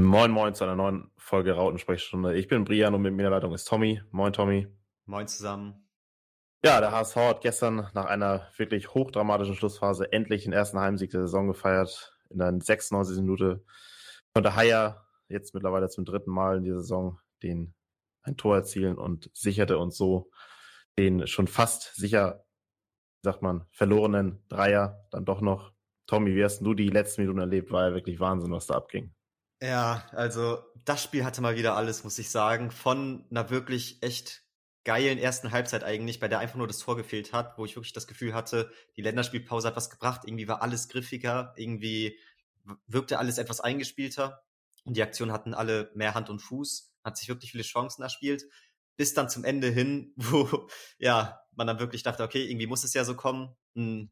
Moin 0.00 0.30
Moin 0.30 0.54
zu 0.54 0.64
einer 0.64 0.76
neuen 0.76 1.10
Folge 1.18 1.52
Rautensprechstunde. 1.52 2.34
Ich 2.34 2.48
bin 2.48 2.64
Brian 2.64 2.94
und 2.94 3.02
mit 3.02 3.12
mir 3.12 3.24
in 3.24 3.30
der 3.30 3.38
Leitung 3.38 3.52
ist 3.52 3.66
Tommy. 3.66 4.00
Moin 4.10 4.32
Tommy. 4.32 4.66
Moin 5.04 5.28
zusammen. 5.28 5.86
Ja, 6.64 6.80
der 6.80 6.90
HSV 6.90 7.16
hat 7.16 7.40
gestern 7.42 7.90
nach 7.92 8.06
einer 8.06 8.48
wirklich 8.56 8.94
hochdramatischen 8.94 9.54
Schlussphase 9.54 10.10
endlich 10.10 10.44
den 10.44 10.54
ersten 10.54 10.78
Heimsieg 10.78 11.10
der 11.10 11.20
Saison 11.20 11.48
gefeiert. 11.48 12.16
In 12.30 12.38
der 12.38 12.58
96. 12.58 13.18
Minute 13.18 13.62
konnte 14.32 14.56
Haier 14.56 15.04
jetzt 15.28 15.52
mittlerweile 15.52 15.90
zum 15.90 16.06
dritten 16.06 16.30
Mal 16.30 16.56
in 16.56 16.64
dieser 16.64 16.80
Saison 16.80 17.18
den 17.42 17.74
ein 18.22 18.38
Tor 18.38 18.56
erzielen 18.56 18.96
und 18.96 19.30
sicherte 19.34 19.76
uns 19.76 19.98
so 19.98 20.30
den 20.98 21.26
schon 21.26 21.46
fast 21.46 21.94
sicher, 21.94 22.46
sagt 23.22 23.42
man, 23.42 23.66
verlorenen 23.70 24.42
Dreier 24.48 25.06
dann 25.10 25.26
doch 25.26 25.42
noch. 25.42 25.72
Tommy, 26.06 26.34
wie 26.34 26.42
hast 26.42 26.60
du 26.60 26.72
die 26.72 26.88
letzten 26.88 27.20
Minuten 27.20 27.40
erlebt? 27.40 27.70
War 27.70 27.88
ja 27.88 27.94
wirklich 27.94 28.18
Wahnsinn, 28.18 28.50
was 28.50 28.66
da 28.66 28.76
abging. 28.76 29.14
Ja, 29.62 30.06
also 30.12 30.58
das 30.86 31.02
Spiel 31.02 31.24
hatte 31.24 31.42
mal 31.42 31.56
wieder 31.56 31.76
alles, 31.76 32.02
muss 32.04 32.18
ich 32.18 32.30
sagen. 32.30 32.70
Von 32.70 33.26
einer 33.30 33.50
wirklich 33.50 34.02
echt 34.02 34.42
geilen 34.84 35.18
ersten 35.18 35.50
Halbzeit 35.52 35.84
eigentlich, 35.84 36.18
bei 36.20 36.28
der 36.28 36.38
einfach 36.38 36.56
nur 36.56 36.66
das 36.66 36.78
Tor 36.78 36.96
gefehlt 36.96 37.32
hat, 37.34 37.58
wo 37.58 37.66
ich 37.66 37.76
wirklich 37.76 37.92
das 37.92 38.06
Gefühl 38.06 38.32
hatte, 38.32 38.72
die 38.96 39.02
Länderspielpause 39.02 39.68
hat 39.68 39.76
was 39.76 39.90
gebracht. 39.90 40.22
Irgendwie 40.24 40.48
war 40.48 40.62
alles 40.62 40.88
griffiger, 40.88 41.52
irgendwie 41.56 42.18
wirkte 42.86 43.18
alles 43.18 43.36
etwas 43.38 43.60
eingespielter 43.60 44.42
und 44.84 44.96
die 44.96 45.02
Aktionen 45.02 45.32
hatten 45.32 45.54
alle 45.54 45.90
mehr 45.94 46.14
Hand 46.14 46.30
und 46.30 46.40
Fuß, 46.40 46.94
hat 47.04 47.18
sich 47.18 47.28
wirklich 47.28 47.52
viele 47.52 47.64
Chancen 47.64 48.02
erspielt. 48.02 48.44
Bis 48.96 49.12
dann 49.14 49.28
zum 49.28 49.44
Ende 49.44 49.68
hin, 49.68 50.12
wo 50.16 50.68
ja 50.98 51.40
man 51.52 51.66
dann 51.66 51.78
wirklich 51.80 52.02
dachte, 52.02 52.22
okay, 52.22 52.44
irgendwie 52.48 52.66
muss 52.66 52.84
es 52.84 52.94
ja 52.94 53.04
so 53.04 53.14
kommen. 53.14 53.54
Ein 53.76 54.10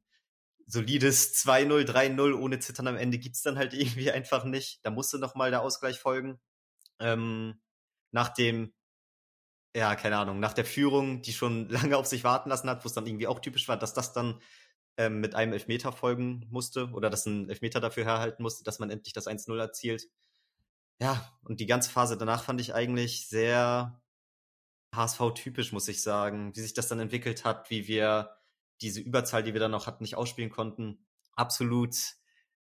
solides 0.68 1.34
2-0, 1.34 1.84
3-0 1.84 2.34
ohne 2.38 2.58
Zittern 2.60 2.86
am 2.86 2.96
Ende 2.96 3.18
gibt's 3.18 3.42
dann 3.42 3.58
halt 3.58 3.74
irgendwie 3.74 4.12
einfach 4.12 4.45
nicht. 4.45 4.80
Da 4.84 4.91
musste 4.91 5.18
noch 5.18 5.34
mal 5.34 5.50
der 5.50 5.62
Ausgleich 5.62 5.98
folgen. 5.98 6.38
Ähm, 7.00 7.60
nach 8.12 8.28
dem, 8.28 8.72
ja, 9.75 9.94
keine 9.97 10.19
Ahnung, 10.19 10.41
nach 10.41 10.52
der 10.52 10.64
Führung, 10.64 11.22
die 11.22 11.33
schon 11.33 11.69
lange 11.70 11.97
auf 11.97 12.06
sich 12.06 12.25
warten 12.25 12.50
lassen 12.50 12.70
hat, 12.70 12.84
wo 12.84 12.88
es 12.88 12.94
dann 12.94 13.06
irgendwie 13.06 13.27
auch 13.27 13.41
typisch 13.41 13.69
war, 13.69 13.78
dass 13.78 13.94
das 13.94 14.12
dann 14.12 14.41
ähm, 14.98 15.20
mit 15.20 15.34
einem 15.34 15.52
Elfmeter 15.52 15.92
folgen 15.92 16.47
musste 16.50 16.91
oder 16.91 17.10
dass 17.10 17.27
ein 17.27 17.48
Elfmeter 17.48 17.80
dafür 17.80 18.05
herhalten 18.05 18.42
musste, 18.42 18.64
dass 18.64 18.78
man 18.78 18.91
endlich 18.91 19.14
das 19.14 19.27
1-0 19.27 19.58
erzielt. 19.58 20.08
Ja, 21.00 21.38
und 21.42 21.60
die 21.60 21.66
ganze 21.66 21.91
Phase 21.91 22.16
danach 22.19 22.42
fand 22.42 22.60
ich 22.60 22.75
eigentlich 22.75 23.28
sehr 23.28 24.03
HSV-typisch, 24.94 25.72
muss 25.72 25.88
ich 25.88 26.03
sagen, 26.03 26.55
wie 26.56 26.60
sich 26.60 26.75
das 26.75 26.88
dann 26.88 26.98
entwickelt 26.98 27.44
hat, 27.44 27.70
wie 27.70 27.86
wir 27.86 28.38
diese 28.81 29.01
Überzahl, 29.01 29.43
die 29.43 29.53
wir 29.53 29.61
dann 29.61 29.71
noch 29.71 29.87
hatten, 29.87 30.05
nicht 30.05 30.17
ausspielen 30.17 30.51
konnten. 30.51 31.07
Absolut, 31.33 31.97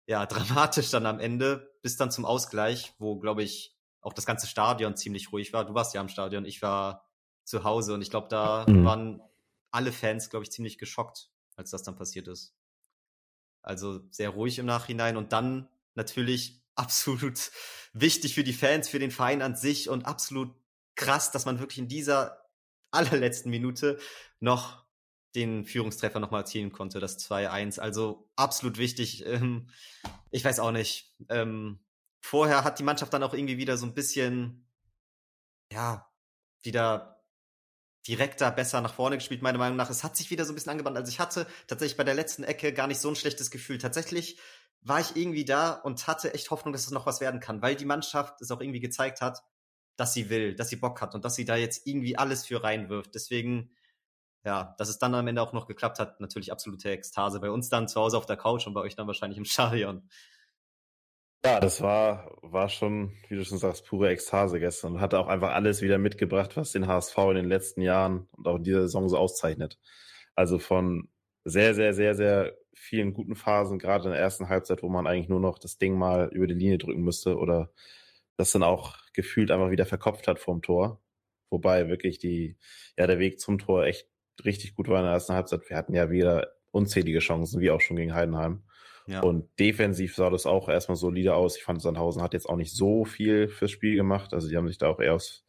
ja, 0.05 0.25
dramatisch 0.25 0.91
dann 0.91 1.05
am 1.05 1.19
Ende, 1.19 1.73
bis 1.81 1.97
dann 1.97 2.11
zum 2.11 2.25
Ausgleich, 2.25 2.93
wo, 2.99 3.19
glaube 3.19 3.43
ich, 3.43 3.75
auch 4.01 4.13
das 4.13 4.25
ganze 4.25 4.47
Stadion 4.47 4.95
ziemlich 4.95 5.31
ruhig 5.31 5.51
war. 5.51 5.65
Du 5.65 5.73
warst 5.73 5.93
ja 5.93 6.01
am 6.01 6.09
Stadion, 6.09 6.45
ich 6.45 6.61
war 6.61 7.09
zu 7.43 7.63
Hause 7.63 7.93
und 7.93 8.01
ich 8.01 8.11
glaube, 8.11 8.27
da 8.29 8.65
mhm. 8.67 8.85
waren 8.85 9.21
alle 9.71 9.91
Fans, 9.91 10.29
glaube 10.29 10.43
ich, 10.43 10.51
ziemlich 10.51 10.77
geschockt, 10.77 11.31
als 11.55 11.71
das 11.71 11.83
dann 11.83 11.95
passiert 11.95 12.27
ist. 12.27 12.55
Also 13.61 14.01
sehr 14.11 14.29
ruhig 14.29 14.59
im 14.59 14.67
Nachhinein 14.67 15.17
und 15.17 15.33
dann 15.33 15.67
natürlich 15.95 16.61
absolut 16.75 17.51
wichtig 17.93 18.35
für 18.35 18.43
die 18.43 18.53
Fans, 18.53 18.89
für 18.89 18.99
den 18.99 19.11
Verein 19.11 19.41
an 19.41 19.55
sich 19.55 19.89
und 19.89 20.05
absolut 20.05 20.53
krass, 20.95 21.31
dass 21.31 21.45
man 21.45 21.59
wirklich 21.59 21.79
in 21.79 21.87
dieser 21.87 22.45
allerletzten 22.91 23.49
Minute 23.49 23.99
noch 24.39 24.84
den 25.35 25.65
Führungstreffer 25.65 26.19
nochmal 26.19 26.41
erzielen 26.41 26.71
konnte, 26.71 26.99
das 26.99 27.19
2-1. 27.19 27.79
Also 27.79 28.29
absolut 28.35 28.77
wichtig. 28.77 29.25
Ähm, 29.35 29.67
ich 30.31 30.45
weiß 30.45 30.59
auch 30.59 30.71
nicht. 30.71 31.13
Ähm, 31.29 31.79
vorher 32.21 32.63
hat 32.63 32.79
die 32.79 32.83
Mannschaft 32.83 33.13
dann 33.13 33.23
auch 33.23 33.33
irgendwie 33.33 33.57
wieder 33.57 33.77
so 33.77 33.85
ein 33.85 33.93
bisschen, 33.93 34.67
ja, 35.71 36.09
wieder 36.61 37.23
direkter, 38.07 38.51
besser 38.51 38.81
nach 38.81 38.93
vorne 38.93 39.17
gespielt, 39.17 39.41
meiner 39.41 39.57
Meinung 39.57 39.77
nach. 39.77 39.89
Es 39.89 40.03
hat 40.03 40.15
sich 40.15 40.29
wieder 40.29 40.45
so 40.45 40.51
ein 40.51 40.55
bisschen 40.55 40.71
angebannt. 40.71 40.97
Also 40.97 41.09
ich 41.09 41.19
hatte 41.19 41.47
tatsächlich 41.67 41.97
bei 41.97 42.03
der 42.03 42.13
letzten 42.13 42.43
Ecke 42.43 42.73
gar 42.73 42.87
nicht 42.87 42.99
so 42.99 43.09
ein 43.09 43.15
schlechtes 43.15 43.51
Gefühl. 43.51 43.77
Tatsächlich 43.77 44.37
war 44.81 44.99
ich 44.99 45.15
irgendwie 45.15 45.45
da 45.45 45.71
und 45.71 46.05
hatte 46.07 46.33
echt 46.33 46.51
Hoffnung, 46.51 46.71
dass 46.71 46.85
es 46.85 46.91
noch 46.91 47.05
was 47.05 47.19
werden 47.19 47.39
kann, 47.39 47.61
weil 47.61 47.75
die 47.75 47.85
Mannschaft 47.85 48.41
es 48.41 48.51
auch 48.51 48.61
irgendwie 48.61 48.79
gezeigt 48.79 49.21
hat, 49.21 49.43
dass 49.95 50.13
sie 50.13 50.29
will, 50.29 50.55
dass 50.55 50.69
sie 50.69 50.75
Bock 50.75 51.01
hat 51.01 51.15
und 51.15 51.25
dass 51.25 51.35
sie 51.35 51.45
da 51.45 51.55
jetzt 51.55 51.87
irgendwie 51.87 52.17
alles 52.17 52.45
für 52.45 52.63
reinwirft. 52.63 53.15
Deswegen 53.15 53.71
ja, 54.45 54.75
dass 54.77 54.89
es 54.89 54.99
dann 54.99 55.15
am 55.15 55.27
Ende 55.27 55.41
auch 55.41 55.53
noch 55.53 55.67
geklappt 55.67 55.99
hat, 55.99 56.21
natürlich 56.21 56.51
absolute 56.51 56.91
Ekstase. 56.91 57.39
Bei 57.39 57.49
uns 57.49 57.69
dann 57.69 57.87
zu 57.87 57.99
Hause 57.99 58.17
auf 58.17 58.27
der 58.27 58.37
Couch 58.37 58.67
und 58.67 58.73
bei 58.73 58.81
euch 58.81 58.95
dann 58.95 59.07
wahrscheinlich 59.07 59.37
im 59.37 59.45
Stadion. 59.45 60.07
Ja, 61.43 61.59
das 61.59 61.81
war, 61.81 62.31
war 62.41 62.69
schon, 62.69 63.13
wie 63.27 63.35
du 63.35 63.45
schon 63.45 63.59
sagst, 63.59 63.85
pure 63.85 64.09
Ekstase 64.09 64.59
gestern 64.59 64.93
und 64.93 65.01
hatte 65.01 65.19
auch 65.19 65.27
einfach 65.27 65.51
alles 65.51 65.81
wieder 65.81 65.99
mitgebracht, 65.99 66.57
was 66.57 66.71
den 66.71 66.87
HSV 66.87 67.17
in 67.17 67.35
den 67.35 67.49
letzten 67.49 67.81
Jahren 67.81 68.27
und 68.31 68.47
auch 68.47 68.55
in 68.55 68.63
dieser 68.63 68.81
Saison 68.81 69.09
so 69.09 69.17
auszeichnet. 69.17 69.79
Also 70.33 70.57
von 70.57 71.09
sehr, 71.43 71.75
sehr, 71.75 71.93
sehr, 71.93 72.15
sehr 72.15 72.57
vielen 72.73 73.13
guten 73.13 73.35
Phasen, 73.35 73.77
gerade 73.77 74.05
in 74.05 74.11
der 74.11 74.19
ersten 74.19 74.49
Halbzeit, 74.49 74.81
wo 74.81 74.89
man 74.89 75.05
eigentlich 75.05 75.29
nur 75.29 75.39
noch 75.39 75.59
das 75.59 75.77
Ding 75.77 75.97
mal 75.97 76.29
über 76.31 76.47
die 76.47 76.55
Linie 76.55 76.79
drücken 76.79 77.03
müsste 77.03 77.37
oder 77.37 77.71
das 78.37 78.51
dann 78.51 78.63
auch 78.63 78.97
gefühlt 79.13 79.51
einfach 79.51 79.69
wieder 79.69 79.85
verkopft 79.85 80.27
hat 80.27 80.39
vorm 80.39 80.61
Tor. 80.61 80.99
Wobei 81.51 81.89
wirklich 81.89 82.17
die, 82.17 82.57
ja, 82.97 83.05
der 83.07 83.19
Weg 83.19 83.39
zum 83.39 83.59
Tor 83.59 83.85
echt 83.85 84.07
richtig 84.43 84.75
gut 84.75 84.87
war 84.87 84.99
in 84.99 85.05
der 85.05 85.13
ersten 85.13 85.33
Halbzeit. 85.33 85.69
Wir 85.69 85.77
hatten 85.77 85.93
ja 85.93 86.09
wieder 86.09 86.51
unzählige 86.71 87.19
Chancen, 87.19 87.61
wie 87.61 87.71
auch 87.71 87.81
schon 87.81 87.95
gegen 87.95 88.13
Heidenheim. 88.13 88.63
Ja. 89.07 89.21
Und 89.21 89.47
defensiv 89.59 90.15
sah 90.15 90.29
das 90.29 90.45
auch 90.45 90.67
erstmal 90.67 90.97
solide 90.97 91.35
aus. 91.35 91.57
Ich 91.57 91.63
fand, 91.63 91.81
Sandhausen 91.81 92.21
hat 92.21 92.33
jetzt 92.33 92.49
auch 92.49 92.55
nicht 92.55 92.75
so 92.75 93.05
viel 93.05 93.47
fürs 93.47 93.71
Spiel 93.71 93.95
gemacht. 93.95 94.33
Also 94.33 94.49
die 94.49 94.57
haben 94.57 94.67
sich 94.67 94.77
da 94.77 94.89
auch 94.89 94.99
eher 94.99 95.13
aufs 95.13 95.45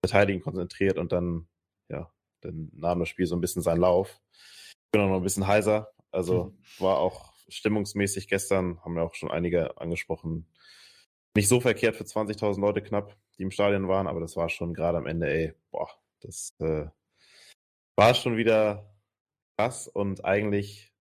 Verteidigen 0.00 0.40
konzentriert 0.40 0.98
und 0.98 1.10
dann, 1.12 1.48
ja, 1.88 2.12
dann 2.42 2.70
nahm 2.74 3.00
das 3.00 3.08
Spiel 3.08 3.26
so 3.26 3.34
ein 3.34 3.40
bisschen 3.40 3.62
seinen 3.62 3.80
Lauf. 3.80 4.20
Ich 4.32 4.92
bin 4.92 5.00
auch 5.00 5.08
noch 5.08 5.16
ein 5.16 5.22
bisschen 5.22 5.46
heiser. 5.46 5.90
Also 6.10 6.44
mhm. 6.44 6.58
war 6.78 6.98
auch 6.98 7.32
stimmungsmäßig 7.48 8.28
gestern, 8.28 8.82
haben 8.84 8.96
ja 8.96 9.02
auch 9.02 9.14
schon 9.14 9.30
einige 9.30 9.78
angesprochen, 9.80 10.46
nicht 11.34 11.48
so 11.48 11.60
verkehrt 11.60 11.96
für 11.96 12.04
20.000 12.04 12.60
Leute 12.60 12.82
knapp, 12.82 13.16
die 13.38 13.42
im 13.42 13.50
Stadion 13.50 13.88
waren, 13.88 14.06
aber 14.06 14.20
das 14.20 14.36
war 14.36 14.48
schon 14.48 14.74
gerade 14.74 14.98
am 14.98 15.06
Ende, 15.06 15.28
ey, 15.28 15.54
boah, 15.70 15.88
das 16.20 16.54
äh, 16.58 16.86
war 17.98 18.14
schon 18.14 18.36
wieder 18.36 18.88
krass 19.56 19.88
und 19.88 20.24
eigentlich 20.24 20.94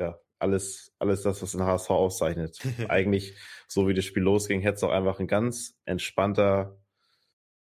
ja 0.00 0.18
alles, 0.38 0.94
alles 0.98 1.20
das, 1.20 1.42
was 1.42 1.52
den 1.52 1.62
HSV 1.62 1.90
auszeichnet. 1.90 2.58
eigentlich, 2.88 3.36
so 3.68 3.86
wie 3.86 3.92
das 3.92 4.06
Spiel 4.06 4.22
losging, 4.22 4.62
hätte 4.62 4.76
es 4.76 4.82
auch 4.82 4.92
einfach 4.92 5.20
ein 5.20 5.26
ganz 5.26 5.78
entspannter 5.84 6.80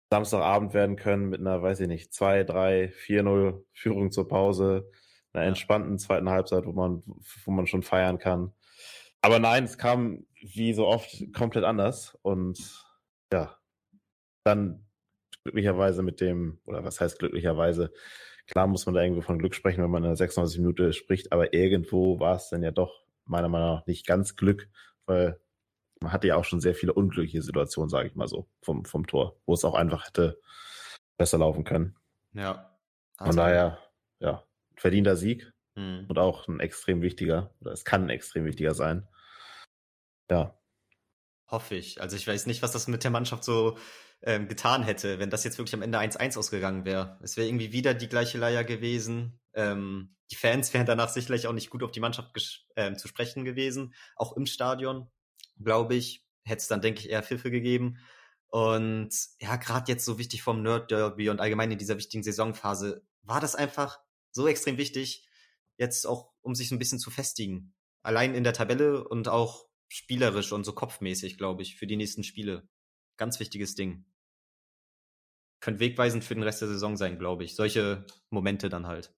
Samstagabend 0.09 0.73
werden 0.73 0.95
können 0.95 1.31
mit 1.31 1.41
einer, 1.41 1.63
weiß 1.63 1.81
ich 1.81 1.89
nicht, 1.89 2.15
2, 2.15 2.45
3, 2.45 2.93
4-0 2.93 3.65
Führung 3.73 4.13
zur 4.13 4.29
Pause, 4.29 4.89
einer 5.33 5.47
entspannten 5.47 5.99
zweiten 5.99 6.31
Halbzeit, 6.31 6.65
wo 6.65 6.73
man, 6.73 7.03
wo 7.45 7.51
man 7.51 7.67
schon 7.67 7.83
feiern 7.83 8.19
kann. 8.19 8.53
Aber 9.21 9.41
nein, 9.41 9.65
es 9.65 9.79
kam 9.79 10.27
wie 10.41 10.75
so 10.75 10.87
oft 10.87 11.11
komplett 11.33 11.65
anders 11.65 12.17
und 12.23 12.87
ja, 13.33 13.59
dann 14.45 14.87
glücklicherweise 15.43 16.05
mit 16.05 16.21
dem, 16.21 16.61
oder 16.67 16.85
was 16.85 17.01
heißt 17.01 17.19
glücklicherweise, 17.19 17.93
Klar 18.47 18.67
muss 18.67 18.87
man 18.87 18.95
da 18.95 19.03
irgendwo 19.03 19.23
von 19.23 19.39
Glück 19.39 19.55
sprechen, 19.55 19.83
wenn 19.83 19.91
man 19.91 20.03
in 20.05 20.11
der 20.11 20.17
96 20.17 20.61
Minute 20.61 20.93
spricht, 20.93 21.33
aber 21.33 21.55
irgendwo 21.55 22.21
war 22.21 22.37
es 22.37 22.49
dann 22.51 22.63
ja 22.63 22.71
doch 22.71 23.05
meiner 23.25 23.49
Meinung 23.49 23.77
nach 23.77 23.87
nicht 23.87 24.07
ganz 24.07 24.37
Glück, 24.37 24.69
weil 25.07 25.41
man 26.01 26.13
hatte 26.13 26.29
ja 26.29 26.37
auch 26.37 26.45
schon 26.45 26.61
sehr 26.61 26.75
viele 26.75 26.93
unglückliche 26.93 27.43
Situationen, 27.43 27.89
sage 27.89 28.09
ich 28.09 28.15
mal 28.15 28.29
so, 28.29 28.49
vom, 28.61 28.85
vom 28.85 29.07
Tor, 29.07 29.41
wo 29.47 29.55
es 29.55 29.65
auch 29.65 29.75
einfach 29.75 30.07
hätte 30.07 30.39
besser 31.17 31.39
laufen 31.39 31.65
können. 31.65 31.97
Ja. 32.35 32.77
Also, 33.17 33.31
Von 33.31 33.37
daher, 33.37 33.79
ja, 34.19 34.45
verdienter 34.77 35.17
Sieg 35.17 35.53
hm. 35.77 36.07
und 36.09 36.19
auch 36.19 36.47
ein 36.49 36.61
extrem 36.61 37.01
wichtiger, 37.01 37.55
oder 37.61 37.73
es 37.73 37.85
kann 37.85 38.05
ein 38.05 38.11
extrem 38.11 38.45
wichtiger 38.45 38.75
sein. 38.75 39.09
Ja. 40.31 40.59
Hoffe 41.47 41.75
ich. 41.75 42.01
Also 42.01 42.17
ich 42.17 42.27
weiß 42.27 42.47
nicht, 42.47 42.63
was 42.63 42.73
das 42.73 42.89
mit 42.89 43.05
der 43.05 43.11
Mannschaft 43.11 43.45
so 43.45 43.77
ähm, 44.23 44.49
getan 44.49 44.83
hätte, 44.83 45.19
wenn 45.19 45.31
das 45.31 45.45
jetzt 45.45 45.59
wirklich 45.59 45.75
am 45.75 45.83
Ende 45.83 45.99
1-1 45.99 46.39
ausgegangen 46.39 46.85
wäre. 46.85 47.19
Es 47.23 47.37
wäre 47.37 47.47
irgendwie 47.47 47.73
wieder 47.73 47.93
die 47.95 48.09
gleiche 48.09 48.39
Leier 48.39 48.65
gewesen. 48.65 49.41
Ähm, 49.53 50.17
die 50.31 50.37
Fans 50.37 50.73
wären 50.75 50.87
danach 50.87 51.11
sicherlich 51.11 51.47
auch 51.47 51.53
nicht 51.53 51.71
gut 51.71 51.83
auf 51.83 51.91
die 51.91 52.01
Mannschaft 52.01 52.31
äh, 52.77 52.95
zu 52.95 53.09
sprechen 53.09 53.45
gewesen. 53.45 53.95
Auch 54.17 54.37
im 54.37 54.47
Stadion, 54.47 55.11
glaube 55.63 55.95
ich, 55.95 56.25
hätte 56.45 56.61
es 56.61 56.69
dann, 56.69 56.81
denke 56.81 57.01
ich, 57.01 57.11
eher 57.11 57.23
Pfiffe 57.23 57.51
gegeben. 57.51 57.99
Und 58.49 59.11
ja, 59.41 59.57
gerade 59.57 59.91
jetzt 59.91 60.05
so 60.05 60.19
wichtig 60.19 60.43
vom 60.43 60.63
Nerd 60.63 60.91
Derby 60.91 61.29
und 61.29 61.41
allgemein 61.41 61.73
in 61.73 61.79
dieser 61.79 61.97
wichtigen 61.99 62.23
Saisonphase 62.23 63.05
war 63.23 63.41
das 63.41 63.57
einfach 63.57 63.99
so 64.31 64.47
extrem 64.47 64.79
wichtig, 64.79 65.27
jetzt 65.77 66.07
auch, 66.07 66.31
um 66.41 66.55
sich 66.55 66.69
so 66.69 66.75
ein 66.75 66.79
bisschen 66.79 66.99
zu 66.99 67.11
festigen. 67.11 67.75
Allein 68.03 68.35
in 68.35 68.45
der 68.45 68.53
Tabelle 68.53 69.07
und 69.09 69.29
auch 69.29 69.67
spielerisch 69.95 70.51
und 70.51 70.65
so 70.65 70.73
kopfmäßig, 70.73 71.39
glaube 71.39 71.63
ich, 71.63 71.77
für 71.77 71.87
die 71.87 71.97
nächsten 71.97 72.25
Spiele. 72.25 72.69
Ganz 73.17 73.39
wichtiges 73.39 73.77
Ding 73.77 74.05
könnte 75.61 75.81
wegweisend 75.81 76.25
für 76.25 76.35
den 76.35 76.43
Rest 76.43 76.61
der 76.63 76.69
Saison 76.69 76.97
sein, 76.97 77.17
glaube 77.17 77.45
ich. 77.45 77.55
Solche 77.55 78.05
Momente 78.29 78.69
dann 78.69 78.89
halt. 78.89 79.15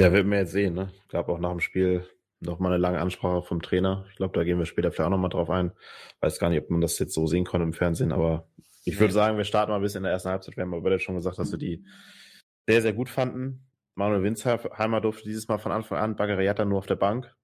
Ja, 0.00 0.12
wird 0.12 0.26
man 0.26 0.40
jetzt 0.40 0.50
sehen, 0.50 0.74
ne? 0.74 0.92
Gab 1.08 1.28
auch 1.28 1.38
nach 1.38 1.52
dem 1.52 1.60
Spiel 1.60 2.04
nochmal 2.40 2.72
eine 2.72 2.80
lange 2.80 3.00
Ansprache 3.00 3.42
vom 3.42 3.62
Trainer. 3.62 4.04
Ich 4.10 4.16
glaube, 4.16 4.36
da 4.36 4.42
gehen 4.42 4.58
wir 4.58 4.66
später 4.66 4.90
vielleicht 4.90 5.06
auch 5.06 5.10
nochmal 5.10 5.30
drauf 5.30 5.48
ein. 5.50 5.70
Weiß 6.20 6.40
gar 6.40 6.50
nicht, 6.50 6.60
ob 6.60 6.68
man 6.68 6.80
das 6.80 6.98
jetzt 6.98 7.14
so 7.14 7.28
sehen 7.28 7.44
konnte 7.44 7.64
im 7.64 7.72
Fernsehen, 7.72 8.10
aber 8.10 8.50
ich 8.84 8.98
würde 8.98 9.14
sagen, 9.14 9.38
wir 9.38 9.44
starten 9.44 9.70
mal 9.70 9.76
ein 9.76 9.82
bisschen 9.82 9.98
in 9.98 10.04
der 10.04 10.12
ersten 10.12 10.30
Halbzeit. 10.30 10.56
Wir 10.56 10.64
haben 10.64 10.74
aber 10.74 10.98
schon 10.98 11.14
gesagt, 11.14 11.38
dass 11.38 11.52
wir 11.52 11.58
die 11.58 11.86
sehr, 12.66 12.82
sehr 12.82 12.92
gut 12.92 13.08
fanden. 13.08 13.64
Manuel 13.94 14.24
Winsheimer 14.24 15.00
durfte 15.00 15.24
dieses 15.24 15.46
Mal 15.46 15.58
von 15.58 15.72
Anfang 15.72 15.98
an, 15.98 16.16
Bagariata 16.16 16.64
nur 16.64 16.78
auf 16.78 16.86
der 16.86 16.96
Bank. 16.96 17.34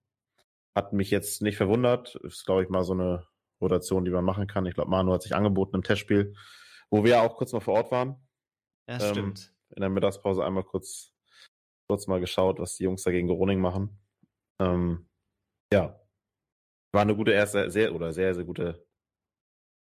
Hat 0.74 0.92
mich 0.92 1.10
jetzt 1.10 1.42
nicht 1.42 1.56
verwundert. 1.56 2.14
Ist, 2.16 2.44
glaube 2.46 2.62
ich, 2.62 2.68
mal 2.68 2.84
so 2.84 2.92
eine 2.92 3.26
Rotation, 3.60 4.04
die 4.04 4.10
man 4.10 4.24
machen 4.24 4.46
kann. 4.46 4.66
Ich 4.66 4.74
glaube, 4.74 4.90
Manu 4.90 5.12
hat 5.12 5.22
sich 5.22 5.34
angeboten 5.34 5.76
im 5.76 5.82
Testspiel, 5.82 6.34
wo 6.90 7.04
wir 7.04 7.22
auch 7.22 7.36
kurz 7.36 7.52
mal 7.52 7.60
vor 7.60 7.74
Ort 7.74 7.90
waren. 7.90 8.26
Ja, 8.88 9.00
ähm, 9.00 9.10
stimmt. 9.10 9.54
In 9.70 9.80
der 9.80 9.90
Mittagspause 9.90 10.44
einmal 10.44 10.64
kurz, 10.64 11.12
kurz 11.88 12.06
mal 12.06 12.20
geschaut, 12.20 12.58
was 12.58 12.76
die 12.76 12.84
Jungs 12.84 13.02
da 13.02 13.10
gegen 13.10 13.28
Groningen 13.28 13.62
machen. 13.62 14.00
Ähm, 14.60 15.08
ja. 15.72 16.00
War 16.92 17.02
eine 17.02 17.14
gute 17.14 17.32
erste, 17.32 17.70
sehr, 17.70 17.94
oder 17.94 18.12
sehr, 18.12 18.34
sehr 18.34 18.44
gute, 18.44 18.84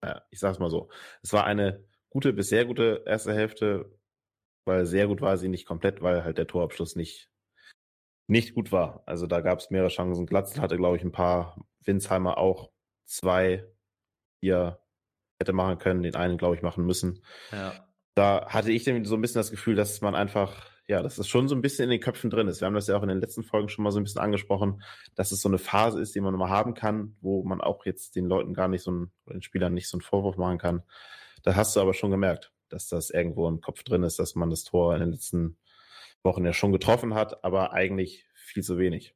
ja, 0.03 0.25
ich 0.29 0.39
sag's 0.39 0.59
mal 0.59 0.69
so. 0.69 0.89
Es 1.21 1.31
war 1.31 1.45
eine 1.45 1.85
gute 2.09 2.33
bis 2.33 2.49
sehr 2.49 2.65
gute 2.65 3.03
erste 3.05 3.33
Hälfte, 3.33 3.97
weil 4.65 4.85
sehr 4.85 5.07
gut 5.07 5.21
war 5.21 5.37
sie 5.37 5.47
nicht 5.47 5.65
komplett, 5.65 6.01
weil 6.01 6.25
halt 6.25 6.37
der 6.37 6.47
Torabschluss 6.47 6.97
nicht, 6.97 7.31
nicht 8.27 8.53
gut 8.53 8.71
war. 8.71 9.03
Also 9.05 9.25
da 9.25 9.41
gab 9.41 9.59
es 9.59 9.69
mehrere 9.69 9.89
Chancen. 9.89 10.25
Glatzel 10.25 10.61
hatte, 10.61 10.77
glaube 10.77 10.97
ich, 10.97 11.03
ein 11.03 11.11
paar, 11.11 11.57
Winsheimer 11.81 12.37
auch 12.37 12.69
zwei, 13.05 13.65
die 14.41 14.49
er 14.49 14.83
hätte 15.39 15.53
machen 15.53 15.77
können, 15.77 16.03
den 16.03 16.15
einen, 16.15 16.37
glaube 16.37 16.55
ich, 16.55 16.61
machen 16.61 16.85
müssen. 16.85 17.23
Ja. 17.51 17.73
Da 18.15 18.47
hatte 18.47 18.71
ich 18.71 18.83
so 18.83 18.91
ein 18.91 19.21
bisschen 19.21 19.39
das 19.39 19.51
Gefühl, 19.51 19.75
dass 19.75 20.01
man 20.01 20.15
einfach, 20.15 20.69
ja, 20.87 21.01
dass 21.01 21.17
es 21.17 21.27
schon 21.27 21.47
so 21.47 21.55
ein 21.55 21.61
bisschen 21.61 21.85
in 21.85 21.91
den 21.91 22.01
Köpfen 22.01 22.29
drin 22.29 22.47
ist. 22.47 22.59
Wir 22.59 22.65
haben 22.65 22.73
das 22.73 22.87
ja 22.87 22.97
auch 22.97 23.03
in 23.03 23.09
den 23.09 23.21
letzten 23.21 23.43
Folgen 23.43 23.69
schon 23.69 23.83
mal 23.83 23.91
so 23.91 23.99
ein 23.99 24.03
bisschen 24.03 24.21
angesprochen, 24.21 24.81
dass 25.15 25.31
es 25.31 25.39
so 25.39 25.47
eine 25.47 25.59
Phase 25.59 26.01
ist, 26.01 26.15
die 26.15 26.21
man 26.21 26.33
mal 26.33 26.49
haben 26.49 26.73
kann, 26.73 27.15
wo 27.21 27.43
man 27.43 27.61
auch 27.61 27.85
jetzt 27.85 28.15
den 28.15 28.25
Leuten 28.25 28.53
gar 28.53 28.67
nicht 28.67 28.83
so 28.83 28.91
einen, 28.91 29.11
den 29.29 29.41
Spielern 29.41 29.73
nicht 29.73 29.87
so 29.87 29.95
einen 29.95 30.01
Vorwurf 30.01 30.35
machen 30.35 30.57
kann. 30.57 30.83
Da 31.43 31.55
hast 31.55 31.75
du 31.75 31.79
aber 31.79 31.93
schon 31.93 32.11
gemerkt 32.11 32.51
dass 32.69 32.87
das 32.87 33.09
irgendwo 33.09 33.47
im 33.47 33.61
Kopf 33.61 33.83
drin 33.83 34.03
ist, 34.03 34.19
dass 34.19 34.35
man 34.35 34.49
das 34.49 34.63
Tor 34.63 34.93
in 34.93 35.01
den 35.01 35.11
letzten 35.11 35.57
Wochen 36.27 36.45
ja 36.45 36.53
schon 36.53 36.71
getroffen 36.71 37.15
hat, 37.15 37.43
aber 37.43 37.73
eigentlich 37.73 38.27
viel 38.35 38.63
zu 38.63 38.77
wenig. 38.77 39.15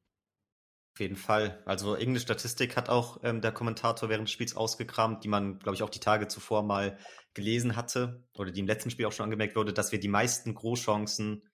Auf 0.94 1.00
jeden 1.00 1.16
Fall. 1.16 1.62
Also 1.64 1.92
irgendeine 1.92 2.20
Statistik 2.20 2.76
hat 2.76 2.90
auch 2.90 3.20
ähm, 3.22 3.40
der 3.40 3.52
Kommentator 3.52 4.08
während 4.08 4.28
des 4.28 4.32
Spiels 4.32 4.56
ausgekramt, 4.56 5.24
die 5.24 5.28
man, 5.28 5.58
glaube 5.58 5.74
ich, 5.74 5.82
auch 5.82 5.90
die 5.90 6.00
Tage 6.00 6.28
zuvor 6.28 6.62
mal 6.62 6.98
gelesen 7.32 7.76
hatte 7.76 8.26
oder 8.34 8.50
die 8.50 8.60
im 8.60 8.66
letzten 8.66 8.90
Spiel 8.90 9.06
auch 9.06 9.12
schon 9.12 9.24
angemerkt 9.24 9.56
wurde, 9.56 9.72
dass 9.72 9.92
wir 9.92 10.00
die 10.00 10.08
meisten 10.08 10.54
Großchancen 10.54 11.48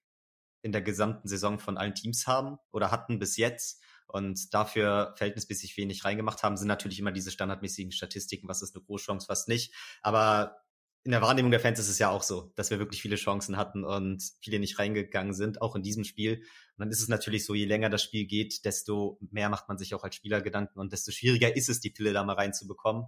in 0.63 0.73
der 0.73 0.83
gesamten 0.83 1.29
Saison 1.29 1.61
von 1.61 1.77
allen 1.77 1.95
Teams 1.95 2.27
haben 2.27 2.59
oder 2.73 2.91
hatten 2.91 3.21
bis 3.21 3.37
jetzt 3.37 3.81
und 4.09 4.53
dafür 4.55 5.15
verhältnismäßig 5.17 5.77
wenig 5.77 6.05
reingemacht 6.05 6.43
haben, 6.43 6.57
sind 6.57 6.67
natürlich 6.67 6.99
immer 6.99 7.13
diese 7.13 7.31
standardmäßigen 7.31 7.93
Statistiken, 7.93 8.49
was 8.49 8.63
ist 8.63 8.75
eine 8.75 8.85
Großchance, 8.85 9.29
was 9.29 9.47
nicht. 9.47 9.73
Aber 10.03 10.57
in 11.05 11.12
der 11.12 11.23
Wahrnehmung 11.23 11.50
der 11.50 11.61
Fans 11.61 11.79
ist 11.79 11.89
es 11.89 11.99
ja 11.99 12.11
auch 12.11 12.23
so, 12.23 12.53
dass 12.55 12.71
wir 12.71 12.79
wirklich 12.79 13.00
viele 13.00 13.17
Chancen 13.17 13.56
hatten 13.56 13.85
und 13.85 14.23
viele 14.41 14.59
nicht 14.59 14.79
reingegangen 14.79 15.33
sind, 15.33 15.62
auch 15.62 15.75
in 15.75 15.83
diesem 15.83 16.05
Spiel. 16.05 16.37
Und 16.37 16.79
dann 16.79 16.91
ist 16.91 17.00
es 17.00 17.09
natürlich 17.09 17.47
so, 17.47 17.55
je 17.55 17.65
länger 17.65 17.89
das 17.89 18.03
Spiel 18.03 18.27
geht, 18.27 18.65
desto 18.65 19.19
mehr 19.31 19.49
macht 19.49 19.69
man 19.69 19.79
sich 19.79 19.95
auch 19.95 20.05
als 20.05 20.17
Spieler 20.17 20.43
Gedanken 20.43 20.79
und 20.79 20.93
desto 20.93 21.12
schwieriger 21.12 21.55
ist 21.56 21.69
es, 21.69 21.81
die 21.81 21.91
Pille 21.91 22.12
da 22.12 22.25
mal 22.25 22.35
reinzubekommen. 22.35 23.06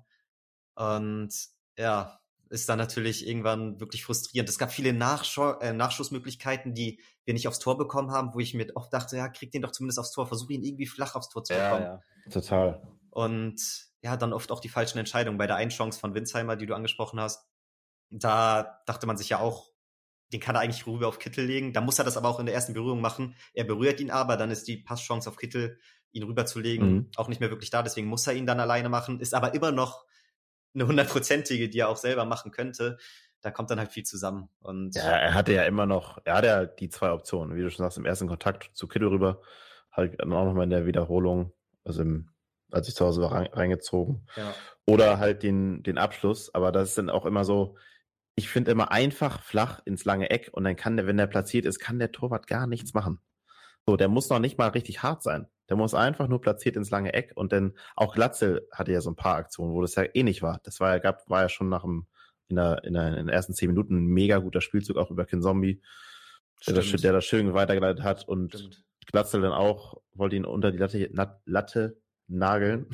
Und 0.75 1.35
ja, 1.77 2.21
ist 2.49 2.69
dann 2.69 2.79
natürlich 2.79 3.27
irgendwann 3.27 3.79
wirklich 3.81 4.05
frustrierend. 4.05 4.49
Es 4.49 4.59
gab 4.59 4.73
viele 4.73 4.93
Nachschau 4.93 5.59
äh, 5.61 5.73
Nachschussmöglichkeiten, 5.73 6.75
die 6.75 7.01
wir 7.25 7.35
nicht 7.35 7.47
aufs 7.47 7.61
Tor 7.61 7.79
bekommen 7.79 8.11
haben, 8.11 8.35
wo 8.35 8.41
ich 8.41 8.55
mir 8.55 8.67
oft 8.75 8.93
dachte, 8.93 9.17
ja, 9.17 9.29
krieg 9.29 9.53
den 9.53 9.63
doch 9.63 9.71
zumindest 9.71 10.01
aufs 10.01 10.11
Tor, 10.11 10.27
versuche 10.27 10.53
ihn 10.53 10.65
irgendwie 10.65 10.87
flach 10.87 11.15
aufs 11.15 11.29
Tor 11.29 11.45
zu 11.45 11.55
bekommen. 11.55 11.83
Ja, 11.83 12.03
ja. 12.27 12.31
Total. 12.31 12.83
Und 13.11 13.61
ja, 14.03 14.17
dann 14.17 14.33
oft 14.33 14.51
auch 14.51 14.61
die 14.61 14.69
falschen 14.69 14.99
Entscheidungen. 14.99 15.39
Bei 15.39 15.47
der 15.47 15.57
einen 15.57 15.71
Chance 15.71 16.01
von 16.01 16.15
Winsheimer, 16.15 16.57
die 16.57 16.67
du 16.67 16.75
angesprochen 16.75 17.21
hast, 17.21 17.47
da 18.11 18.83
dachte 18.87 19.07
man 19.07 19.17
sich 19.17 19.31
ja 19.31 19.39
auch, 19.39 19.71
den 20.33 20.41
kann 20.41 20.55
er 20.55 20.61
eigentlich 20.61 20.87
rüber 20.87 21.09
auf 21.09 21.19
Kittel 21.19 21.45
legen. 21.45 21.73
Da 21.73 21.81
muss 21.81 21.99
er 21.99 22.05
das 22.05 22.17
aber 22.17 22.29
auch 22.29 22.39
in 22.39 22.47
der 22.47 22.55
ersten 22.55 22.75
Berührung 22.75 23.01
machen. 23.01 23.35
Er 23.53 23.65
berührt 23.65 24.01
ihn 24.01 24.11
aber, 24.11 24.37
dann 24.37 24.51
ist 24.51 24.69
die 24.69 24.77
Passchance 24.77 25.29
auf 25.29 25.37
Kittel, 25.37 25.79
ihn 26.13 26.23
rüberzulegen, 26.23 26.93
mhm. 26.93 27.11
auch 27.17 27.29
nicht 27.29 27.41
mehr 27.41 27.51
wirklich 27.51 27.71
da. 27.71 27.83
Deswegen 27.83 28.09
muss 28.09 28.27
er 28.27 28.35
ihn 28.35 28.47
dann 28.47 28.61
alleine 28.61 28.89
machen. 28.89 29.21
Ist 29.21 29.35
aber 29.35 29.55
immer 29.55 29.73
noch 29.73 30.05
eine 30.75 30.87
hundertprozentige, 30.87 31.69
die 31.69 31.81
er 31.81 31.89
auch 31.89 31.97
selber 31.97 32.25
machen 32.25 32.53
könnte. 32.53 32.99
Da 33.41 33.51
kommt 33.51 33.71
dann 33.71 33.79
halt 33.79 33.91
viel 33.91 34.05
zusammen. 34.05 34.49
Und 34.61 34.95
ja, 34.95 35.03
er 35.03 35.35
hatte 35.35 35.53
ja 35.53 35.65
immer 35.65 35.87
noch, 35.87 36.19
er 36.25 36.35
hatte 36.35 36.47
ja 36.47 36.67
die 36.67 36.91
zwei 36.91 37.11
Optionen. 37.11 37.57
Wie 37.57 37.63
du 37.63 37.71
schon 37.71 37.85
sagst, 37.85 37.99
im 37.99 38.05
ersten 38.05 38.29
Kontakt 38.29 38.71
zu 38.75 38.87
Kittel 38.87 39.09
rüber, 39.09 39.41
halt 39.91 40.21
dann 40.21 40.33
auch 40.33 40.45
nochmal 40.45 40.65
in 40.65 40.71
der 40.71 40.87
Wiederholung, 40.87 41.53
also 41.85 42.03
im, 42.03 42.31
als 42.71 42.89
ich 42.89 42.95
zu 42.95 43.05
Hause 43.05 43.23
war, 43.23 43.33
reingezogen. 43.33 44.29
Ja. 44.37 44.55
Oder 44.85 45.19
halt 45.19 45.43
den, 45.43 45.83
den 45.83 45.99
Abschluss. 45.99 46.55
Aber 46.55 46.71
das 46.71 46.91
ist 46.91 46.99
dann 46.99 47.11
auch 47.11 47.25
immer 47.25 47.45
so, 47.45 47.77
ich 48.35 48.49
finde 48.49 48.71
immer 48.71 48.91
einfach 48.91 49.43
flach 49.43 49.81
ins 49.85 50.05
lange 50.05 50.31
Eck 50.31 50.51
und 50.53 50.65
dann 50.65 50.77
kann 50.77 50.97
der, 50.97 51.07
wenn 51.07 51.17
der 51.17 51.27
platziert 51.27 51.67
ist, 51.67 51.79
kann 51.79 51.99
der 51.99 52.13
Torwart 52.13 52.47
gar 52.47 52.67
nichts 52.67 52.95
machen. 52.95 53.21
So, 53.87 53.97
der 53.97 54.09
muss 54.09 54.29
noch 54.29 54.39
nicht 54.39 54.59
mal 54.59 54.69
richtig 54.69 55.03
hart 55.03 55.23
sein. 55.23 55.47
Der 55.69 55.77
muss 55.77 55.95
einfach 55.95 56.29
nur 56.29 56.41
platziert 56.41 56.77
ins 56.77 56.91
lange 56.91 57.13
Eck 57.13 57.33
und 57.35 57.53
dann 57.53 57.75
auch 57.97 58.15
Glatzel 58.15 58.67
hatte 58.73 58.93
ja 58.93 59.01
so 59.01 59.11
ein 59.11 59.17
paar 59.17 59.37
Aktionen, 59.37 59.73
wo 59.73 59.83
das 59.83 59.95
ja 59.95 60.05
eh 60.15 60.23
nicht 60.23 60.43
war. 60.43 60.61
Das 60.65 60.81
war 60.81 60.91
ja, 60.91 60.99
gab, 60.99 61.29
war 61.29 61.43
ja 61.43 61.49
schon 61.49 61.69
nach 61.69 61.83
dem, 61.83 62.07
in 62.49 62.57
der, 62.57 62.85
in 62.85 62.95
der, 62.95 63.09
in 63.09 63.15
den 63.15 63.29
ersten 63.29 63.55
zehn 63.55 63.69
Minuten 63.69 63.97
ein 63.97 64.07
mega 64.07 64.39
guter 64.39 64.61
Spielzug 64.61 64.97
auch 64.97 65.11
über 65.11 65.27
Kin 65.27 65.43
Zombie, 65.43 65.81
der 66.67 66.75
das, 66.75 66.91
der 66.91 67.13
das 67.13 67.25
schön 67.25 67.55
weitergeleitet 67.55 68.03
hat 68.03 68.27
und 68.27 68.55
Stimmt. 68.55 68.85
Glatzel 69.07 69.41
dann 69.41 69.53
auch 69.53 70.01
wollte 70.13 70.37
ihn 70.37 70.45
unter 70.45 70.71
die 70.73 70.79
Latte, 70.79 71.41
Latte 71.45 72.01
nageln. 72.27 72.87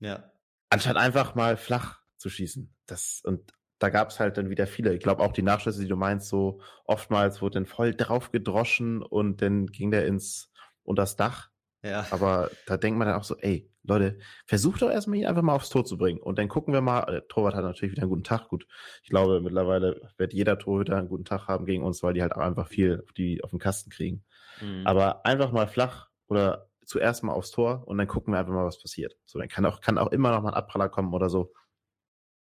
Ja. 0.00 0.30
Anstatt 0.70 0.96
einfach 0.96 1.34
mal 1.34 1.56
flach 1.56 2.00
zu 2.16 2.28
schießen. 2.28 2.74
Das, 2.86 3.20
und 3.24 3.52
da 3.78 3.90
gab 3.90 4.10
es 4.10 4.20
halt 4.20 4.38
dann 4.38 4.50
wieder 4.50 4.66
viele. 4.66 4.94
Ich 4.94 5.00
glaube 5.00 5.22
auch 5.22 5.32
die 5.32 5.42
Nachschüsse, 5.42 5.80
die 5.80 5.88
du 5.88 5.96
meinst, 5.96 6.28
so 6.28 6.60
oftmals 6.84 7.42
wurde 7.42 7.54
dann 7.54 7.66
voll 7.66 7.94
drauf 7.94 8.32
gedroschen 8.32 9.02
und 9.02 9.42
dann 9.42 9.66
ging 9.66 9.90
der 9.90 10.06
ins 10.06 10.50
unters 10.82 11.16
Dach. 11.16 11.50
Ja. 11.82 12.06
Aber 12.10 12.50
da 12.66 12.76
denkt 12.76 12.98
man 12.98 13.08
dann 13.08 13.18
auch 13.18 13.24
so, 13.24 13.36
ey, 13.36 13.70
Leute, 13.82 14.18
versucht 14.46 14.82
doch 14.82 14.90
erstmal 14.90 15.18
ihn 15.18 15.26
einfach 15.26 15.42
mal 15.42 15.54
aufs 15.54 15.68
Tor 15.68 15.84
zu 15.84 15.96
bringen. 15.96 16.20
Und 16.20 16.38
dann 16.38 16.48
gucken 16.48 16.74
wir 16.74 16.80
mal, 16.80 17.02
der 17.06 17.28
Torwart 17.28 17.54
hat 17.54 17.64
natürlich 17.64 17.92
wieder 17.92 18.02
einen 18.02 18.10
guten 18.10 18.24
Tag. 18.24 18.48
Gut, 18.48 18.66
ich 19.02 19.10
glaube, 19.10 19.40
mittlerweile 19.40 20.00
wird 20.16 20.32
jeder 20.32 20.58
Torhüter 20.58 20.96
einen 20.96 21.08
guten 21.08 21.24
Tag 21.24 21.46
haben 21.46 21.66
gegen 21.66 21.84
uns, 21.84 22.02
weil 22.02 22.14
die 22.14 22.22
halt 22.22 22.34
auch 22.34 22.40
einfach 22.40 22.68
viel 22.68 23.02
auf, 23.04 23.12
die, 23.12 23.44
auf 23.44 23.50
den 23.50 23.58
Kasten 23.60 23.90
kriegen. 23.90 24.24
Mhm. 24.60 24.86
Aber 24.86 25.24
einfach 25.24 25.52
mal 25.52 25.68
flach 25.68 26.08
oder 26.26 26.68
zuerst 26.84 27.22
mal 27.22 27.32
aufs 27.32 27.50
Tor 27.50 27.82
und 27.86 27.98
dann 27.98 28.08
gucken 28.08 28.32
wir 28.32 28.38
einfach 28.38 28.52
mal, 28.52 28.64
was 28.64 28.80
passiert. 28.80 29.16
So, 29.24 29.38
dann 29.38 29.48
kann 29.48 29.66
auch, 29.66 29.80
kann 29.80 29.98
auch 29.98 30.10
immer 30.10 30.30
noch 30.30 30.42
mal 30.42 30.50
ein 30.50 30.54
Abpraller 30.54 30.88
kommen 30.88 31.12
oder 31.14 31.28
so. 31.28 31.52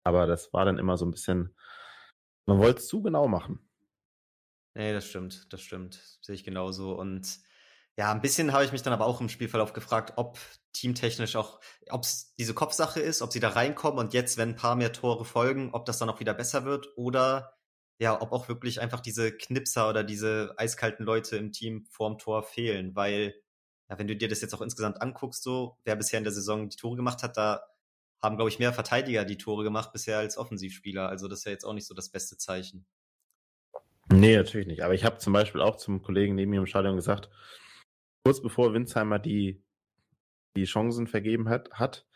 Aber 0.06 0.26
das 0.26 0.52
war 0.52 0.64
dann 0.64 0.78
immer 0.78 0.96
so 0.96 1.04
ein 1.04 1.10
bisschen, 1.10 1.52
man 2.46 2.58
wollte 2.58 2.78
es 2.78 2.86
zu 2.86 3.02
genau 3.02 3.26
machen. 3.26 3.58
Nee, 4.74 4.92
das 4.92 5.04
stimmt, 5.04 5.52
das 5.52 5.62
stimmt. 5.62 6.00
Sehe 6.22 6.36
ich 6.36 6.44
genauso. 6.44 6.96
Und 6.96 7.40
ja, 7.98 8.12
ein 8.12 8.20
bisschen 8.20 8.52
habe 8.52 8.64
ich 8.64 8.70
mich 8.70 8.82
dann 8.82 8.92
aber 8.92 9.04
auch 9.04 9.20
im 9.20 9.28
Spielverlauf 9.28 9.72
gefragt, 9.72 10.12
ob 10.14 10.38
teamtechnisch 10.72 11.34
auch, 11.34 11.60
ob 11.90 12.04
es 12.04 12.36
diese 12.36 12.54
Kopfsache 12.54 13.00
ist, 13.00 13.20
ob 13.20 13.32
sie 13.32 13.40
da 13.40 13.48
reinkommen 13.48 13.98
und 13.98 14.14
jetzt, 14.14 14.38
wenn 14.38 14.50
ein 14.50 14.54
paar 14.56 14.76
mehr 14.76 14.92
Tore 14.92 15.24
folgen, 15.24 15.70
ob 15.72 15.86
das 15.86 15.98
dann 15.98 16.08
auch 16.08 16.20
wieder 16.20 16.34
besser 16.34 16.64
wird 16.64 16.86
oder 16.96 17.56
ja, 17.98 18.20
ob 18.20 18.30
auch 18.30 18.48
wirklich 18.48 18.80
einfach 18.80 19.00
diese 19.00 19.32
Knipser 19.36 19.88
oder 19.88 20.04
diese 20.04 20.54
eiskalten 20.56 21.04
Leute 21.04 21.36
im 21.36 21.50
Team 21.50 21.84
vorm 21.90 22.18
Tor 22.18 22.44
fehlen, 22.44 22.94
weil 22.94 23.34
ja, 23.90 23.98
wenn 23.98 24.06
du 24.06 24.14
dir 24.14 24.28
das 24.28 24.40
jetzt 24.40 24.54
auch 24.54 24.60
insgesamt 24.60 25.02
anguckst, 25.02 25.42
so 25.42 25.78
wer 25.82 25.96
bisher 25.96 26.18
in 26.18 26.24
der 26.24 26.32
Saison 26.32 26.68
die 26.68 26.76
Tore 26.76 26.94
gemacht 26.94 27.24
hat, 27.24 27.36
da 27.36 27.62
haben, 28.22 28.36
glaube 28.36 28.50
ich, 28.50 28.58
mehr 28.58 28.72
Verteidiger 28.72 29.24
die 29.24 29.38
Tore 29.38 29.64
gemacht 29.64 29.92
bisher 29.92 30.18
als 30.18 30.38
Offensivspieler. 30.38 31.08
Also 31.08 31.28
das 31.28 31.40
ist 31.40 31.44
ja 31.44 31.52
jetzt 31.52 31.64
auch 31.64 31.74
nicht 31.74 31.86
so 31.86 31.94
das 31.94 32.10
beste 32.10 32.36
Zeichen. 32.36 32.86
Nee, 34.12 34.36
natürlich 34.36 34.66
nicht. 34.66 34.82
Aber 34.82 34.94
ich 34.94 35.04
habe 35.04 35.18
zum 35.18 35.32
Beispiel 35.32 35.60
auch 35.60 35.76
zum 35.76 36.02
Kollegen 36.02 36.34
neben 36.34 36.50
mir 36.50 36.60
im 36.60 36.66
Stadion 36.66 36.96
gesagt, 36.96 37.28
kurz 38.24 38.40
bevor 38.40 38.72
Winsheimer 38.72 39.18
die, 39.18 39.62
die 40.56 40.64
Chancen 40.64 41.06
vergeben 41.06 41.48
hat, 41.48 41.70
hat 41.72 42.06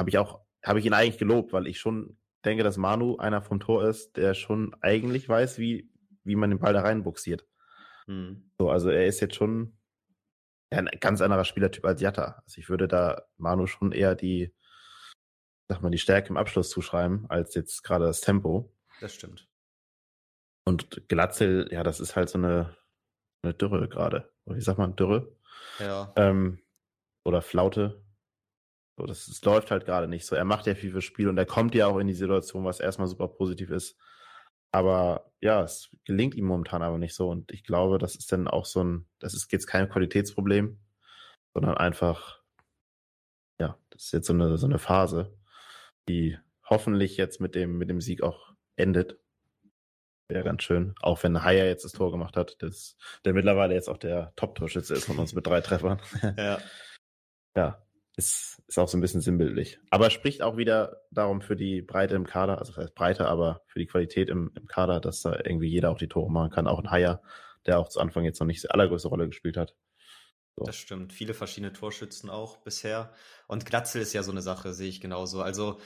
habe 0.00 0.10
ich 0.10 0.18
auch, 0.18 0.40
habe 0.64 0.78
ich 0.78 0.86
ihn 0.86 0.92
eigentlich 0.92 1.18
gelobt, 1.18 1.52
weil 1.52 1.66
ich 1.66 1.80
schon 1.80 2.16
denke, 2.44 2.62
dass 2.62 2.76
Manu 2.76 3.16
einer 3.16 3.42
vom 3.42 3.60
Tor 3.60 3.84
ist, 3.84 4.16
der 4.16 4.34
schon 4.34 4.74
eigentlich 4.80 5.28
weiß, 5.28 5.58
wie, 5.58 5.90
wie 6.24 6.36
man 6.36 6.50
den 6.50 6.60
Ball 6.60 6.72
da 6.72 6.82
reinbuxiert. 6.82 7.46
Hm. 8.06 8.50
So, 8.58 8.70
also 8.70 8.90
er 8.90 9.06
ist 9.06 9.20
jetzt 9.20 9.34
schon 9.34 9.76
ein 10.70 10.88
ganz 11.00 11.20
anderer 11.20 11.44
Spielertyp 11.44 11.84
als 11.84 12.00
Jatta. 12.00 12.42
Also 12.44 12.60
ich 12.60 12.68
würde 12.68 12.86
da 12.86 13.22
Manu 13.36 13.66
schon 13.66 13.92
eher 13.92 14.14
die, 14.14 14.54
sag 15.68 15.82
mal, 15.82 15.90
die 15.90 15.98
Stärke 15.98 16.30
im 16.30 16.36
Abschluss 16.36 16.70
zuschreiben, 16.70 17.26
als 17.28 17.54
jetzt 17.54 17.84
gerade 17.84 18.06
das 18.06 18.20
Tempo. 18.20 18.72
Das 19.00 19.14
stimmt. 19.14 19.46
Und 20.64 21.08
Glatzel, 21.08 21.68
ja, 21.70 21.82
das 21.82 22.00
ist 22.00 22.16
halt 22.16 22.28
so 22.28 22.38
eine, 22.38 22.76
eine 23.42 23.54
Dürre 23.54 23.88
gerade. 23.88 24.32
Wie 24.46 24.60
sagt 24.60 24.78
man, 24.78 24.96
Dürre? 24.96 25.34
Ja. 25.78 26.12
Ähm, 26.16 26.60
oder 27.24 27.42
Flaute. 27.42 28.02
So, 28.98 29.06
das, 29.06 29.26
das 29.26 29.42
läuft 29.44 29.70
halt 29.70 29.84
gerade 29.84 30.08
nicht 30.08 30.26
so. 30.26 30.34
Er 30.34 30.44
macht 30.44 30.66
ja 30.66 30.74
viel 30.74 30.90
fürs 30.90 31.04
Spiel 31.04 31.28
und 31.28 31.38
er 31.38 31.46
kommt 31.46 31.74
ja 31.74 31.86
auch 31.86 31.98
in 31.98 32.06
die 32.06 32.14
Situation, 32.14 32.64
was 32.64 32.80
erstmal 32.80 33.06
super 33.06 33.28
positiv 33.28 33.70
ist. 33.70 33.96
Aber 34.72 35.32
ja, 35.40 35.62
es 35.62 35.90
gelingt 36.04 36.34
ihm 36.34 36.46
momentan 36.46 36.82
aber 36.82 36.98
nicht 36.98 37.14
so. 37.14 37.28
Und 37.28 37.52
ich 37.52 37.64
glaube, 37.64 37.98
das 37.98 38.16
ist 38.16 38.32
dann 38.32 38.48
auch 38.48 38.64
so 38.64 38.82
ein, 38.82 39.08
das 39.18 39.34
ist 39.34 39.52
jetzt 39.52 39.66
kein 39.66 39.88
Qualitätsproblem, 39.88 40.78
sondern 41.54 41.76
einfach, 41.76 42.42
ja, 43.60 43.78
das 43.90 44.06
ist 44.06 44.12
jetzt 44.12 44.26
so 44.26 44.32
eine, 44.32 44.58
so 44.58 44.66
eine 44.66 44.78
Phase, 44.78 45.37
die 46.08 46.38
hoffentlich 46.64 47.16
jetzt 47.16 47.40
mit 47.40 47.54
dem, 47.54 47.78
mit 47.78 47.90
dem 47.90 48.00
Sieg 48.00 48.22
auch 48.22 48.52
endet. 48.76 49.18
Wäre 50.28 50.44
ganz 50.44 50.62
schön. 50.62 50.94
Auch 51.00 51.22
wenn 51.22 51.42
Haier 51.42 51.66
jetzt 51.66 51.84
das 51.84 51.92
Tor 51.92 52.10
gemacht 52.10 52.36
hat, 52.36 52.56
das, 52.60 52.96
der 53.24 53.32
mittlerweile 53.32 53.74
jetzt 53.74 53.88
auch 53.88 53.96
der 53.96 54.32
Top-Torschütze 54.36 54.94
ist 54.94 55.04
von 55.04 55.18
uns 55.18 55.34
mit 55.34 55.46
drei 55.46 55.60
Treffern. 55.60 56.00
Ja. 56.36 56.58
ja, 57.56 57.82
ist, 58.16 58.62
ist 58.66 58.78
auch 58.78 58.88
so 58.88 58.98
ein 58.98 59.00
bisschen 59.00 59.22
sinnbildlich. 59.22 59.78
Aber 59.90 60.10
spricht 60.10 60.42
auch 60.42 60.56
wieder 60.56 61.02
darum 61.10 61.40
für 61.40 61.56
die 61.56 61.80
Breite 61.80 62.14
im 62.14 62.26
Kader, 62.26 62.58
also 62.58 62.72
das 62.72 62.84
heißt 62.84 62.94
Breite, 62.94 63.26
aber 63.26 63.62
für 63.66 63.78
die 63.78 63.86
Qualität 63.86 64.28
im, 64.28 64.52
im 64.54 64.66
Kader, 64.66 65.00
dass 65.00 65.22
da 65.22 65.34
irgendwie 65.34 65.68
jeder 65.68 65.90
auch 65.90 65.98
die 65.98 66.08
Tore 66.08 66.30
machen 66.30 66.50
kann. 66.50 66.66
Auch 66.66 66.78
ein 66.78 66.90
Haier, 66.90 67.22
der 67.64 67.78
auch 67.78 67.88
zu 67.88 68.00
Anfang 68.00 68.24
jetzt 68.24 68.40
noch 68.40 68.46
nicht 68.46 68.62
die 68.62 68.70
allergrößte 68.70 69.08
Rolle 69.08 69.28
gespielt 69.28 69.56
hat. 69.56 69.74
So. 70.58 70.64
Das 70.64 70.76
stimmt. 70.76 71.12
Viele 71.12 71.34
verschiedene 71.34 71.72
Torschützen 71.72 72.30
auch 72.30 72.58
bisher. 72.58 73.12
Und 73.46 73.64
Glatzel 73.66 74.02
ist 74.02 74.12
ja 74.12 74.22
so 74.22 74.32
eine 74.32 74.42
Sache, 74.42 74.72
sehe 74.72 74.88
ich 74.88 75.00
genauso. 75.00 75.40
Also 75.42 75.78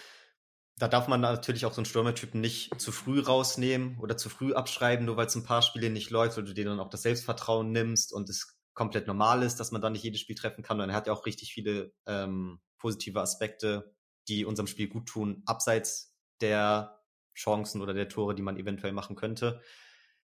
da 0.79 0.89
darf 0.89 1.09
man 1.09 1.21
natürlich 1.21 1.67
auch 1.67 1.73
so 1.73 1.81
einen 1.81 1.87
Stürmertypen 1.87 2.41
nicht 2.41 2.81
zu 2.81 2.93
früh 2.93 3.21
rausnehmen 3.21 3.99
oder 4.01 4.17
zu 4.17 4.31
früh 4.31 4.55
abschreiben, 4.55 5.05
nur 5.05 5.17
weil 5.17 5.27
es 5.27 5.35
ein 5.35 5.45
paar 5.45 5.63
Spiele 5.63 5.91
nicht 5.91 6.11
läuft 6.11 6.39
oder 6.39 6.47
du 6.47 6.55
dir 6.55 6.65
dann 6.65 6.81
auch 6.81 6.89
das 6.89 7.03
Selbstvertrauen 7.03 7.71
nimmst 7.71 8.13
und 8.13 8.29
es 8.31 8.59
komplett 8.75 9.07
normal 9.07 9.43
ist, 9.43 9.61
dass 9.61 9.71
man 9.71 9.83
dann 9.83 9.93
nicht 9.93 10.05
jedes 10.05 10.21
Spiel 10.21 10.37
treffen 10.37 10.63
kann. 10.63 10.81
Und 10.81 10.89
er 10.89 10.97
hat 10.97 11.07
ja 11.07 11.13
auch 11.13 11.27
richtig 11.27 11.53
viele 11.53 11.93
ähm, 12.07 12.61
positive 12.79 13.21
Aspekte, 13.21 13.95
die 14.29 14.47
unserem 14.47 14.67
Spiel 14.67 14.89
gut 14.89 15.07
tun, 15.07 15.43
abseits 15.45 16.17
der 16.41 16.99
Chancen 17.35 17.83
oder 17.83 17.93
der 17.93 18.09
Tore, 18.09 18.35
die 18.35 18.43
man 18.43 18.57
eventuell 18.57 18.93
machen 18.93 19.17
könnte. 19.17 19.61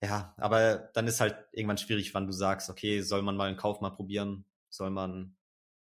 Ja, 0.02 0.36
aber 0.38 0.90
dann 0.94 1.08
ist 1.08 1.20
halt 1.20 1.36
irgendwann 1.52 1.78
schwierig, 1.78 2.14
wann 2.14 2.28
du 2.28 2.32
sagst, 2.32 2.70
okay, 2.70 3.02
soll 3.02 3.24
man 3.24 3.36
mal 3.36 3.48
einen 3.48 3.58
Kauf 3.58 3.82
mal 3.82 3.90
probieren? 3.90 4.46
Soll 4.70 4.92
man 4.92 5.36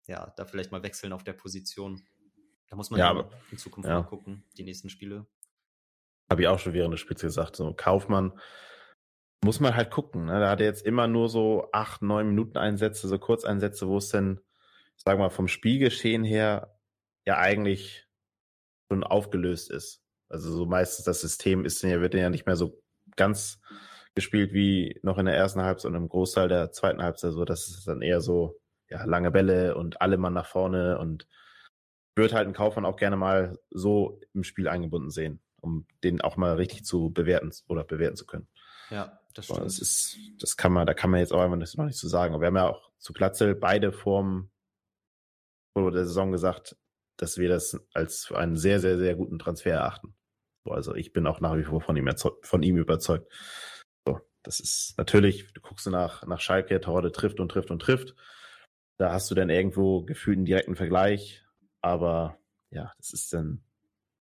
ja 0.06 0.32
da 0.36 0.44
vielleicht 0.44 0.70
mal 0.70 0.82
wechseln 0.82 1.12
auf 1.12 1.25
der 1.25 1.32
Position? 1.32 2.02
Da 2.68 2.76
muss 2.76 2.90
man 2.90 3.00
ja, 3.00 3.10
aber, 3.10 3.30
in 3.50 3.58
Zukunft 3.58 3.88
ja. 3.88 4.00
mal 4.00 4.06
gucken, 4.06 4.44
die 4.56 4.64
nächsten 4.64 4.90
Spiele. 4.90 5.26
Habe 6.30 6.42
ich 6.42 6.48
auch 6.48 6.58
schon 6.58 6.72
während 6.72 6.92
des 6.92 7.00
Spiels 7.00 7.20
gesagt. 7.20 7.56
So, 7.56 7.72
Kaufmann 7.75 8.38
muss 9.44 9.60
man 9.60 9.75
halt 9.75 9.90
gucken. 9.90 10.26
Ne? 10.26 10.40
Da 10.40 10.50
hat 10.50 10.60
er 10.60 10.66
jetzt 10.66 10.84
immer 10.84 11.06
nur 11.06 11.28
so 11.28 11.68
acht, 11.72 12.02
neun 12.02 12.28
Minuten 12.28 12.58
Einsätze, 12.58 13.08
so 13.08 13.18
Kurzeinsätze, 13.18 13.88
wo 13.88 13.98
es 13.98 14.08
denn, 14.08 14.40
sagen 14.96 15.18
wir 15.18 15.25
mal, 15.25 15.30
vom 15.30 15.48
Spielgeschehen 15.48 16.25
her 16.25 16.78
ja 17.25 17.38
eigentlich 17.38 18.06
schon 18.88 19.04
aufgelöst 19.04 19.70
ist. 19.70 20.02
Also 20.28 20.52
so 20.52 20.66
meistens 20.66 21.04
das 21.04 21.20
System 21.20 21.64
ist 21.64 21.82
ja, 21.82 22.00
wird 22.00 22.14
ja 22.14 22.30
nicht 22.30 22.46
mehr 22.46 22.56
so 22.56 22.82
ganz 23.16 23.60
gespielt 24.16 24.52
wie 24.52 24.99
noch 25.02 25.18
in 25.18 25.26
der 25.26 25.37
ersten 25.37 25.62
Halbzeit 25.62 25.90
und 25.90 25.96
im 25.96 26.08
Großteil 26.08 26.49
der 26.49 26.73
zweiten 26.73 27.02
Halbzeit. 27.02 27.32
So, 27.32 27.44
das 27.44 27.68
ist 27.68 27.87
dann 27.87 28.02
eher 28.02 28.20
so, 28.20 28.58
ja, 28.88 29.04
lange 29.04 29.30
Bälle 29.30 29.76
und 29.76 30.00
alle 30.00 30.16
Mann 30.16 30.32
nach 30.32 30.46
vorne 30.46 30.99
und 30.99 31.28
würde 32.16 32.35
halt 32.35 32.46
einen 32.46 32.54
Kaufmann 32.54 32.87
auch 32.87 32.96
gerne 32.96 33.16
mal 33.16 33.58
so 33.70 34.18
im 34.32 34.42
Spiel 34.42 34.68
eingebunden 34.68 35.11
sehen, 35.11 35.40
um 35.61 35.87
den 36.02 36.23
auch 36.23 36.38
mal 36.38 36.54
richtig 36.54 36.85
zu 36.85 37.11
bewerten 37.11 37.50
oder 37.68 37.85
bewerten 37.85 38.16
zu 38.16 38.25
können. 38.25 38.49
Ja, 38.88 39.20
das 39.35 39.44
stimmt. 39.44 39.66
Das 39.66 39.78
ist, 39.78 40.16
das 40.40 40.56
kann 40.56 40.73
man, 40.73 40.87
da 40.87 40.94
kann 40.94 41.11
man 41.11 41.20
jetzt 41.20 41.32
auch 41.32 41.40
einfach 41.40 41.56
noch 41.56 41.85
nicht 41.85 41.99
zu 41.99 42.06
so 42.06 42.08
sagen. 42.08 42.32
Aber 42.32 42.40
wir 42.40 42.46
haben 42.46 42.56
ja 42.56 42.70
auch 42.70 42.90
zu 42.99 43.12
Glatzel 43.12 43.54
beide 43.54 43.92
vorm 43.92 44.50
vor 45.75 45.92
der 45.92 46.06
Saison 46.06 46.32
gesagt, 46.32 46.76
dass 47.18 47.37
wir 47.37 47.50
das 47.50 47.78
als 47.92 48.32
einen 48.32 48.56
sehr, 48.56 48.80
sehr, 48.80 48.96
sehr 48.96 49.14
guten 49.14 49.38
Transfer 49.38 49.73
erachten. 49.73 50.14
Also 50.64 50.94
ich 50.94 51.12
bin 51.12 51.26
auch 51.26 51.40
nach 51.40 51.56
wie 51.56 51.64
vor 51.64 51.82
von 51.82 51.96
ihm, 51.96 52.11
von 52.42 52.62
ihm 52.62 52.78
überzeugt. 52.78 53.30
Das 54.47 54.61
ist 54.61 54.95
natürlich, 54.97 55.53
du 55.53 55.61
guckst 55.61 55.88
nach, 55.88 56.25
nach 56.25 56.41
Schalke, 56.41 56.81
Torode 56.81 57.11
trifft 57.11 57.41
und 57.41 57.49
trifft 57.49 57.73
und 57.73 57.81
trifft. 57.81 58.15
Da 58.97 59.12
hast 59.12 59.29
du 59.29 59.35
dann 59.35 59.50
irgendwo 59.50 60.05
gefühlt 60.05 60.37
einen 60.37 60.47
direkten 60.47 60.76
Vergleich. 60.76 61.45
Aber 61.81 62.38
ja, 62.71 62.93
das 62.97 63.12
ist 63.12 63.33
dann, 63.33 63.65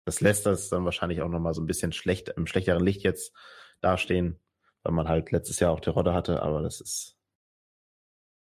das 0.04 0.20
lässt 0.20 0.46
das 0.46 0.68
dann 0.68 0.84
wahrscheinlich 0.84 1.20
auch 1.20 1.28
nochmal 1.28 1.52
so 1.52 1.60
ein 1.60 1.66
bisschen 1.66 1.92
schlecht, 1.92 2.28
im 2.28 2.46
schlechteren 2.46 2.84
Licht 2.84 3.02
jetzt 3.02 3.34
dastehen, 3.80 4.38
weil 4.84 4.92
man 4.92 5.08
halt 5.08 5.32
letztes 5.32 5.58
Jahr 5.58 5.72
auch 5.72 5.80
die 5.80 5.90
Rodde 5.90 6.14
hatte, 6.14 6.42
aber 6.42 6.62
das 6.62 6.80
ist, 6.80 7.18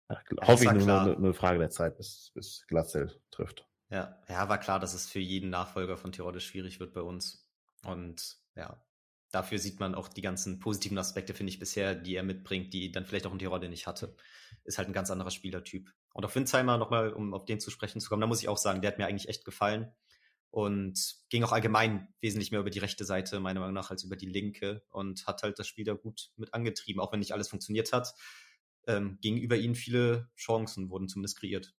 ja, 0.10 0.22
hoffe 0.42 0.63
ich, 0.63 0.72
nur, 0.72 0.86
nur, 0.86 1.18
eine 1.18 1.34
Frage 1.34 1.60
der 1.60 1.70
Zeit, 1.72 1.98
bis, 1.98 2.32
bis 2.34 2.66
Glatzel 2.68 3.22
trifft. 3.32 3.68
Ja, 3.89 4.18
ja, 4.30 4.48
war 4.48 4.60
klar, 4.60 4.80
dass 4.80 4.94
es 4.94 5.10
für 5.10 5.20
jeden 5.20 5.50
Nachfolger 5.50 5.98
von 5.98 6.13
Tirode 6.13 6.39
schwierig 6.39 6.80
wird 6.80 6.94
bei 6.94 7.01
uns. 7.01 7.48
Und 7.84 8.38
ja, 8.56 8.82
dafür 9.31 9.59
sieht 9.59 9.79
man 9.79 9.95
auch 9.95 10.07
die 10.07 10.21
ganzen 10.21 10.59
positiven 10.59 10.98
Aspekte, 10.98 11.33
finde 11.33 11.51
ich, 11.51 11.59
bisher, 11.59 11.95
die 11.95 12.15
er 12.15 12.24
mitbringt, 12.24 12.74
die 12.74 12.91
dann 12.91 13.05
vielleicht 13.05 13.25
auch 13.25 13.31
ein 13.31 13.39
Tirode 13.39 13.69
nicht 13.69 13.88
hatte. 13.88 14.15
Ist 14.63 14.77
halt 14.77 14.88
ein 14.88 14.93
ganz 14.93 15.12
anderer 15.12 15.31
Spielertyp. 15.31 15.91
Und 16.13 16.25
auf 16.25 16.36
Winzheimer 16.36 16.77
nochmal, 16.77 17.13
um 17.13 17.33
auf 17.33 17.45
den 17.45 17.59
zu 17.59 17.71
sprechen 17.71 18.01
zu 18.01 18.09
kommen, 18.09 18.21
da 18.21 18.27
muss 18.27 18.41
ich 18.41 18.48
auch 18.48 18.57
sagen, 18.57 18.81
der 18.81 18.91
hat 18.91 18.98
mir 18.98 19.07
eigentlich 19.07 19.29
echt 19.29 19.45
gefallen 19.45 19.91
und 20.51 21.15
ging 21.29 21.43
auch 21.43 21.51
allgemein 21.51 22.07
wesentlich 22.21 22.51
mehr 22.51 22.59
über 22.59 22.71
die 22.71 22.79
rechte 22.79 23.05
Seite, 23.05 23.39
meiner 23.39 23.59
Meinung 23.59 23.75
nach, 23.75 23.91
als 23.91 24.03
über 24.03 24.15
die 24.15 24.25
linke 24.25 24.83
und 24.89 25.27
hat 25.27 25.43
halt 25.43 25.59
das 25.59 25.67
Spiel 25.67 25.86
da 25.86 25.93
gut 25.93 26.31
mit 26.36 26.53
angetrieben, 26.53 27.00
auch 27.00 27.12
wenn 27.12 27.19
nicht 27.19 27.33
alles 27.33 27.50
funktioniert 27.50 27.93
hat. 27.93 28.13
Ähm, 28.88 29.19
gegenüber 29.21 29.55
ihnen 29.55 29.75
viele 29.75 30.29
Chancen 30.36 30.89
wurden 30.89 31.07
zumindest 31.07 31.39
kreiert. 31.39 31.75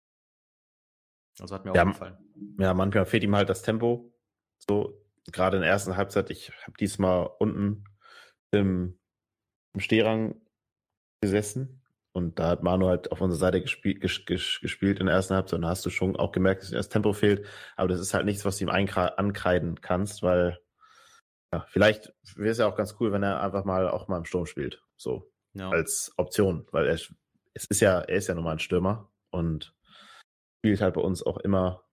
Also 1.41 1.55
hat 1.55 1.65
mir 1.65 1.73
auch 1.73 1.77
ja, 1.77 1.85
gefallen. 1.85 2.19
Ja, 2.59 2.75
manchmal 2.75 3.07
fehlt 3.07 3.25
ihm 3.25 3.35
halt 3.35 3.49
das 3.49 3.63
Tempo. 3.63 4.13
So, 4.59 5.03
gerade 5.33 5.57
in 5.57 5.63
der 5.63 5.71
ersten 5.71 5.97
Halbzeit, 5.97 6.31
ich 6.31 6.51
habe 6.63 6.77
diesmal 6.79 7.29
unten 7.39 7.85
im, 8.53 8.99
im 9.75 9.81
Stehrang 9.81 10.41
gesessen 11.23 11.83
und 12.13 12.39
da 12.39 12.49
hat 12.49 12.63
Manu 12.63 12.89
halt 12.89 13.13
auf 13.13 13.21
unserer 13.21 13.39
Seite 13.39 13.61
gespielt, 13.61 14.01
gespielt 14.27 14.99
in 14.99 15.07
der 15.07 15.15
ersten 15.15 15.35
Halbzeit 15.35 15.59
und 15.59 15.63
da 15.63 15.69
hast 15.69 15.87
du 15.87 15.91
schon 15.91 16.17
auch 16.17 16.33
gemerkt, 16.33 16.63
dass 16.63 16.71
das 16.71 16.89
Tempo 16.89 17.13
fehlt. 17.13 17.47
Aber 17.77 17.89
das 17.89 18.01
ist 18.01 18.15
halt 18.15 18.25
nichts, 18.25 18.45
was 18.45 18.59
du 18.59 18.65
ihm 18.65 18.71
ankreiden 18.71 19.81
kannst, 19.81 20.23
weil 20.23 20.59
ja, 21.53 21.67
vielleicht 21.69 22.13
wäre 22.37 22.51
es 22.51 22.59
ja 22.59 22.67
auch 22.67 22.77
ganz 22.77 22.97
cool, 23.01 23.13
wenn 23.13 23.23
er 23.23 23.43
einfach 23.43 23.65
mal 23.65 23.89
auch 23.89 24.09
mal 24.09 24.19
im 24.19 24.25
Sturm 24.25 24.47
spielt. 24.47 24.83
So. 24.97 25.33
Ja. 25.55 25.71
Als 25.71 26.13
Option. 26.17 26.67
Weil 26.71 26.87
er, 26.87 26.95
es 26.95 27.65
ist 27.67 27.81
ja, 27.81 28.01
er 28.01 28.17
ist 28.17 28.29
ja 28.29 28.35
nun 28.35 28.45
mal 28.45 28.53
ein 28.53 28.61
Stürmer 28.61 29.11
und 29.31 29.75
spielt 30.59 30.81
halt 30.81 30.95
bei 30.95 31.01
uns 31.01 31.25
auch 31.25 31.39
immer 31.39 31.85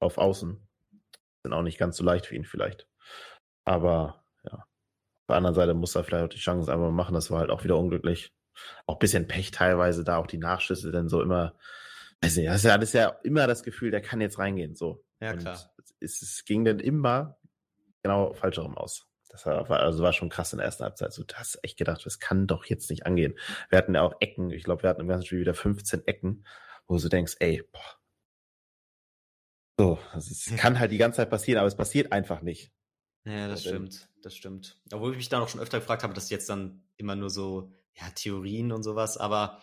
auf 0.00 0.18
Außen. 0.18 0.66
Sind 1.42 1.52
auch 1.52 1.62
nicht 1.62 1.78
ganz 1.78 1.96
so 1.96 2.04
leicht 2.04 2.26
für 2.26 2.34
ihn 2.34 2.44
vielleicht. 2.44 2.86
Aber 3.64 4.24
ja. 4.44 4.54
Auf 4.54 5.26
der 5.28 5.36
anderen 5.36 5.54
Seite 5.54 5.74
muss 5.74 5.94
er 5.94 6.04
vielleicht 6.04 6.24
auch 6.24 6.28
die 6.28 6.38
Chance 6.38 6.72
einfach 6.72 6.90
machen. 6.90 7.14
Das 7.14 7.30
war 7.30 7.38
halt 7.40 7.50
auch 7.50 7.64
wieder 7.64 7.78
unglücklich 7.78 8.34
auch 8.86 8.96
ein 8.96 8.98
bisschen 8.98 9.28
Pech 9.28 9.50
teilweise, 9.50 10.04
da 10.04 10.16
auch 10.16 10.26
die 10.26 10.38
Nachschüsse 10.38 10.90
dann 10.90 11.08
so 11.08 11.22
immer, 11.22 11.54
weiß 12.22 12.36
nicht, 12.36 12.48
das 12.48 12.56
ist 12.56 12.64
ja, 12.64 12.78
das 12.78 12.88
ist 12.90 12.94
ja 12.94 13.08
immer 13.22 13.46
das 13.46 13.62
Gefühl, 13.62 13.90
der 13.90 14.02
kann 14.02 14.20
jetzt 14.20 14.38
reingehen, 14.38 14.74
so. 14.74 15.04
Ja, 15.20 15.34
klar. 15.34 15.58
Es, 16.00 16.22
es 16.22 16.44
ging 16.44 16.64
dann 16.64 16.78
immer 16.78 17.38
genau 18.02 18.32
falsch 18.32 18.56
herum 18.56 18.76
aus. 18.76 19.06
Das 19.28 19.46
war, 19.46 19.70
also 19.70 20.02
war 20.02 20.12
schon 20.12 20.28
krass 20.28 20.52
in 20.52 20.58
der 20.58 20.66
ersten 20.66 20.82
Halbzeit. 20.82 21.12
So, 21.12 21.22
du 21.22 21.34
hast 21.36 21.60
echt 21.62 21.78
gedacht, 21.78 22.04
das 22.04 22.18
kann 22.18 22.46
doch 22.46 22.64
jetzt 22.64 22.90
nicht 22.90 23.06
angehen. 23.06 23.38
Wir 23.68 23.78
hatten 23.78 23.94
ja 23.94 24.02
auch 24.02 24.14
Ecken. 24.20 24.50
Ich 24.50 24.64
glaube, 24.64 24.82
wir 24.82 24.90
hatten 24.90 25.02
im 25.02 25.08
ganzen 25.08 25.26
Spiel 25.26 25.40
wieder 25.40 25.54
15 25.54 26.06
Ecken, 26.06 26.44
wo 26.86 26.96
du 26.96 27.08
denkst, 27.08 27.36
ey, 27.38 27.62
boah. 27.70 27.99
So, 29.80 29.98
es 30.14 30.52
kann 30.58 30.78
halt 30.78 30.92
die 30.92 30.98
ganze 30.98 31.16
Zeit 31.16 31.30
passieren, 31.30 31.58
aber 31.58 31.66
es 31.66 31.74
passiert 31.74 32.12
einfach 32.12 32.42
nicht. 32.42 32.70
Ja, 33.24 33.48
das 33.48 33.62
stimmt, 33.62 34.10
das 34.20 34.36
stimmt. 34.36 34.78
Obwohl 34.92 35.12
ich 35.12 35.16
mich 35.16 35.30
dann 35.30 35.40
auch 35.40 35.48
schon 35.48 35.62
öfter 35.62 35.80
gefragt 35.80 36.02
habe, 36.02 36.12
dass 36.12 36.28
jetzt 36.28 36.50
dann 36.50 36.82
immer 36.98 37.16
nur 37.16 37.30
so 37.30 37.72
ja, 37.94 38.10
Theorien 38.10 38.72
und 38.72 38.82
sowas, 38.82 39.16
aber 39.16 39.62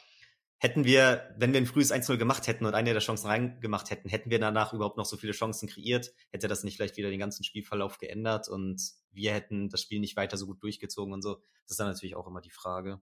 hätten 0.57 0.85
wir, 0.85 1.35
wenn 1.37 1.53
wir 1.53 1.61
ein 1.61 1.67
frühes 1.67 1.93
1-0 1.93 2.17
gemacht 2.17 2.47
hätten 2.47 2.65
und 2.65 2.73
eine 2.73 2.93
der 2.93 3.01
Chancen 3.03 3.27
reingemacht 3.27 3.91
hätten, 3.91 4.09
hätten 4.09 4.31
wir 4.31 4.39
danach 4.39 4.73
überhaupt 4.73 4.97
noch 4.97 5.05
so 5.05 5.17
viele 5.17 5.33
Chancen 5.33 5.69
kreiert, 5.69 6.11
hätte 6.31 6.47
das 6.47 6.63
nicht 6.63 6.77
vielleicht 6.77 6.97
wieder 6.97 7.11
den 7.11 7.19
ganzen 7.19 7.43
Spielverlauf 7.43 7.99
geändert 7.99 8.49
und 8.49 8.81
wir 9.11 9.33
hätten 9.33 9.69
das 9.69 9.83
Spiel 9.83 9.99
nicht 9.99 10.17
weiter 10.17 10.35
so 10.37 10.47
gut 10.47 10.63
durchgezogen 10.63 11.13
und 11.13 11.21
so. 11.21 11.35
Das 11.65 11.73
ist 11.73 11.79
dann 11.79 11.89
natürlich 11.89 12.15
auch 12.15 12.25
immer 12.25 12.41
die 12.41 12.49
Frage. 12.49 13.01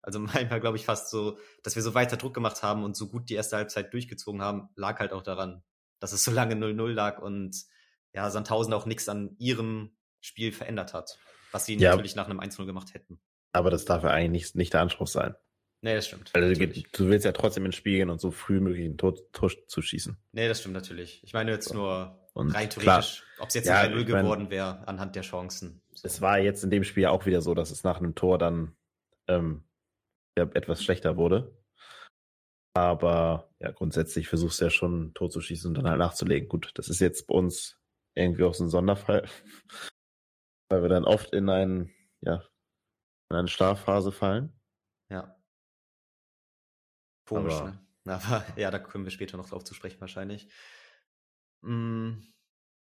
Also 0.00 0.20
manchmal 0.20 0.60
glaube 0.60 0.78
ich 0.78 0.86
fast 0.86 1.10
so, 1.10 1.38
dass 1.62 1.76
wir 1.76 1.82
so 1.82 1.92
weiter 1.92 2.16
Druck 2.16 2.32
gemacht 2.32 2.62
haben 2.62 2.82
und 2.82 2.96
so 2.96 3.10
gut 3.10 3.28
die 3.28 3.34
erste 3.34 3.56
Halbzeit 3.56 3.92
durchgezogen 3.92 4.40
haben, 4.40 4.70
lag 4.74 5.00
halt 5.00 5.12
auch 5.12 5.22
daran, 5.22 5.62
dass 6.00 6.12
es 6.12 6.24
so 6.24 6.30
lange 6.30 6.54
0-0 6.54 6.92
lag 6.92 7.20
und 7.20 7.56
ja, 8.12 8.30
Sandhausen 8.30 8.72
auch 8.72 8.86
nichts 8.86 9.08
an 9.08 9.36
ihrem 9.38 9.96
Spiel 10.20 10.52
verändert 10.52 10.94
hat, 10.94 11.18
was 11.52 11.66
sie 11.66 11.76
ja. 11.76 11.90
natürlich 11.90 12.16
nach 12.16 12.26
einem 12.26 12.40
1-0 12.40 12.66
gemacht 12.66 12.94
hätten. 12.94 13.20
Aber 13.52 13.70
das 13.70 13.84
darf 13.84 14.02
ja 14.02 14.10
eigentlich 14.10 14.30
nicht, 14.30 14.56
nicht 14.56 14.72
der 14.74 14.80
Anspruch 14.82 15.06
sein. 15.06 15.34
Nee, 15.82 15.94
das 15.94 16.06
stimmt. 16.06 16.30
Also 16.34 16.52
du, 16.52 16.66
du, 16.66 17.08
willst 17.08 17.24
ja 17.24 17.32
trotzdem 17.32 17.64
ins 17.66 17.76
Spiel 17.76 17.98
gehen 17.98 18.10
und 18.10 18.20
so 18.20 18.30
früh 18.30 18.60
möglich 18.60 18.86
einen 18.86 18.96
Tor, 18.96 19.14
Tor 19.32 19.50
zu 19.68 19.82
schießen. 19.82 20.16
Nee, 20.32 20.48
das 20.48 20.60
stimmt 20.60 20.74
natürlich. 20.74 21.22
Ich 21.22 21.32
meine 21.32 21.52
jetzt 21.52 21.68
so. 21.68 21.74
nur 21.74 22.18
und 22.32 22.50
rein 22.50 22.68
theoretisch, 22.68 23.22
ob 23.38 23.48
es 23.48 23.54
jetzt 23.54 23.66
ja, 23.66 23.82
3-0 23.82 24.04
geworden 24.04 24.50
wäre 24.50 24.86
anhand 24.88 25.16
der 25.16 25.22
Chancen. 25.22 25.80
So. 25.92 26.06
Es 26.06 26.20
war 26.20 26.38
jetzt 26.38 26.64
in 26.64 26.70
dem 26.70 26.84
Spiel 26.84 27.06
auch 27.06 27.24
wieder 27.24 27.40
so, 27.40 27.54
dass 27.54 27.70
es 27.70 27.84
nach 27.84 27.98
einem 27.98 28.14
Tor 28.14 28.38
dann 28.38 28.74
ähm, 29.28 29.64
ja, 30.36 30.44
etwas 30.54 30.82
schlechter 30.82 31.16
wurde. 31.16 31.56
Aber 32.76 33.48
ja, 33.58 33.70
grundsätzlich 33.70 34.28
versuchst 34.28 34.60
du 34.60 34.64
ja 34.66 34.70
schon 34.70 35.14
Tor 35.14 35.30
zu 35.30 35.40
schießen 35.40 35.66
und 35.66 35.74
dann 35.78 35.88
halt 35.88 35.98
nachzulegen. 35.98 36.46
Gut, 36.46 36.72
das 36.74 36.90
ist 36.90 37.00
jetzt 37.00 37.26
bei 37.26 37.34
uns 37.34 37.80
irgendwie 38.14 38.44
auch 38.44 38.52
so 38.52 38.64
ein 38.64 38.68
Sonderfall, 38.68 39.26
weil 40.70 40.82
wir 40.82 40.90
dann 40.90 41.06
oft 41.06 41.32
in 41.32 41.48
einen 41.48 41.90
ja, 42.20 42.44
in 43.30 43.38
eine 43.38 43.48
Schlafphase 43.48 44.12
fallen. 44.12 44.60
Ja. 45.10 45.42
Komisch, 47.26 47.54
Aber, 47.54 47.70
ne? 47.70 47.80
Aber 48.12 48.44
ja, 48.58 48.70
da 48.70 48.78
können 48.78 49.04
wir 49.04 49.10
später 49.10 49.38
noch 49.38 49.48
drauf 49.48 49.64
zu 49.64 49.72
sprechen 49.72 50.02
wahrscheinlich. 50.02 50.46
Mm, 51.62 52.18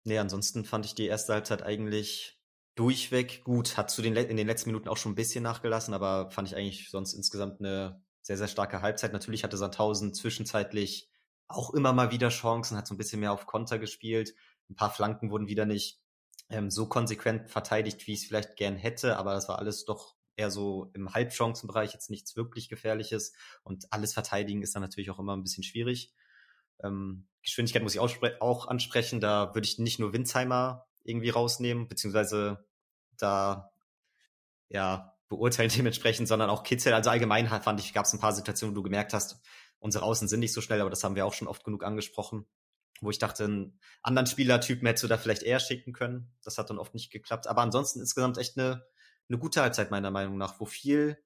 nee, 0.04 0.18
ansonsten 0.18 0.66
fand 0.66 0.84
ich 0.84 0.96
die 0.96 1.06
erste 1.06 1.32
Halbzeit 1.32 1.62
eigentlich 1.62 2.38
durchweg 2.74 3.42
gut. 3.42 3.78
Hat 3.78 3.90
zu 3.90 4.02
den 4.02 4.14
in 4.16 4.36
den 4.36 4.46
letzten 4.46 4.68
Minuten 4.68 4.90
auch 4.90 4.98
schon 4.98 5.12
ein 5.12 5.16
bisschen 5.16 5.44
nachgelassen, 5.44 5.94
aber 5.94 6.30
fand 6.30 6.46
ich 6.46 6.56
eigentlich 6.56 6.90
sonst 6.90 7.14
insgesamt 7.14 7.60
eine 7.60 8.04
sehr, 8.28 8.36
sehr 8.36 8.48
starke 8.48 8.82
Halbzeit. 8.82 9.14
Natürlich 9.14 9.42
hatte 9.42 9.56
Sandhausen 9.56 10.12
zwischenzeitlich 10.12 11.08
auch 11.46 11.72
immer 11.72 11.94
mal 11.94 12.10
wieder 12.10 12.28
Chancen, 12.28 12.76
hat 12.76 12.86
so 12.86 12.92
ein 12.92 12.98
bisschen 12.98 13.20
mehr 13.20 13.32
auf 13.32 13.46
Konter 13.46 13.78
gespielt. 13.78 14.34
Ein 14.68 14.76
paar 14.76 14.90
Flanken 14.90 15.30
wurden 15.30 15.48
wieder 15.48 15.64
nicht 15.64 15.98
ähm, 16.50 16.70
so 16.70 16.86
konsequent 16.90 17.48
verteidigt, 17.48 18.06
wie 18.06 18.12
ich 18.12 18.20
es 18.20 18.26
vielleicht 18.26 18.56
gern 18.56 18.76
hätte, 18.76 19.16
aber 19.16 19.32
das 19.32 19.48
war 19.48 19.58
alles 19.58 19.86
doch 19.86 20.14
eher 20.36 20.50
so 20.50 20.90
im 20.92 21.14
Halbchancenbereich, 21.14 21.94
jetzt 21.94 22.10
nichts 22.10 22.36
wirklich 22.36 22.68
Gefährliches. 22.68 23.32
Und 23.62 23.90
alles 23.94 24.12
verteidigen 24.12 24.60
ist 24.60 24.74
dann 24.74 24.82
natürlich 24.82 25.08
auch 25.08 25.18
immer 25.18 25.34
ein 25.34 25.42
bisschen 25.42 25.64
schwierig. 25.64 26.12
Ähm, 26.84 27.28
Geschwindigkeit 27.42 27.82
muss 27.82 27.94
ich 27.94 28.00
auch 28.00 28.66
ansprechen. 28.68 29.22
Da 29.22 29.54
würde 29.54 29.66
ich 29.66 29.78
nicht 29.78 30.00
nur 30.00 30.12
Winzheimer 30.12 30.86
irgendwie 31.02 31.30
rausnehmen, 31.30 31.88
beziehungsweise 31.88 32.62
da 33.16 33.70
ja 34.68 35.17
beurteilen 35.28 35.70
dementsprechend, 35.76 36.28
sondern 36.28 36.50
auch 36.50 36.62
Kitzel. 36.62 36.94
Also 36.94 37.10
allgemein 37.10 37.48
fand 37.62 37.80
ich, 37.80 37.92
gab 37.92 38.06
es 38.06 38.12
ein 38.12 38.20
paar 38.20 38.32
Situationen, 38.32 38.74
wo 38.74 38.80
du 38.80 38.84
gemerkt 38.84 39.12
hast, 39.12 39.40
unsere 39.78 40.04
Außen 40.04 40.28
sind 40.28 40.40
nicht 40.40 40.52
so 40.52 40.60
schnell, 40.60 40.80
aber 40.80 40.90
das 40.90 41.04
haben 41.04 41.14
wir 41.14 41.26
auch 41.26 41.34
schon 41.34 41.48
oft 41.48 41.64
genug 41.64 41.84
angesprochen, 41.84 42.46
wo 43.00 43.10
ich 43.10 43.18
dachte, 43.18 43.44
einen 43.44 43.78
anderen 44.02 44.26
Spielertypen 44.26 44.86
hättest 44.86 45.04
du 45.04 45.08
da 45.08 45.18
vielleicht 45.18 45.42
eher 45.42 45.60
schicken 45.60 45.92
können. 45.92 46.32
Das 46.42 46.58
hat 46.58 46.70
dann 46.70 46.78
oft 46.78 46.94
nicht 46.94 47.10
geklappt. 47.10 47.46
Aber 47.46 47.62
ansonsten 47.62 48.00
insgesamt 48.00 48.38
echt 48.38 48.58
eine, 48.58 48.84
eine 49.28 49.38
gute 49.38 49.62
Halbzeit 49.62 49.90
meiner 49.90 50.10
Meinung 50.10 50.36
nach, 50.36 50.58
wo 50.58 50.66
viel, 50.66 51.22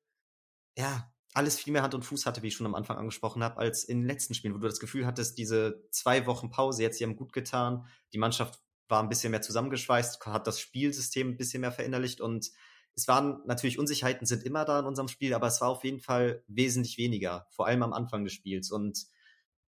ja, 0.76 1.10
alles 1.34 1.58
viel 1.58 1.72
mehr 1.72 1.82
Hand 1.82 1.94
und 1.94 2.04
Fuß 2.04 2.26
hatte, 2.26 2.42
wie 2.42 2.48
ich 2.48 2.54
schon 2.54 2.66
am 2.66 2.74
Anfang 2.74 2.98
angesprochen 2.98 3.42
habe, 3.42 3.56
als 3.56 3.84
in 3.84 4.00
den 4.00 4.06
letzten 4.06 4.34
Spielen, 4.34 4.54
wo 4.54 4.58
du 4.58 4.68
das 4.68 4.80
Gefühl 4.80 5.06
hattest, 5.06 5.38
diese 5.38 5.82
zwei 5.90 6.26
Wochen 6.26 6.50
Pause 6.50 6.82
jetzt, 6.82 7.00
die 7.00 7.04
haben 7.04 7.16
gut 7.16 7.32
getan. 7.32 7.86
Die 8.12 8.18
Mannschaft 8.18 8.60
war 8.88 9.02
ein 9.02 9.08
bisschen 9.08 9.30
mehr 9.30 9.40
zusammengeschweißt, 9.40 10.26
hat 10.26 10.46
das 10.46 10.60
Spielsystem 10.60 11.30
ein 11.30 11.36
bisschen 11.38 11.62
mehr 11.62 11.72
verinnerlicht 11.72 12.20
und 12.20 12.50
es 12.94 13.08
waren 13.08 13.40
natürlich 13.46 13.78
Unsicherheiten 13.78 14.26
sind 14.26 14.44
immer 14.44 14.64
da 14.64 14.80
in 14.80 14.86
unserem 14.86 15.08
Spiel, 15.08 15.34
aber 15.34 15.46
es 15.46 15.60
war 15.60 15.68
auf 15.68 15.84
jeden 15.84 16.00
Fall 16.00 16.42
wesentlich 16.46 16.98
weniger, 16.98 17.46
vor 17.50 17.66
allem 17.66 17.82
am 17.82 17.92
Anfang 17.92 18.24
des 18.24 18.32
Spiels 18.32 18.70
und 18.70 19.06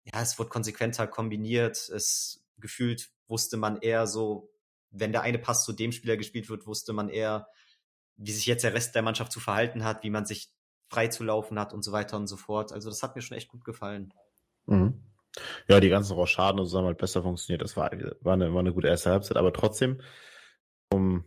ja, 0.03 0.21
es 0.21 0.39
wurde 0.39 0.49
konsequenter 0.49 1.07
kombiniert. 1.07 1.77
Es 1.89 2.43
gefühlt 2.57 3.11
wusste 3.27 3.57
man 3.57 3.77
eher 3.77 4.07
so, 4.07 4.51
wenn 4.89 5.11
der 5.11 5.21
eine 5.21 5.39
Pass 5.39 5.63
zu 5.63 5.73
dem 5.73 5.91
Spieler 5.91 6.17
gespielt 6.17 6.49
wird, 6.49 6.67
wusste 6.67 6.93
man 6.93 7.09
eher, 7.09 7.47
wie 8.17 8.31
sich 8.31 8.45
jetzt 8.45 8.63
der 8.63 8.73
Rest 8.73 8.95
der 8.95 9.03
Mannschaft 9.03 9.31
zu 9.31 9.39
verhalten 9.39 9.83
hat, 9.83 10.03
wie 10.03 10.09
man 10.09 10.25
sich 10.25 10.51
frei 10.89 11.07
zu 11.07 11.23
laufen 11.23 11.59
hat 11.59 11.73
und 11.73 11.83
so 11.83 11.91
weiter 11.91 12.17
und 12.17 12.27
so 12.27 12.35
fort. 12.35 12.73
Also 12.73 12.89
das 12.89 13.01
hat 13.03 13.15
mir 13.15 13.21
schon 13.21 13.37
echt 13.37 13.47
gut 13.47 13.63
gefallen. 13.63 14.13
Mhm. 14.65 15.01
Ja, 15.67 15.79
die 15.79 15.89
ganzen 15.89 16.13
Rochaden 16.13 16.59
haben 16.59 16.85
halt 16.85 16.97
besser 16.97 17.23
funktioniert. 17.23 17.61
Das 17.61 17.77
war, 17.77 17.91
war, 18.21 18.33
eine, 18.33 18.53
war 18.53 18.59
eine 18.59 18.73
gute 18.73 18.87
erste 18.87 19.11
Halbzeit, 19.11 19.37
aber 19.37 19.53
trotzdem, 19.53 20.01
um 20.91 21.23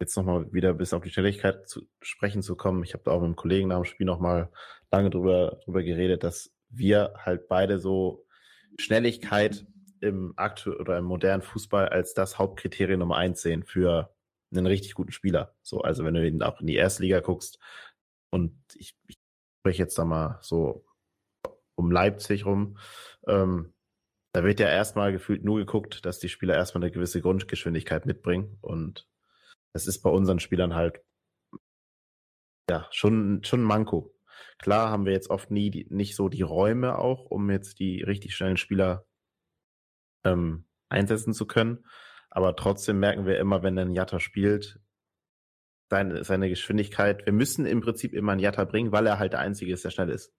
jetzt 0.00 0.16
nochmal 0.16 0.52
wieder 0.52 0.74
bis 0.74 0.92
auf 0.92 1.02
die 1.02 1.10
Schnelligkeit 1.10 1.68
zu 1.68 1.82
sprechen 2.00 2.42
zu 2.42 2.56
kommen, 2.56 2.82
ich 2.82 2.94
habe 2.94 3.04
da 3.04 3.12
auch 3.12 3.20
mit 3.20 3.26
einem 3.26 3.36
Kollegen 3.36 3.68
nach 3.68 3.76
dem 3.76 3.84
Spiel 3.84 4.06
nochmal 4.06 4.50
lange 4.90 5.10
drüber, 5.10 5.60
drüber 5.64 5.82
geredet, 5.82 6.24
dass 6.24 6.52
wir 6.70 7.12
halt 7.16 7.48
beide 7.48 7.78
so 7.78 8.26
Schnelligkeit 8.78 9.66
im 10.00 10.32
aktuellen 10.36 10.80
oder 10.80 10.98
im 10.98 11.04
modernen 11.04 11.42
Fußball 11.42 11.88
als 11.88 12.14
das 12.14 12.38
Hauptkriterium 12.38 13.00
Nummer 13.00 13.16
eins 13.16 13.42
sehen 13.42 13.62
für 13.62 14.14
einen 14.50 14.66
richtig 14.66 14.94
guten 14.94 15.12
Spieler. 15.12 15.54
So, 15.62 15.82
also 15.82 16.04
wenn 16.04 16.14
du 16.14 16.26
ihn 16.26 16.42
auch 16.42 16.60
in 16.60 16.66
die 16.66 16.76
Erstliga 16.76 17.20
guckst 17.20 17.58
und 18.30 18.56
ich, 18.74 18.96
ich 19.06 19.18
spreche 19.60 19.82
jetzt 19.82 19.98
da 19.98 20.04
mal 20.04 20.38
so 20.40 20.86
um 21.74 21.90
Leipzig 21.90 22.46
rum, 22.46 22.78
ähm, 23.26 23.74
da 24.32 24.44
wird 24.44 24.60
ja 24.60 24.68
erstmal 24.68 25.12
gefühlt 25.12 25.44
nur 25.44 25.58
geguckt, 25.58 26.06
dass 26.06 26.20
die 26.20 26.28
Spieler 26.28 26.54
erstmal 26.54 26.84
eine 26.84 26.92
gewisse 26.92 27.20
Grundgeschwindigkeit 27.20 28.06
mitbringen 28.06 28.56
und 28.60 29.09
das 29.72 29.86
ist 29.86 30.02
bei 30.02 30.10
unseren 30.10 30.40
Spielern 30.40 30.74
halt 30.74 31.00
ja 32.68 32.86
schon 32.90 33.42
schon 33.44 33.62
ein 33.62 33.66
Manko. 33.66 34.14
Klar 34.58 34.90
haben 34.90 35.06
wir 35.06 35.12
jetzt 35.12 35.30
oft 35.30 35.50
nie 35.50 35.70
die, 35.70 35.86
nicht 35.90 36.16
so 36.16 36.28
die 36.28 36.42
Räume 36.42 36.98
auch, 36.98 37.24
um 37.26 37.50
jetzt 37.50 37.78
die 37.78 38.02
richtig 38.02 38.34
schnellen 38.34 38.56
Spieler 38.56 39.06
ähm, 40.24 40.66
einsetzen 40.88 41.32
zu 41.32 41.46
können. 41.46 41.86
Aber 42.30 42.54
trotzdem 42.56 43.00
merken 43.00 43.26
wir 43.26 43.38
immer, 43.38 43.62
wenn 43.62 43.78
ein 43.78 43.94
Jatta 43.94 44.20
spielt, 44.20 44.80
seine, 45.90 46.24
seine 46.24 46.48
Geschwindigkeit. 46.48 47.26
Wir 47.26 47.32
müssen 47.32 47.66
im 47.66 47.80
Prinzip 47.80 48.12
immer 48.12 48.32
einen 48.32 48.40
Jatta 48.40 48.64
bringen, 48.64 48.92
weil 48.92 49.06
er 49.06 49.18
halt 49.18 49.32
der 49.32 49.40
Einzige 49.40 49.72
ist, 49.72 49.84
der 49.84 49.90
schnell 49.90 50.10
ist. 50.10 50.32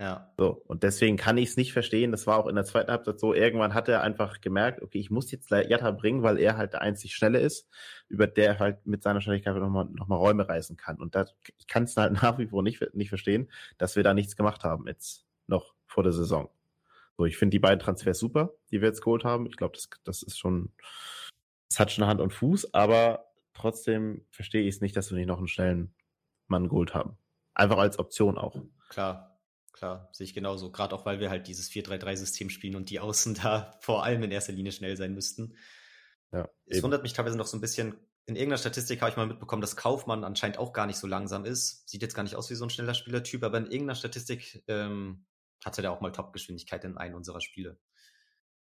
Ja. 0.00 0.32
So, 0.38 0.62
und 0.66 0.82
deswegen 0.82 1.16
kann 1.16 1.38
ich 1.38 1.50
es 1.50 1.56
nicht 1.56 1.72
verstehen. 1.72 2.10
Das 2.10 2.26
war 2.26 2.38
auch 2.38 2.48
in 2.48 2.56
der 2.56 2.64
zweiten 2.64 2.90
Halbzeit 2.90 3.20
so. 3.20 3.32
Irgendwann 3.32 3.74
hat 3.74 3.88
er 3.88 4.02
einfach 4.02 4.40
gemerkt, 4.40 4.82
okay, 4.82 4.98
ich 4.98 5.10
muss 5.10 5.30
jetzt 5.30 5.50
Jatta 5.50 5.92
bringen, 5.92 6.22
weil 6.22 6.38
er 6.38 6.56
halt 6.56 6.72
der 6.72 6.82
einzig 6.82 7.14
Schnelle 7.14 7.38
ist, 7.38 7.68
über 8.08 8.26
der 8.26 8.46
er 8.46 8.58
halt 8.58 8.86
mit 8.86 9.04
seiner 9.04 9.20
Schnelligkeit 9.20 9.54
nochmal 9.54 9.86
noch 9.86 10.08
mal 10.08 10.16
Räume 10.16 10.48
reißen 10.48 10.76
kann. 10.76 10.96
Und 10.98 11.14
da, 11.14 11.26
ich 11.58 11.68
kann 11.68 11.84
es 11.84 11.96
halt 11.96 12.12
nach 12.22 12.38
wie 12.38 12.48
vor 12.48 12.62
nicht, 12.62 12.82
nicht 12.94 13.08
verstehen, 13.08 13.50
dass 13.78 13.94
wir 13.94 14.02
da 14.02 14.14
nichts 14.14 14.36
gemacht 14.36 14.64
haben 14.64 14.88
jetzt 14.88 15.26
noch 15.46 15.74
vor 15.86 16.02
der 16.02 16.12
Saison. 16.12 16.50
So, 17.16 17.24
ich 17.26 17.36
finde 17.36 17.54
die 17.54 17.60
beiden 17.60 17.78
Transfers 17.78 18.18
super, 18.18 18.52
die 18.72 18.80
wir 18.80 18.88
jetzt 18.88 19.02
geholt 19.02 19.22
haben. 19.22 19.46
Ich 19.46 19.56
glaube, 19.56 19.74
das, 19.76 19.88
das 20.02 20.22
ist 20.24 20.38
schon, 20.38 20.72
das 21.68 21.78
hat 21.78 21.92
schon 21.92 22.06
Hand 22.06 22.20
und 22.20 22.32
Fuß, 22.32 22.74
aber 22.74 23.26
trotzdem 23.52 24.26
verstehe 24.30 24.62
ich 24.62 24.74
es 24.74 24.80
nicht, 24.80 24.96
dass 24.96 25.10
wir 25.10 25.18
nicht 25.18 25.28
noch 25.28 25.38
einen 25.38 25.46
schnellen 25.46 25.94
Mann 26.48 26.68
geholt 26.68 26.94
haben. 26.94 27.16
Einfach 27.54 27.78
als 27.78 28.00
Option 28.00 28.36
auch. 28.36 28.60
Klar, 28.88 29.33
klar, 29.74 30.08
sehe 30.12 30.24
ich 30.24 30.32
genauso. 30.32 30.72
Gerade 30.72 30.94
auch, 30.94 31.04
weil 31.04 31.20
wir 31.20 31.28
halt 31.28 31.46
dieses 31.48 31.70
4-3-3-System 31.70 32.48
spielen 32.48 32.76
und 32.76 32.88
die 32.88 33.00
Außen 33.00 33.34
da 33.42 33.76
vor 33.80 34.04
allem 34.04 34.22
in 34.22 34.30
erster 34.30 34.52
Linie 34.52 34.72
schnell 34.72 34.96
sein 34.96 35.12
müssten. 35.12 35.56
Ja, 36.32 36.48
es 36.66 36.78
eben. 36.78 36.84
wundert 36.84 37.02
mich 37.02 37.12
teilweise 37.12 37.36
noch 37.36 37.46
so 37.46 37.56
ein 37.56 37.60
bisschen. 37.60 37.94
In 38.26 38.36
irgendeiner 38.36 38.58
Statistik 38.58 39.02
habe 39.02 39.10
ich 39.10 39.18
mal 39.18 39.26
mitbekommen, 39.26 39.60
dass 39.60 39.76
Kaufmann 39.76 40.24
anscheinend 40.24 40.56
auch 40.56 40.72
gar 40.72 40.86
nicht 40.86 40.96
so 40.96 41.06
langsam 41.06 41.44
ist. 41.44 41.86
Sieht 41.90 42.00
jetzt 42.00 42.14
gar 42.14 42.22
nicht 42.22 42.36
aus 42.36 42.48
wie 42.48 42.54
so 42.54 42.64
ein 42.64 42.70
schneller 42.70 42.94
Spielertyp, 42.94 43.44
aber 43.44 43.58
in 43.58 43.66
irgendeiner 43.66 43.96
Statistik 43.96 44.64
ähm, 44.66 45.26
hatte 45.62 45.82
der 45.82 45.92
auch 45.92 46.00
mal 46.00 46.10
Topgeschwindigkeit 46.10 46.84
in 46.84 46.96
einem 46.96 47.16
unserer 47.16 47.42
Spiele. 47.42 47.78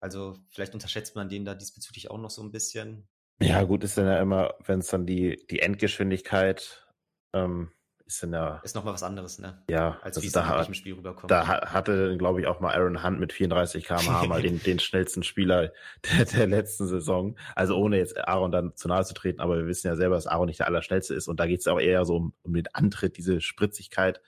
Also 0.00 0.36
vielleicht 0.48 0.74
unterschätzt 0.74 1.14
man 1.14 1.28
den 1.28 1.44
da 1.44 1.54
diesbezüglich 1.54 2.10
auch 2.10 2.18
noch 2.18 2.30
so 2.30 2.42
ein 2.42 2.50
bisschen. 2.50 3.08
Ja, 3.40 3.62
gut, 3.62 3.84
ist 3.84 3.96
dann 3.96 4.06
ja 4.06 4.18
immer, 4.18 4.54
wenn 4.64 4.80
es 4.80 4.88
dann 4.88 5.06
die, 5.06 5.46
die 5.50 5.60
Endgeschwindigkeit 5.60 6.86
ähm, 7.32 7.70
ist 8.06 8.22
in 8.22 8.32
der. 8.32 8.60
Ist 8.62 8.74
nochmal 8.74 8.94
was 8.94 9.02
anderes, 9.02 9.38
ne? 9.38 9.62
Ja, 9.68 9.98
als 10.02 10.20
wie 10.22 10.26
es 10.26 10.32
da, 10.32 10.62
im 10.62 10.74
Spiel 10.74 10.94
rüberkommt. 10.94 11.30
Da 11.30 11.46
hatte, 11.46 12.16
glaube 12.18 12.40
ich, 12.40 12.46
auch 12.46 12.60
mal 12.60 12.74
Aaron 12.74 13.02
Hunt 13.02 13.18
mit 13.18 13.32
34 13.32 13.84
km/h 13.84 14.26
mal 14.26 14.42
den, 14.42 14.62
den 14.62 14.78
schnellsten 14.78 15.22
Spieler 15.22 15.72
der, 16.04 16.24
der 16.26 16.46
letzten 16.46 16.86
Saison. 16.86 17.36
Also 17.54 17.76
ohne 17.76 17.96
jetzt 17.96 18.18
Aaron 18.18 18.52
dann 18.52 18.76
zu 18.76 18.88
nahe 18.88 19.04
zu 19.04 19.14
treten, 19.14 19.40
aber 19.40 19.56
wir 19.56 19.66
wissen 19.66 19.86
ja 19.86 19.96
selber, 19.96 20.16
dass 20.16 20.26
Aaron 20.26 20.46
nicht 20.46 20.60
der 20.60 20.66
Allerschnellste 20.66 21.14
ist. 21.14 21.28
Und 21.28 21.40
da 21.40 21.46
geht 21.46 21.60
es 21.60 21.66
auch 21.66 21.80
eher 21.80 22.04
so 22.04 22.16
um, 22.16 22.34
um 22.42 22.52
den 22.52 22.66
Antritt, 22.74 23.16
diese 23.16 23.40
Spritzigkeit, 23.40 24.20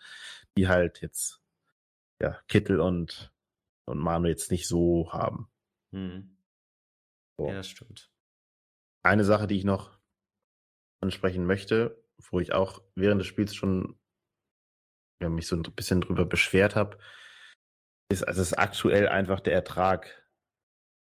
die 0.57 0.69
halt 0.69 1.03
jetzt 1.03 1.43
ja, 2.23 2.39
Kittel 2.49 2.81
und, 2.81 3.33
und 3.85 3.99
Manu 3.99 4.29
jetzt 4.29 4.51
nicht 4.51 4.67
so 4.67 5.13
haben. 5.13 5.51
Hm. 5.93 6.37
So. 7.39 7.49
Ja, 7.49 7.55
das 7.55 7.69
stimmt. 7.69 8.11
Eine 9.03 9.25
Sache, 9.25 9.47
die 9.47 9.59
ich 9.59 9.65
noch 9.65 9.99
ansprechen 11.03 11.45
möchte, 11.45 12.03
wo 12.31 12.41
ich 12.41 12.53
auch 12.53 12.83
während 12.95 13.21
des 13.21 13.29
Spiels 13.29 13.55
schon 13.55 13.99
ja, 15.23 15.29
mich 15.29 15.47
so 15.47 15.57
ein 15.57 15.63
bisschen 15.63 16.01
drüber 16.01 16.25
beschwert 16.25 16.77
habe, 16.77 16.99
ist, 18.11 18.23
also 18.27 18.43
es 18.43 18.53
aktuell 18.53 19.09
einfach 19.09 19.41
der 19.41 19.55
Ertrag 19.55 20.27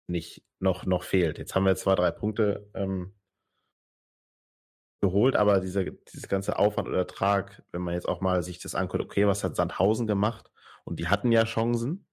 nicht 0.09 0.45
noch, 0.59 0.85
noch 0.85 1.05
fehlt. 1.05 1.39
Jetzt 1.39 1.55
haben 1.55 1.65
wir 1.65 1.77
zwei, 1.77 1.95
drei 1.95 2.11
Punkte 2.11 2.69
ähm, 2.75 3.15
geholt, 5.01 5.37
aber 5.37 5.61
dieser, 5.61 5.85
dieses 5.85 6.29
ganze 6.29 6.59
Aufwand 6.59 6.89
oder 6.89 6.99
Ertrag, 6.99 7.63
wenn 7.73 7.83
man 7.83 7.95
jetzt 7.95 8.09
auch 8.09 8.21
mal 8.21 8.43
sich 8.43 8.59
das 8.59 8.75
anguckt, 8.75 9.03
okay, 9.03 9.27
was 9.27 9.45
hat 9.45 9.57
Sandhausen 9.57 10.07
gemacht? 10.07 10.51
Und 10.85 10.99
die 10.99 11.09
hatten 11.09 11.33
ja 11.33 11.45
Chancen. 11.45 12.07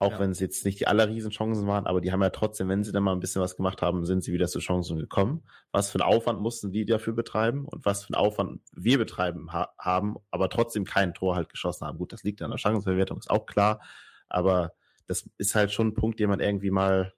Auch 0.00 0.12
ja. 0.12 0.18
wenn 0.20 0.30
es 0.30 0.38
jetzt 0.38 0.64
nicht 0.64 0.78
die 0.78 0.86
aller 0.86 1.08
Riesenchancen 1.08 1.66
waren, 1.66 1.86
aber 1.86 2.00
die 2.00 2.12
haben 2.12 2.22
ja 2.22 2.30
trotzdem, 2.30 2.68
wenn 2.68 2.84
sie 2.84 2.92
dann 2.92 3.02
mal 3.02 3.12
ein 3.12 3.20
bisschen 3.20 3.42
was 3.42 3.56
gemacht 3.56 3.82
haben, 3.82 4.04
sind 4.06 4.22
sie 4.22 4.32
wieder 4.32 4.46
zu 4.46 4.60
Chancen 4.60 4.96
gekommen. 4.96 5.42
Was 5.72 5.90
für 5.90 6.00
einen 6.00 6.08
Aufwand 6.08 6.40
mussten 6.40 6.70
die 6.70 6.84
dafür 6.84 7.14
betreiben 7.14 7.64
und 7.64 7.84
was 7.84 8.04
für 8.04 8.14
einen 8.14 8.24
Aufwand 8.24 8.62
wir 8.72 8.96
betreiben 8.98 9.52
ha 9.52 9.74
haben, 9.76 10.16
aber 10.30 10.50
trotzdem 10.50 10.84
kein 10.84 11.14
Tor 11.14 11.34
halt 11.34 11.48
geschossen 11.48 11.84
haben. 11.84 11.98
Gut, 11.98 12.12
das 12.12 12.22
liegt 12.22 12.40
an 12.42 12.50
der 12.52 12.58
Chancenverwertung, 12.58 13.18
ist 13.18 13.30
auch 13.30 13.46
klar, 13.46 13.80
aber 14.28 14.72
das 15.08 15.28
ist 15.36 15.56
halt 15.56 15.72
schon 15.72 15.88
ein 15.88 15.94
Punkt, 15.94 16.20
den 16.20 16.28
man 16.28 16.38
irgendwie 16.38 16.70
mal 16.70 17.12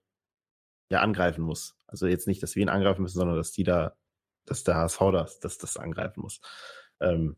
ja 0.91 1.01
angreifen 1.01 1.43
muss. 1.43 1.77
Also 1.87 2.07
jetzt 2.07 2.27
nicht, 2.27 2.43
dass 2.43 2.57
wir 2.57 2.63
ihn 2.63 2.71
angreifen 2.71 3.03
müssen, 3.03 3.19
sondern 3.19 3.37
dass 3.37 3.53
die 3.53 3.65
da, 3.65 3.95
dass 4.47 4.65
der 4.65 4.77
HSV 4.77 5.01
das, 5.13 5.41
dass 5.41 5.59
das 5.59 5.77
angreifen 5.77 6.21
muss. 6.23 6.41
Ähm, 6.99 7.37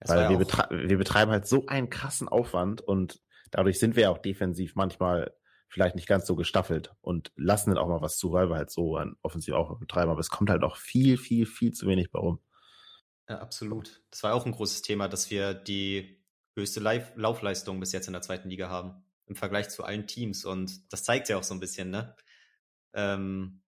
weil 0.00 0.30
wir, 0.30 0.38
betre 0.38 0.68
wir 0.70 0.98
betreiben 0.98 1.30
halt 1.30 1.46
so 1.46 1.66
einen 1.66 1.90
krassen 1.90 2.28
Aufwand 2.28 2.80
und 2.80 3.20
dadurch 3.52 3.78
sind 3.78 3.94
wir 3.94 4.10
auch 4.10 4.18
defensiv 4.18 4.74
manchmal 4.74 5.32
vielleicht 5.68 5.94
nicht 5.94 6.08
ganz 6.08 6.26
so 6.26 6.34
gestaffelt 6.34 6.92
und 7.00 7.32
lassen 7.36 7.70
dann 7.70 7.78
auch 7.78 7.88
mal 7.88 8.02
was 8.02 8.16
zu, 8.16 8.32
weil 8.32 8.50
wir 8.50 8.56
halt 8.56 8.70
so 8.70 8.96
ein 8.96 9.16
offensiv 9.22 9.54
auch 9.54 9.78
betreiben. 9.78 10.10
Aber 10.10 10.20
es 10.20 10.28
kommt 10.28 10.50
halt 10.50 10.64
auch 10.64 10.76
viel, 10.76 11.16
viel, 11.16 11.46
viel 11.46 11.72
zu 11.72 11.86
wenig 11.86 12.10
bei 12.10 12.18
rum. 12.18 12.42
Ja, 13.28 13.38
absolut. 13.38 14.02
Das 14.10 14.22
war 14.22 14.34
auch 14.34 14.44
ein 14.44 14.52
großes 14.52 14.82
Thema, 14.82 15.08
dass 15.08 15.30
wir 15.30 15.54
die 15.54 16.22
höchste 16.56 16.80
Lauf 16.80 17.12
Laufleistung 17.14 17.80
bis 17.80 17.92
jetzt 17.92 18.06
in 18.06 18.12
der 18.12 18.22
zweiten 18.22 18.50
Liga 18.50 18.68
haben. 18.68 19.04
Im 19.26 19.36
Vergleich 19.36 19.70
zu 19.70 19.84
allen 19.84 20.06
Teams. 20.06 20.44
Und 20.44 20.92
das 20.92 21.04
zeigt 21.04 21.28
ja 21.30 21.38
auch 21.38 21.42
so 21.42 21.54
ein 21.54 21.60
bisschen, 21.60 21.90
ne? 21.90 22.16
Ähm, 22.92 23.62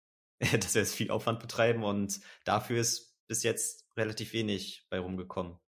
dass 0.38 0.74
wir 0.74 0.82
jetzt 0.82 0.94
viel 0.94 1.10
Aufwand 1.10 1.40
betreiben 1.40 1.82
und 1.82 2.20
dafür 2.44 2.80
ist 2.80 3.16
bis 3.26 3.42
jetzt 3.42 3.88
relativ 3.96 4.32
wenig 4.32 4.86
bei 4.90 5.00
rumgekommen. 5.00 5.58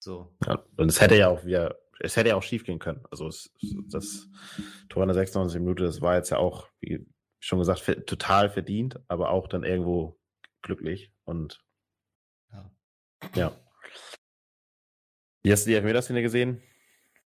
So. 0.00 0.36
Ja, 0.44 0.64
und 0.76 0.88
es 0.88 1.00
hätte 1.00 1.16
ja 1.16 1.28
auch 1.28 1.44
wieder, 1.44 1.78
es 2.00 2.16
hätte 2.16 2.30
ja 2.30 2.36
auch 2.36 2.42
schief 2.42 2.64
gehen 2.64 2.78
können. 2.78 3.04
Also 3.10 3.26
es, 3.28 3.52
das 3.90 4.28
Tor 4.88 5.02
in 5.02 5.08
der 5.08 5.14
96 5.14 5.60
Minute, 5.60 5.84
das 5.84 6.00
war 6.00 6.16
jetzt 6.16 6.30
ja 6.30 6.38
auch, 6.38 6.68
wie 6.80 7.06
schon 7.40 7.58
gesagt, 7.58 8.06
total 8.06 8.50
verdient, 8.50 9.00
aber 9.08 9.30
auch 9.30 9.48
dann 9.48 9.64
irgendwo 9.64 10.18
glücklich. 10.62 11.12
Und 11.24 11.60
ja. 12.52 12.70
ja. 13.34 13.52
Wie 15.42 15.52
hast 15.52 15.64
du 15.64 15.70
die 15.70 15.76
Elfmeterszene 15.76 16.22
gesehen? 16.22 16.62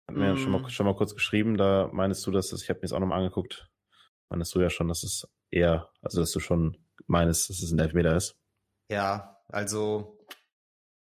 Hat 0.08 0.16
mir 0.16 0.34
mm. 0.34 0.38
schon, 0.38 0.52
mal, 0.52 0.70
schon 0.70 0.86
mal 0.86 0.96
kurz 0.96 1.14
geschrieben, 1.14 1.56
da 1.56 1.90
meinst 1.92 2.26
du, 2.26 2.30
dass 2.30 2.48
das, 2.48 2.62
ich 2.62 2.68
habe 2.68 2.78
mir 2.78 2.82
das 2.82 2.92
auch 2.92 3.00
nochmal 3.00 3.18
angeguckt, 3.18 3.68
meinst 4.28 4.54
du 4.54 4.60
ja 4.60 4.70
schon, 4.70 4.88
dass 4.88 5.02
es 5.02 5.28
eher, 5.50 5.90
also 6.00 6.20
dass 6.20 6.30
du 6.32 6.40
schon 6.40 6.78
meinst, 7.06 7.50
dass 7.50 7.62
es 7.62 7.72
ein 7.72 7.78
Elfmeter 7.78 8.16
ist. 8.16 8.36
Ja, 8.88 9.40
also 9.48 10.18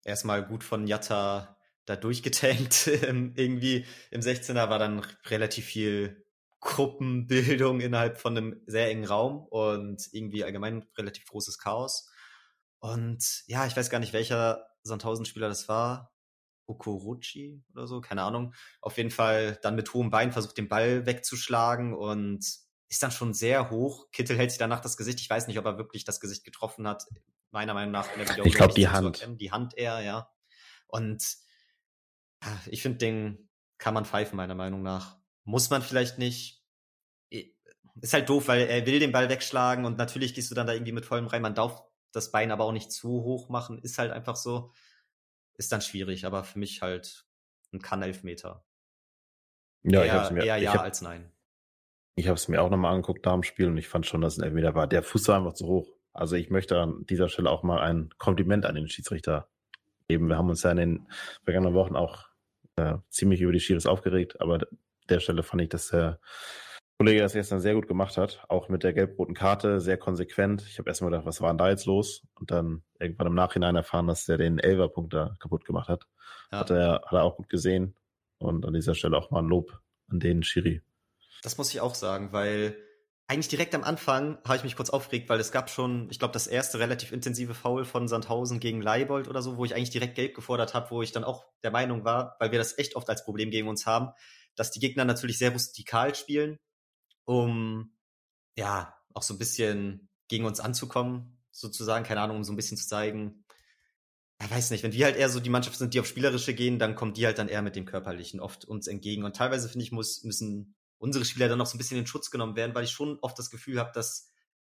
erstmal 0.03 0.45
gut 0.45 0.63
von 0.63 0.85
Jatta 0.85 1.57
da 1.89 1.95
durchgetankt. 1.95 2.87
Irgendwie 2.87 3.85
im 4.11 4.21
16er 4.21 4.69
war 4.69 4.79
dann 4.79 5.01
relativ 5.25 5.65
viel 5.65 6.25
Gruppenbildung 6.61 7.79
innerhalb 7.79 8.17
von 8.17 8.37
einem 8.37 8.61
sehr 8.65 8.89
engen 8.89 9.05
Raum 9.05 9.45
und 9.45 10.09
irgendwie 10.11 10.43
allgemein 10.43 10.85
relativ 10.97 11.25
großes 11.25 11.57
Chaos. 11.57 12.09
Und 12.79 13.43
ja, 13.47 13.65
ich 13.65 13.75
weiß 13.75 13.89
gar 13.89 13.99
nicht, 13.99 14.13
welcher 14.13 14.67
Sandhausen-Spieler 14.83 15.47
das 15.47 15.69
war. 15.69 16.13
Okorochi 16.67 17.63
oder 17.73 17.87
so, 17.87 18.01
keine 18.01 18.23
Ahnung. 18.23 18.53
Auf 18.81 18.97
jeden 18.97 19.09
Fall 19.09 19.57
dann 19.63 19.75
mit 19.75 19.93
hohem 19.93 20.11
Bein 20.11 20.31
versucht, 20.31 20.57
den 20.57 20.69
Ball 20.69 21.05
wegzuschlagen 21.05 21.93
und 21.95 22.45
ist 22.89 23.03
dann 23.03 23.11
schon 23.11 23.33
sehr 23.33 23.69
hoch. 23.69 24.11
Kittel 24.11 24.37
hält 24.37 24.51
sich 24.51 24.59
danach 24.59 24.81
das 24.81 24.97
Gesicht. 24.97 25.19
Ich 25.19 25.29
weiß 25.29 25.47
nicht, 25.47 25.57
ob 25.57 25.65
er 25.65 25.77
wirklich 25.77 26.03
das 26.03 26.19
Gesicht 26.19 26.43
getroffen 26.43 26.87
hat. 26.87 27.05
Meiner 27.51 27.73
Meinung 27.73 27.91
nach. 27.91 28.07
ich 28.43 28.53
glaube, 28.53 28.73
die 28.73 28.89
Hand. 28.89 29.27
Die 29.39 29.51
Hand 29.51 29.75
eher, 29.77 30.01
ja. 30.01 30.29
Und 30.87 31.23
ja, 31.23 31.48
ich 32.67 32.81
finde, 32.81 32.97
den 32.99 33.49
kann 33.77 33.93
man 33.93 34.05
pfeifen, 34.05 34.37
meiner 34.37 34.55
Meinung 34.55 34.81
nach. 34.81 35.17
Muss 35.43 35.69
man 35.69 35.81
vielleicht 35.81 36.17
nicht. 36.17 36.63
Ist 38.01 38.13
halt 38.13 38.29
doof, 38.29 38.47
weil 38.47 38.67
er 38.67 38.85
will 38.85 38.99
den 38.99 39.11
Ball 39.11 39.29
wegschlagen 39.29 39.85
und 39.85 39.97
natürlich 39.97 40.33
gehst 40.33 40.49
du 40.49 40.55
dann 40.55 40.67
da 40.67 40.73
irgendwie 40.73 40.93
mit 40.93 41.05
vollem 41.05 41.27
rein. 41.27 41.41
Man 41.41 41.55
darf 41.55 41.83
das 42.13 42.31
Bein 42.31 42.51
aber 42.51 42.63
auch 42.63 42.71
nicht 42.71 42.91
zu 42.91 43.09
hoch 43.09 43.49
machen. 43.49 43.79
Ist 43.79 43.97
halt 43.97 44.11
einfach 44.11 44.35
so 44.35 44.71
ist 45.59 45.71
dann 45.73 45.81
schwierig, 45.81 46.25
aber 46.25 46.43
für 46.43 46.57
mich 46.57 46.81
halt 46.81 47.25
ein 47.73 47.81
Kann-Elfmeter. 47.81 48.63
Ja, 49.83 49.99
eher, 49.99 50.05
ich 50.05 50.11
hab's 50.13 50.31
mir, 50.31 50.43
eher 50.43 50.57
ja 50.57 50.73
hab, 50.73 50.81
als 50.81 51.01
nein. 51.01 51.31
Ich 52.15 52.27
habe 52.27 52.35
es 52.35 52.47
mir 52.47 52.61
auch 52.61 52.69
nochmal 52.69 52.93
angeguckt 52.93 53.25
nach 53.25 53.33
dem 53.33 53.43
Spiel 53.43 53.67
und 53.67 53.77
ich 53.77 53.87
fand 53.87 54.05
schon, 54.05 54.21
dass 54.21 54.37
ein 54.37 54.43
Elfmeter 54.43 54.73
war. 54.73 54.87
Der 54.87 55.03
Fuß 55.03 55.27
war 55.27 55.37
einfach 55.37 55.53
zu 55.53 55.67
hoch. 55.67 55.93
Also 56.13 56.35
ich 56.35 56.49
möchte 56.49 56.79
an 56.79 57.05
dieser 57.05 57.29
Stelle 57.29 57.49
auch 57.49 57.63
mal 57.63 57.79
ein 57.81 58.09
Kompliment 58.17 58.65
an 58.65 58.75
den 58.75 58.87
Schiedsrichter 58.87 59.49
geben. 60.07 60.27
Wir 60.27 60.37
haben 60.37 60.49
uns 60.49 60.63
ja 60.63 60.71
in 60.71 60.77
den 60.77 61.07
vergangenen 61.43 61.75
Wochen 61.75 61.95
auch 61.95 62.28
äh, 62.79 62.97
ziemlich 63.09 63.41
über 63.41 63.51
die 63.51 63.59
Schiris 63.59 63.85
aufgeregt, 63.85 64.39
aber 64.41 64.59
der 65.09 65.19
Stelle 65.19 65.43
fand 65.43 65.61
ich, 65.61 65.69
dass 65.69 65.89
der 65.89 66.19
Kollege 66.97 67.21
das 67.21 67.33
gestern 67.33 67.61
sehr 67.61 67.75
gut 67.75 67.87
gemacht 67.87 68.17
hat, 68.17 68.43
auch 68.49 68.67
mit 68.67 68.83
der 68.83 68.91
gelb-roten 68.91 69.33
Karte, 69.33 69.79
sehr 69.79 69.97
konsequent. 69.97 70.65
Ich 70.67 70.79
habe 70.79 70.89
erstmal 70.89 71.11
gedacht, 71.11 71.25
was 71.25 71.39
war 71.39 71.49
denn 71.49 71.57
da 71.57 71.69
jetzt 71.69 71.85
los? 71.85 72.23
Und 72.35 72.51
dann 72.51 72.83
irgendwann 72.99 73.27
im 73.27 73.35
Nachhinein 73.35 73.77
erfahren, 73.77 74.07
dass 74.07 74.27
er 74.27 74.37
den 74.37 74.59
Elverpunkt 74.59 75.13
da 75.13 75.35
kaputt 75.39 75.63
gemacht 75.63 75.87
hat. 75.87 76.07
Ja. 76.51 76.59
Hat, 76.59 76.71
er, 76.71 77.01
hat 77.05 77.13
er 77.13 77.23
auch 77.23 77.37
gut 77.37 77.47
gesehen. 77.47 77.95
Und 78.37 78.65
an 78.65 78.73
dieser 78.73 78.95
Stelle 78.95 79.17
auch 79.17 79.31
mal 79.31 79.39
ein 79.39 79.47
Lob 79.47 79.79
an 80.09 80.19
den 80.19 80.43
Schiri. 80.43 80.81
Das 81.41 81.57
muss 81.57 81.73
ich 81.73 81.79
auch 81.79 81.95
sagen, 81.95 82.33
weil 82.33 82.75
eigentlich 83.29 83.47
direkt 83.47 83.75
am 83.75 83.83
Anfang 83.83 84.37
habe 84.43 84.57
ich 84.57 84.63
mich 84.63 84.75
kurz 84.75 84.89
aufgeregt, 84.89 85.29
weil 85.29 85.39
es 85.39 85.51
gab 85.51 85.69
schon, 85.69 86.09
ich 86.09 86.19
glaube, 86.19 86.33
das 86.33 86.47
erste 86.47 86.79
relativ 86.79 87.11
intensive 87.11 87.53
Foul 87.53 87.85
von 87.85 88.07
Sandhausen 88.07 88.59
gegen 88.59 88.81
Leibold 88.81 89.27
oder 89.27 89.41
so, 89.41 89.57
wo 89.57 89.65
ich 89.65 89.75
eigentlich 89.75 89.91
direkt 89.91 90.15
gelb 90.15 90.35
gefordert 90.35 90.73
habe, 90.73 90.91
wo 90.91 91.01
ich 91.01 91.11
dann 91.11 91.23
auch 91.23 91.45
der 91.63 91.71
Meinung 91.71 92.03
war, 92.03 92.35
weil 92.39 92.51
wir 92.51 92.59
das 92.59 92.77
echt 92.77 92.95
oft 92.95 93.09
als 93.09 93.23
Problem 93.23 93.51
gegen 93.51 93.67
uns 93.67 93.85
haben, 93.85 94.09
dass 94.55 94.71
die 94.71 94.79
Gegner 94.79 95.05
natürlich 95.05 95.37
sehr 95.37 95.51
rustikal 95.51 96.15
spielen 96.15 96.57
um 97.29 97.91
ja 98.57 98.95
auch 99.13 99.21
so 99.21 99.35
ein 99.35 99.37
bisschen 99.37 100.09
gegen 100.29 100.45
uns 100.45 100.59
anzukommen, 100.59 101.37
sozusagen, 101.51 102.03
keine 102.03 102.21
Ahnung, 102.21 102.37
um 102.37 102.43
so 102.43 102.51
ein 102.51 102.55
bisschen 102.55 102.75
zu 102.75 102.87
zeigen, 102.87 103.45
ja, 104.41 104.49
weiß 104.49 104.71
nicht, 104.71 104.81
wenn 104.81 104.93
wir 104.93 105.05
halt 105.05 105.15
eher 105.15 105.29
so 105.29 105.39
die 105.39 105.51
Mannschaft 105.51 105.77
sind, 105.77 105.93
die 105.93 105.99
auf 105.99 106.07
Spielerische 106.07 106.55
gehen, 106.55 106.79
dann 106.79 106.95
kommen 106.95 107.13
die 107.13 107.27
halt 107.27 107.37
dann 107.37 107.47
eher 107.47 107.61
mit 107.61 107.75
dem 107.75 107.85
Körperlichen 107.85 108.39
oft 108.39 108.65
uns 108.65 108.87
entgegen. 108.87 109.25
Und 109.25 109.35
teilweise, 109.35 109.69
finde 109.69 109.83
ich, 109.83 109.91
muss, 109.91 110.23
müssen 110.23 110.75
unsere 110.99 111.25
Spieler 111.25 111.49
dann 111.49 111.57
noch 111.57 111.65
so 111.65 111.75
ein 111.75 111.79
bisschen 111.79 111.97
in 111.97 112.05
Schutz 112.05 112.29
genommen 112.29 112.55
werden, 112.55 112.75
weil 112.75 112.83
ich 112.83 112.91
schon 112.91 113.17
oft 113.21 113.39
das 113.39 113.49
Gefühl 113.49 113.79
habe, 113.79 113.91
dass 113.93 114.29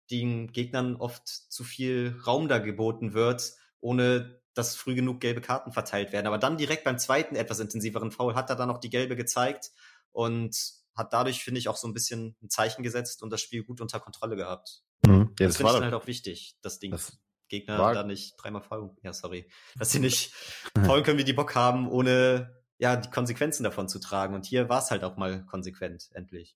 den 0.09 0.51
Gegnern 0.51 0.95
oft 0.95 1.27
zu 1.27 1.63
viel 1.63 2.19
Raum 2.25 2.47
da 2.47 2.57
geboten 2.57 3.13
wird, 3.13 3.53
ohne 3.79 4.41
dass 4.53 4.75
früh 4.75 4.95
genug 4.95 5.19
gelbe 5.19 5.41
Karten 5.41 5.71
verteilt 5.71 6.11
werden. 6.11 6.27
Aber 6.27 6.37
dann 6.37 6.57
direkt 6.57 6.83
beim 6.83 6.97
zweiten 6.97 7.35
etwas 7.35 7.59
intensiveren 7.59 8.11
Foul 8.11 8.35
hat 8.35 8.49
er 8.49 8.55
dann 8.55 8.67
noch 8.67 8.79
die 8.79 8.89
gelbe 8.89 9.15
gezeigt 9.15 9.71
und 10.11 10.55
hat 10.95 11.11
dadurch, 11.11 11.43
finde 11.43 11.59
ich, 11.59 11.67
auch 11.67 11.77
so 11.77 11.87
ein 11.87 11.93
bisschen 11.93 12.35
ein 12.41 12.49
Zeichen 12.49 12.83
gesetzt 12.83 13.23
und 13.23 13.31
das 13.31 13.41
Spiel 13.41 13.63
gut 13.63 13.81
unter 13.81 13.99
Kontrolle 13.99 14.35
gehabt. 14.35 14.83
Mhm. 15.05 15.33
Ja, 15.39 15.47
das, 15.47 15.47
das 15.47 15.57
finde 15.57 15.71
ich 15.71 15.75
dann 15.75 15.83
halt 15.85 15.93
auch 15.95 16.07
wichtig, 16.07 16.55
das 16.61 16.79
Ding. 16.79 16.91
Das 16.91 17.17
Gegner 17.49 17.77
war... 17.77 17.93
da 17.93 18.03
nicht 18.03 18.35
dreimal 18.37 18.61
faulen, 18.61 18.95
ja, 19.03 19.13
sorry, 19.13 19.49
dass 19.77 19.91
sie 19.91 19.99
nicht 19.99 20.33
faulen 20.85 21.03
können, 21.03 21.19
wie 21.19 21.23
die 21.23 21.33
Bock 21.33 21.55
haben, 21.55 21.89
ohne 21.89 22.62
ja 22.83 22.97
die 22.97 23.09
Konsequenzen 23.09 23.63
davon 23.63 23.87
zu 23.87 23.99
tragen. 23.99 24.35
Und 24.35 24.45
hier 24.45 24.69
war 24.69 24.79
es 24.79 24.91
halt 24.91 25.03
auch 25.03 25.17
mal 25.17 25.45
konsequent, 25.45 26.09
endlich. 26.13 26.55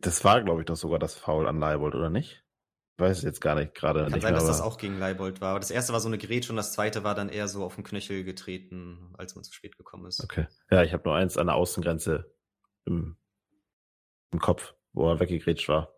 Das 0.00 0.24
war, 0.24 0.42
glaube 0.42 0.60
ich, 0.60 0.66
doch 0.66 0.76
sogar 0.76 1.00
das 1.00 1.14
Foul 1.16 1.48
an 1.48 1.58
Leibold, 1.58 1.94
oder 1.94 2.10
nicht? 2.10 2.44
Ich 2.96 3.02
weiß 3.02 3.22
jetzt 3.22 3.40
gar 3.40 3.56
nicht 3.56 3.74
gerade. 3.74 4.02
Kann 4.02 4.12
nicht 4.12 4.22
sein, 4.22 4.32
mehr, 4.32 4.40
dass 4.40 4.46
das 4.46 4.60
auch 4.60 4.78
gegen 4.78 5.00
Leibold 5.00 5.40
war. 5.40 5.50
Aber 5.50 5.60
das 5.60 5.72
erste 5.72 5.92
war 5.92 5.98
so 5.98 6.06
eine 6.06 6.18
Grätsche 6.18 6.52
und 6.52 6.56
das 6.56 6.72
zweite 6.72 7.02
war 7.02 7.16
dann 7.16 7.28
eher 7.28 7.48
so 7.48 7.64
auf 7.64 7.74
den 7.74 7.82
Knöchel 7.82 8.22
getreten, 8.22 9.12
als 9.18 9.34
man 9.34 9.42
zu 9.42 9.52
spät 9.52 9.76
gekommen 9.76 10.06
ist. 10.06 10.22
Okay. 10.22 10.46
Ja, 10.70 10.84
ich 10.84 10.92
habe 10.92 11.02
nur 11.08 11.16
eins 11.16 11.36
an 11.36 11.48
der 11.48 11.56
Außengrenze 11.56 12.32
im 12.84 13.16
im 14.34 14.40
Kopf, 14.40 14.74
wo 14.92 15.10
er 15.10 15.20
weggegrätscht 15.20 15.68
war. 15.68 15.94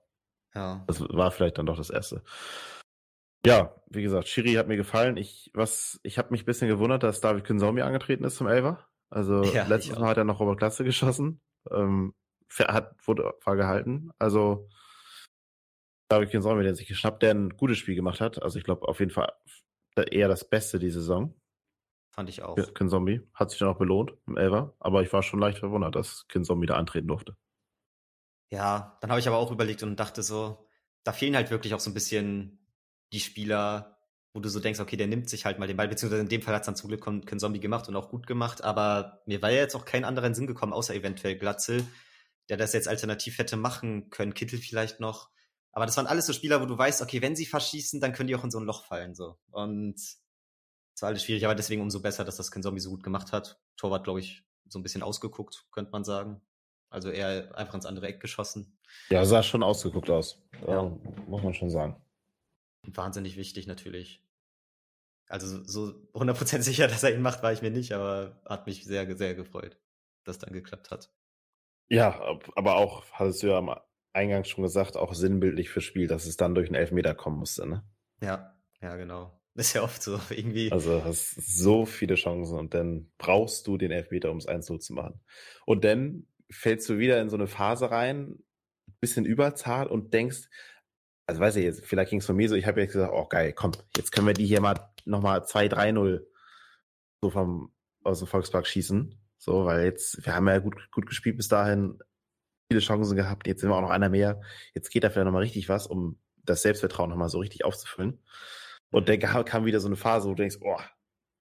Ja. 0.55 0.85
Das 0.87 1.01
war 1.01 1.33
vielleicht 1.33 1.59
dann 1.59 1.67
doch 1.67 1.77
das 1.77 1.91
erste. 1.91 2.23
Ja, 3.45 3.75
wie 3.89 4.03
gesagt, 4.03 4.29
Shiri 4.29 4.55
hat 4.55 4.69
mir 4.69 4.77
gefallen. 4.77 5.17
Ich, 5.17 5.51
was, 5.55 6.01
ich 6.03 6.19
habe 6.19 6.31
mich 6.31 6.43
ein 6.43 6.47
bisschen 6.47 6.69
gewundert, 6.69 7.03
dass 7.03 7.21
David 7.21 7.45
Kinzombie 7.45 7.83
angetreten 7.83 8.25
ist 8.25 8.37
zum 8.37 8.47
Elfer. 8.47 8.87
Also 9.11 9.43
ja, 9.55 9.67
letztes 9.67 9.99
Mal 9.99 10.09
hat 10.09 10.17
er 10.17 10.25
noch 10.25 10.41
Robert 10.41 10.59
Klasse 10.59 10.85
geschossen. 10.85 11.41
Ähm, 11.71 12.15
hat, 12.59 12.95
wurde, 13.07 13.35
war 13.45 13.57
gehalten. 13.57 14.11
Also 14.19 14.69
David 16.09 16.31
Kinzombie, 16.31 16.63
der 16.63 16.75
sich 16.75 16.87
geschnappt, 16.87 17.23
der 17.23 17.35
ein 17.35 17.51
gutes 17.51 17.79
Spiel 17.79 17.95
gemacht 17.95 18.21
hat. 18.21 18.43
Also 18.43 18.59
ich 18.59 18.65
glaube 18.65 18.87
auf 18.87 19.01
jeden 19.01 19.11
Fall 19.11 19.33
eher 20.11 20.29
das 20.29 20.49
Beste 20.49 20.79
die 20.79 20.91
Saison. 20.91 21.35
Fand 22.11 22.29
ich 22.29 22.43
auch. 22.43 22.57
Kinzombie 22.75 23.21
hat 23.35 23.51
sich 23.51 23.59
dann 23.59 23.69
auch 23.69 23.79
belohnt 23.79 24.15
im 24.27 24.37
Elfer. 24.37 24.75
Aber 24.79 25.03
ich 25.03 25.13
war 25.13 25.23
schon 25.23 25.41
leicht 25.41 25.59
verwundert, 25.59 25.95
dass 25.95 26.27
Kinzombie 26.29 26.67
da 26.67 26.77
antreten 26.77 27.09
durfte. 27.09 27.37
Ja, 28.51 28.97
dann 29.01 29.11
habe 29.11 29.21
ich 29.21 29.29
aber 29.29 29.39
auch 29.39 29.51
überlegt 29.51 29.83
und 29.83 29.97
dachte 29.97 30.23
so, 30.23 30.67
da 31.03 31.13
fehlen 31.13 31.37
halt 31.37 31.51
wirklich 31.51 31.75
auch 31.75 31.81
so 31.81 31.91
ein 31.91 31.95
bisschen 31.95 32.65
die 33.13 33.21
Spieler, 33.21 33.96
wo 34.37 34.41
du 34.41 34.51
so 34.51 34.61
denkst, 34.61 34.81
okay, 34.81 34.99
der 34.99 35.07
nimmt 35.07 35.31
sich 35.31 35.47
halt 35.47 35.59
mal 35.59 35.67
den 35.67 35.79
Ball, 35.79 35.89
beziehungsweise 35.89 36.21
in 36.21 36.29
dem 36.29 36.43
Fall 36.43 36.55
hat 36.55 36.61
es 36.61 36.67
dann 36.67 36.77
zum 36.77 36.89
Glück 36.89 37.03
kein 37.03 37.39
Zombie 37.39 37.59
gemacht 37.59 37.89
und 37.89 37.97
auch 37.97 38.11
gut 38.11 38.27
gemacht, 38.27 38.63
aber 38.63 39.23
mir 39.25 39.41
war 39.41 39.51
ja 39.51 39.61
jetzt 39.61 39.75
auch 39.75 39.87
kein 39.87 40.05
anderer 40.05 40.27
in 40.27 40.35
Sinn 40.35 40.47
gekommen, 40.47 40.75
außer 40.75 40.95
eventuell 40.95 41.39
Glatzel, 41.39 41.83
der 42.51 42.59
das 42.59 42.75
jetzt 42.75 42.87
alternativ 42.87 43.39
hätte 43.39 43.57
machen 43.57 44.11
können, 44.11 44.35
Kittel 44.35 44.59
vielleicht 44.59 45.01
noch. 45.01 45.31
Aber 45.73 45.87
das 45.87 45.97
waren 45.97 46.07
alles 46.07 46.27
so 46.27 46.35
Spieler, 46.35 46.61
wo 46.61 46.67
du 46.67 46.77
weißt, 46.77 47.01
okay, 47.01 47.23
wenn 47.23 47.35
sie 47.35 47.47
verschießen, 47.47 47.99
dann 47.99 48.13
können 48.13 48.27
die 48.27 48.37
auch 48.37 48.45
in 48.45 48.51
so 48.51 48.59
ein 48.59 48.67
Loch 48.67 48.85
fallen, 48.85 49.15
so. 49.15 49.39
Und 49.53 49.95
es 49.97 51.01
war 51.01 51.09
alles 51.09 51.25
schwierig, 51.25 51.47
aber 51.47 51.55
deswegen 51.55 51.81
umso 51.81 52.03
besser, 52.03 52.25
dass 52.25 52.37
das 52.37 52.51
kein 52.51 52.63
Zombie 52.63 52.81
so 52.81 52.91
gut 52.91 53.03
gemacht 53.03 53.33
hat. 53.33 53.59
Torwart, 53.79 54.05
glaube 54.05 54.21
ich, 54.21 54.45
so 54.69 54.79
ein 54.79 54.83
bisschen 54.83 55.03
ausgeguckt, 55.03 55.67
könnte 55.73 55.93
man 55.93 56.05
sagen. 56.05 56.43
Also 56.91 57.09
eher 57.09 57.57
einfach 57.57 57.75
ins 57.75 57.87
andere 57.87 58.09
Eck 58.09 58.21
geschossen. 58.21 58.79
Ja, 59.09 59.25
sah 59.25 59.43
schon 59.43 59.63
ausgeguckt 59.63 60.11
aus. 60.11 60.43
Ja. 60.67 60.83
Muss 61.27 61.43
man 61.43 61.55
schon 61.55 61.71
sagen. 61.71 61.97
Wahnsinnig 62.83 63.37
wichtig 63.37 63.67
natürlich. 63.67 64.23
Also 65.29 65.65
so 65.65 65.93
100% 66.15 66.61
sicher, 66.63 66.89
dass 66.89 67.03
er 67.03 67.15
ihn 67.15 67.23
macht, 67.23 67.43
war 67.43 67.53
ich 67.53 67.63
mir 67.63 67.71
nicht, 67.71 67.93
aber 67.93 68.41
hat 68.47 68.67
mich 68.67 68.85
sehr, 68.85 69.17
sehr 69.17 69.35
gefreut, 69.35 69.79
dass 70.25 70.39
dann 70.39 70.53
geklappt 70.53 70.91
hat. 70.91 71.11
Ja, 71.89 72.39
aber 72.57 72.77
auch, 72.77 73.05
hattest 73.13 73.43
du 73.43 73.49
ja 73.49 73.59
am 73.59 73.75
Eingang 74.13 74.45
schon 74.45 74.65
gesagt, 74.65 74.97
auch 74.97 75.15
sinnbildlich 75.15 75.71
fürs 75.71 75.85
Spiel, 75.85 76.09
dass 76.09 76.27
es 76.27 76.37
dann 76.37 76.55
durch 76.55 76.69
einen 76.69 76.75
Elfmeter 76.75 77.15
kommen 77.15 77.39
musste, 77.39 77.67
ne? 77.67 77.85
Ja, 78.21 78.57
ja, 78.81 78.97
genau. 78.97 79.41
ist 79.55 79.73
ja 79.73 79.83
oft 79.83 80.03
so, 80.03 80.21
irgendwie. 80.31 80.71
Also 80.71 81.05
hast 81.05 81.35
so 81.35 81.87
viele 81.87 82.15
Chancen 82.15 82.59
und 82.59 82.75
dann 82.75 83.11
brauchst 83.19 83.67
du 83.67 83.79
den 83.79 83.91
Elfmeter, 83.91 84.31
um 84.31 84.39
es 84.39 84.47
1 84.47 84.67
zu 84.67 84.93
machen. 84.93 85.21
Und 85.65 85.85
dann 85.85 86.27
fällst 86.51 86.89
du 86.89 86.99
wieder 86.99 87.21
in 87.21 87.31
so 87.31 87.37
eine 87.37 87.47
Phase 87.47 87.91
rein, 87.91 88.39
bisschen 89.01 89.25
überzart 89.25 89.91
und 89.91 90.15
denkst, 90.15 90.49
also 91.27 91.41
weiß 91.41 91.57
ich 91.57 91.65
jetzt, 91.65 91.85
vielleicht 91.85 92.11
ging 92.11 92.21
es 92.21 92.27
von 92.27 92.37
mir 92.37 92.49
so, 92.49 92.55
ich 92.55 92.67
habe 92.67 92.81
jetzt 92.81 92.93
gesagt, 92.93 93.13
oh 93.13 93.27
geil, 93.27 93.53
komm, 93.53 93.73
jetzt 93.97 94.13
können 94.13 94.29
wir 94.29 94.35
die 94.35 94.47
hier 94.47 94.61
mal 94.61 94.93
nochmal 95.07 95.41
2-3-0 95.41 96.21
so 97.23 97.31
vom 97.31 97.73
aus 98.05 98.21
dem 98.21 98.29
Volkspark 98.29 98.67
schießen. 98.67 99.19
So, 99.39 99.65
weil 99.65 99.85
jetzt, 99.85 100.25
wir 100.25 100.35
haben 100.35 100.49
ja 100.49 100.59
gut, 100.59 100.91
gut 100.93 101.07
gespielt 101.07 101.37
bis 101.37 101.49
dahin, 101.49 101.99
viele 102.71 102.81
Chancen 102.81 103.17
gehabt, 103.17 103.47
jetzt 103.47 103.61
sind 103.61 103.71
wir 103.71 103.77
auch 103.77 103.83
noch 103.83 103.91
einer 103.91 104.09
mehr. 104.09 104.41
Jetzt 104.75 104.91
geht 104.91 105.05
da 105.05 105.11
vielleicht 105.11 105.27
nochmal 105.27 105.43
richtig 105.43 105.69
was, 105.69 105.87
um 105.87 106.19
das 106.37 106.63
Selbstvertrauen 106.63 107.11
nochmal 107.11 107.29
so 107.29 107.39
richtig 107.39 107.65
aufzufüllen. 107.65 108.23
Und 108.91 109.09
dann 109.09 109.19
kam 109.19 109.65
wieder 109.65 109.81
so 109.81 109.89
eine 109.89 109.97
Phase, 109.97 110.29
wo 110.29 110.35
du 110.35 110.43
denkst, 110.43 110.59
oh, 110.61 110.81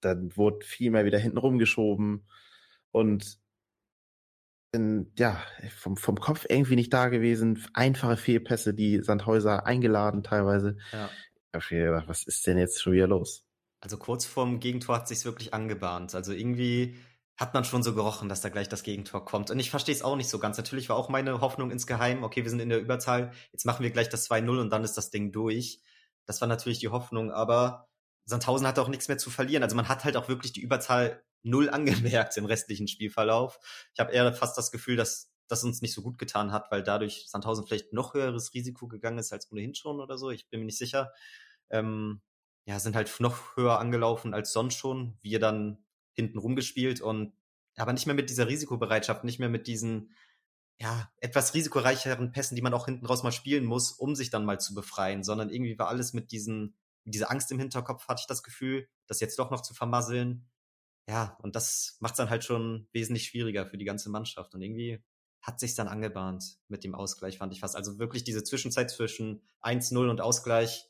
dann 0.01 0.35
wurde 0.35 0.65
viel 0.65 0.91
mehr 0.91 1.05
wieder 1.05 1.19
hinten 1.19 1.37
rumgeschoben 1.37 2.27
und 2.91 3.39
in, 4.71 5.11
ja, 5.17 5.41
vom, 5.77 5.95
vom 5.95 6.19
Kopf 6.19 6.45
irgendwie 6.49 6.75
nicht 6.75 6.93
da 6.93 7.07
gewesen. 7.07 7.65
Einfache 7.73 8.17
Fehlpässe, 8.17 8.73
die 8.73 9.01
Sandhäuser 9.01 9.65
eingeladen 9.65 10.21
teilweise. 10.21 10.77
Ja. 10.91 11.09
Ich 11.53 11.71
habe 11.71 11.85
gedacht, 11.85 12.07
was 12.07 12.23
ist 12.23 12.45
denn 12.45 12.57
jetzt 12.57 12.81
schon 12.81 12.93
wieder 12.93 13.07
los? 13.07 13.44
Also 13.81 13.97
kurz 13.97 14.25
vorm 14.25 14.59
Gegentor 14.59 14.95
hat 14.95 15.07
sich's 15.07 15.25
wirklich 15.25 15.53
angebahnt. 15.53 16.15
Also 16.15 16.31
irgendwie 16.31 16.97
hat 17.37 17.53
man 17.53 17.65
schon 17.65 17.83
so 17.83 17.93
gerochen, 17.93 18.29
dass 18.29 18.41
da 18.41 18.49
gleich 18.49 18.69
das 18.69 18.83
Gegentor 18.83 19.25
kommt. 19.25 19.51
Und 19.51 19.59
ich 19.59 19.69
verstehe 19.69 19.93
es 19.93 20.01
auch 20.01 20.15
nicht 20.15 20.29
so 20.29 20.39
ganz. 20.39 20.57
Natürlich 20.57 20.87
war 20.89 20.95
auch 20.95 21.09
meine 21.09 21.41
Hoffnung 21.41 21.69
insgeheim, 21.69 22.23
okay, 22.23 22.43
wir 22.43 22.49
sind 22.49 22.61
in 22.61 22.69
der 22.69 22.79
Überzahl, 22.79 23.31
jetzt 23.51 23.65
machen 23.65 23.83
wir 23.83 23.91
gleich 23.91 24.09
das 24.09 24.29
2-0 24.29 24.59
und 24.59 24.69
dann 24.69 24.83
ist 24.83 24.95
das 24.97 25.09
Ding 25.09 25.31
durch. 25.31 25.81
Das 26.25 26.39
war 26.41 26.47
natürlich 26.47 26.79
die 26.79 26.87
Hoffnung, 26.87 27.31
aber 27.31 27.89
Sandhausen 28.25 28.65
hat 28.65 28.79
auch 28.79 28.87
nichts 28.87 29.07
mehr 29.07 29.17
zu 29.17 29.29
verlieren. 29.29 29.63
Also 29.63 29.75
man 29.75 29.89
hat 29.89 30.05
halt 30.05 30.17
auch 30.17 30.29
wirklich 30.29 30.53
die 30.53 30.61
Überzahl 30.61 31.23
null 31.43 31.69
angemerkt 31.71 32.37
im 32.37 32.45
restlichen 32.45 32.87
Spielverlauf. 32.87 33.59
Ich 33.93 33.99
habe 33.99 34.13
eher 34.13 34.33
fast 34.33 34.57
das 34.57 34.71
Gefühl, 34.71 34.95
dass 34.95 35.31
das 35.47 35.63
uns 35.63 35.81
nicht 35.81 35.93
so 35.93 36.01
gut 36.01 36.17
getan 36.17 36.51
hat, 36.51 36.71
weil 36.71 36.81
dadurch 36.83 37.25
Sandhausen 37.27 37.67
vielleicht 37.67 37.93
noch 37.93 38.13
höheres 38.13 38.53
Risiko 38.53 38.87
gegangen 38.87 39.19
ist 39.19 39.31
als 39.31 39.51
ohnehin 39.51 39.75
schon 39.75 39.99
oder 39.99 40.17
so. 40.17 40.31
Ich 40.31 40.49
bin 40.49 40.61
mir 40.61 40.65
nicht 40.65 40.77
sicher. 40.77 41.11
Ähm, 41.69 42.21
ja, 42.65 42.79
sind 42.79 42.95
halt 42.95 43.13
noch 43.19 43.55
höher 43.55 43.79
angelaufen 43.79 44.33
als 44.33 44.51
sonst 44.51 44.75
schon. 44.75 45.17
Wir 45.21 45.39
dann 45.39 45.85
hinten 46.13 46.37
rumgespielt 46.37 47.01
und 47.01 47.33
aber 47.77 47.93
nicht 47.93 48.05
mehr 48.05 48.15
mit 48.15 48.29
dieser 48.29 48.47
Risikobereitschaft, 48.47 49.23
nicht 49.23 49.39
mehr 49.39 49.49
mit 49.49 49.67
diesen 49.67 50.15
ja, 50.77 51.09
etwas 51.17 51.53
risikoreicheren 51.53 52.31
Pässen, 52.31 52.55
die 52.55 52.61
man 52.61 52.73
auch 52.73 52.85
hinten 52.85 53.05
raus 53.05 53.23
mal 53.23 53.31
spielen 53.31 53.65
muss, 53.65 53.91
um 53.91 54.15
sich 54.15 54.29
dann 54.29 54.45
mal 54.45 54.59
zu 54.59 54.73
befreien, 54.73 55.23
sondern 55.23 55.49
irgendwie 55.49 55.77
war 55.79 55.87
alles 55.87 56.13
mit 56.13 56.31
diesen, 56.31 56.75
diese 57.05 57.29
Angst 57.29 57.51
im 57.51 57.59
Hinterkopf, 57.59 58.07
hatte 58.07 58.21
ich 58.21 58.27
das 58.27 58.43
Gefühl, 58.43 58.87
das 59.07 59.19
jetzt 59.19 59.39
doch 59.39 59.51
noch 59.51 59.61
zu 59.61 59.73
vermasseln. 59.73 60.49
Ja, 61.07 61.37
und 61.41 61.55
das 61.55 61.97
macht 61.99 62.13
es 62.13 62.17
dann 62.17 62.29
halt 62.29 62.43
schon 62.43 62.87
wesentlich 62.91 63.27
schwieriger 63.27 63.65
für 63.65 63.77
die 63.77 63.85
ganze 63.85 64.09
Mannschaft. 64.09 64.53
Und 64.55 64.61
irgendwie 64.61 65.03
hat 65.41 65.59
sich 65.59 65.75
dann 65.75 65.87
angebahnt 65.87 66.57
mit 66.67 66.83
dem 66.83 66.95
Ausgleich, 66.95 67.37
fand 67.37 67.53
ich 67.53 67.59
fast. 67.59 67.75
Also 67.75 67.99
wirklich 67.99 68.23
diese 68.23 68.43
Zwischenzeit 68.43 68.89
zwischen 68.89 69.43
1-0 69.61 70.09
und 70.09 70.19
Ausgleich 70.19 70.89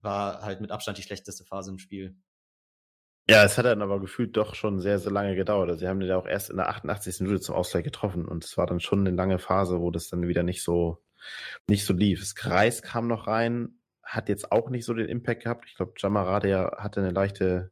war 0.00 0.42
halt 0.42 0.60
mit 0.60 0.70
Abstand 0.70 0.98
die 0.98 1.02
schlechteste 1.02 1.44
Phase 1.44 1.70
im 1.70 1.78
Spiel. 1.78 2.16
Ja, 3.30 3.44
es 3.44 3.58
hat 3.58 3.66
dann 3.66 3.82
aber 3.82 4.00
gefühlt 4.00 4.36
doch 4.38 4.54
schon 4.54 4.80
sehr, 4.80 4.98
sehr 4.98 5.12
lange 5.12 5.36
gedauert. 5.36 5.68
Also 5.68 5.80
sie 5.80 5.88
haben 5.88 6.00
den 6.00 6.08
ja 6.08 6.16
auch 6.16 6.26
erst 6.26 6.48
in 6.48 6.56
der 6.56 6.70
88. 6.70 7.20
Minute 7.20 7.40
zum 7.40 7.54
Ausgleich 7.54 7.84
getroffen 7.84 8.26
und 8.26 8.42
es 8.44 8.56
war 8.56 8.66
dann 8.66 8.80
schon 8.80 9.00
eine 9.00 9.14
lange 9.14 9.38
Phase, 9.38 9.80
wo 9.80 9.90
das 9.90 10.08
dann 10.08 10.26
wieder 10.26 10.42
nicht 10.42 10.62
so, 10.62 11.02
nicht 11.68 11.84
so 11.84 11.92
lief. 11.92 12.20
Das 12.20 12.34
Kreis 12.34 12.80
kam 12.80 13.06
noch 13.06 13.26
rein, 13.26 13.80
hat 14.02 14.30
jetzt 14.30 14.50
auch 14.50 14.70
nicht 14.70 14.86
so 14.86 14.94
den 14.94 15.08
Impact 15.08 15.42
gehabt. 15.42 15.66
Ich 15.68 15.76
glaube, 15.76 15.92
Jamara, 15.98 16.40
der 16.40 16.78
hatte 16.78 17.00
eine 17.00 17.10
leichte 17.10 17.70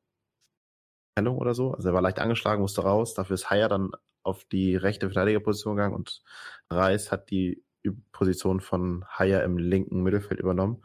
Hellung 1.17 1.39
oder 1.39 1.55
so. 1.55 1.73
Also 1.73 1.89
er 1.89 1.95
war 1.95 2.03
leicht 2.03 2.19
angeschlagen, 2.19 2.61
musste 2.61 2.83
raus. 2.83 3.15
Dafür 3.15 3.35
ist 3.35 3.49
Haier 3.49 3.69
dann 3.69 3.93
auf 4.23 4.45
die 4.45 4.77
rechte 4.77 5.09
Verteidigerposition 5.09 5.77
gegangen 5.77 5.95
und 5.95 6.23
Reis 6.69 7.11
hat 7.11 7.31
die 7.31 7.65
Position 8.13 8.61
von 8.61 9.05
Haier 9.09 9.43
im 9.45 9.57
linken 9.57 10.03
Mittelfeld 10.03 10.41
übernommen. 10.41 10.83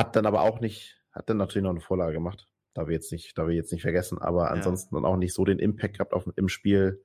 Hat 0.00 0.16
dann 0.16 0.26
aber 0.26 0.42
auch 0.42 0.60
nicht, 0.60 1.00
hat 1.12 1.30
dann 1.30 1.36
natürlich 1.36 1.64
noch 1.64 1.70
eine 1.70 1.80
Vorlage 1.80 2.12
gemacht 2.12 2.50
da 2.74 2.86
wir 2.86 2.94
jetzt 2.94 3.12
nicht, 3.12 3.36
da 3.36 3.46
wir 3.46 3.54
jetzt 3.54 3.72
nicht 3.72 3.82
vergessen, 3.82 4.18
aber 4.18 4.50
ansonsten 4.50 4.94
dann 4.94 5.04
auch 5.04 5.16
nicht 5.16 5.34
so 5.34 5.44
den 5.44 5.58
Impact 5.58 5.94
gehabt 5.94 6.12
auf, 6.12 6.28
im 6.36 6.48
Spiel, 6.48 7.04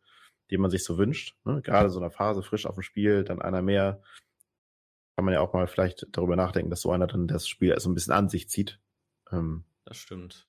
den 0.52 0.62
man 0.62 0.70
sich 0.70 0.84
so 0.84 0.98
wünscht. 0.98 1.36
Ne? 1.44 1.62
Gerade 1.62 1.90
so 1.90 2.00
eine 2.00 2.12
Phase 2.12 2.44
frisch 2.44 2.66
auf 2.66 2.76
dem 2.76 2.84
Spiel, 2.84 3.24
dann 3.24 3.42
einer 3.42 3.62
mehr, 3.62 4.02
kann 5.16 5.26
man 5.26 5.34
ja 5.34 5.42
auch 5.42 5.54
mal 5.54 5.68
vielleicht 5.68 6.08
darüber 6.12 6.36
nachdenken, 6.36 6.70
dass 6.70 6.82
so 6.82 6.92
einer 6.92 7.08
dann 7.08 7.28
das 7.28 7.48
Spiel 7.48 7.78
so 7.80 7.90
ein 7.90 7.96
bisschen 7.96 8.14
an 8.14 8.30
sich 8.30 8.50
zieht. 8.50 8.80
Ähm, 9.32 9.66
das 9.86 9.98
stimmt. 9.98 10.48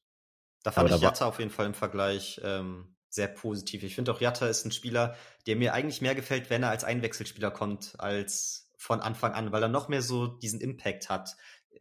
Da 0.62 0.72
fand 0.72 0.90
ich 0.90 1.00
Jatta 1.00 1.26
auf 1.26 1.38
jeden 1.38 1.50
Fall 1.50 1.66
im 1.66 1.74
Vergleich 1.74 2.40
ähm, 2.44 2.96
sehr 3.08 3.28
positiv. 3.28 3.84
Ich 3.84 3.94
finde 3.94 4.12
auch, 4.12 4.20
Jatta 4.20 4.48
ist 4.48 4.64
ein 4.64 4.72
Spieler, 4.72 5.16
der 5.46 5.56
mir 5.56 5.72
eigentlich 5.72 6.02
mehr 6.02 6.14
gefällt, 6.14 6.50
wenn 6.50 6.64
er 6.64 6.70
als 6.70 6.84
Einwechselspieler 6.84 7.52
kommt, 7.52 7.94
als 7.98 8.66
von 8.76 9.00
Anfang 9.00 9.32
an, 9.32 9.52
weil 9.52 9.62
er 9.62 9.68
noch 9.68 9.88
mehr 9.88 10.02
so 10.02 10.26
diesen 10.26 10.60
Impact 10.60 11.08
hat. 11.08 11.36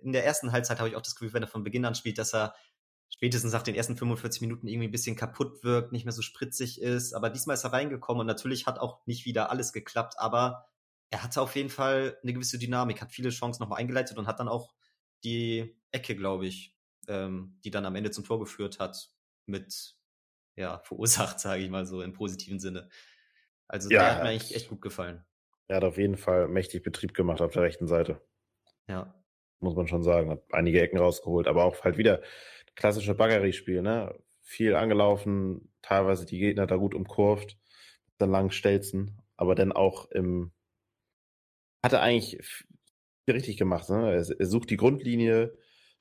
In 0.06 0.14
der 0.14 0.26
ersten 0.26 0.52
Halbzeit 0.52 0.80
habe 0.80 0.90
ich 0.90 0.96
auch 0.96 1.02
das 1.02 1.16
Gefühl, 1.16 1.34
wenn 1.34 1.44
er 1.44 1.48
von 1.48 1.64
Beginn 1.64 1.86
an 1.86 1.96
spielt, 1.96 2.18
dass 2.18 2.34
er 2.34 2.56
spätestens 3.10 3.54
nach 3.54 3.64
den 3.64 3.76
ersten 3.76 3.98
45 3.98 4.42
Minuten 4.42 4.68
irgendwie 4.68 4.88
ein 4.88 4.92
bisschen 4.92 5.16
kaputt 5.16 5.64
wirkt, 5.64 5.92
nicht 5.92 6.06
mehr 6.06 6.12
so 6.12 6.22
spritzig 6.22 6.82
ist. 6.82 7.14
Aber 7.14 7.30
diesmal 7.30 7.56
ist 7.56 7.64
er 7.64 7.74
reingekommen 7.74 8.22
und 8.22 8.28
natürlich 8.28 8.68
hat 8.68 8.80
auch 8.80 9.06
nicht 9.06 9.26
wieder 9.26 9.50
alles 9.50 9.74
geklappt, 9.74 10.16
aber 10.18 10.66
er 11.10 11.24
hatte 11.24 11.42
auf 11.42 11.56
jeden 11.56 11.70
Fall 11.70 12.18
eine 12.22 12.34
gewisse 12.34 12.60
Dynamik, 12.60 13.02
hat 13.02 13.12
viele 13.12 13.30
Chancen 13.30 13.64
nochmal 13.64 13.80
eingeleitet 13.80 14.18
und 14.18 14.28
hat 14.28 14.40
dann 14.40 14.48
auch 14.48 14.74
die 15.24 15.76
Ecke, 15.92 16.16
glaube 16.16 16.46
ich, 16.46 16.76
ähm, 17.08 17.60
die 17.64 17.72
dann 17.72 17.86
am 17.86 17.96
Ende 17.96 18.12
zum 18.12 18.26
Tor 18.26 18.40
geführt 18.40 18.80
hat, 18.80 19.12
mit 19.46 19.96
ja, 20.56 20.80
verursacht, 20.84 21.40
sage 21.40 21.64
ich 21.64 21.70
mal 21.70 21.86
so 21.86 22.02
im 22.02 22.14
positiven 22.14 22.60
Sinne. 22.60 22.90
Also 23.68 23.90
ja, 23.90 24.00
der 24.00 24.16
hat 24.16 24.24
mir 24.24 24.30
eigentlich 24.30 24.56
echt 24.56 24.70
gut 24.70 24.82
gefallen. 24.82 25.26
Er 25.68 25.78
hat 25.78 25.84
auf 25.84 25.98
jeden 25.98 26.18
Fall 26.18 26.48
mächtig 26.48 26.84
Betrieb 26.84 27.14
gemacht 27.14 27.42
auf 27.42 27.54
der 27.54 27.64
rechten 27.64 27.88
Seite. 27.88 28.22
Ja. 28.88 29.16
Muss 29.66 29.76
man 29.76 29.88
schon 29.88 30.04
sagen. 30.04 30.30
Hat 30.30 30.44
einige 30.52 30.80
Ecken 30.80 31.00
rausgeholt, 31.00 31.48
aber 31.48 31.66
auch 31.66 31.84
halt 31.84 31.98
wieder 31.98 32.22
klassische 32.76 33.16
Baggerie-Spiel, 33.16 33.82
ne? 33.82 34.16
Viel 34.44 34.76
angelaufen, 34.76 35.74
teilweise 35.82 36.28
die 36.28 36.38
Gegner 36.38 36.68
da 36.68 36.76
gut 36.76 36.94
umkurvt, 36.94 37.58
dann 38.20 38.30
lang 38.30 38.52
stelzen, 38.52 39.20
aber 39.38 39.56
dann 39.56 39.72
auch 39.72 40.12
im, 40.12 40.52
hat 41.84 41.94
er 41.94 42.04
eigentlich 42.04 42.40
richtig 43.28 43.58
gemacht, 43.58 43.90
ne? 43.90 44.12
Er, 44.12 44.40
er 44.40 44.46
sucht 44.46 44.70
die 44.70 44.78
Grundlinie, 44.78 45.58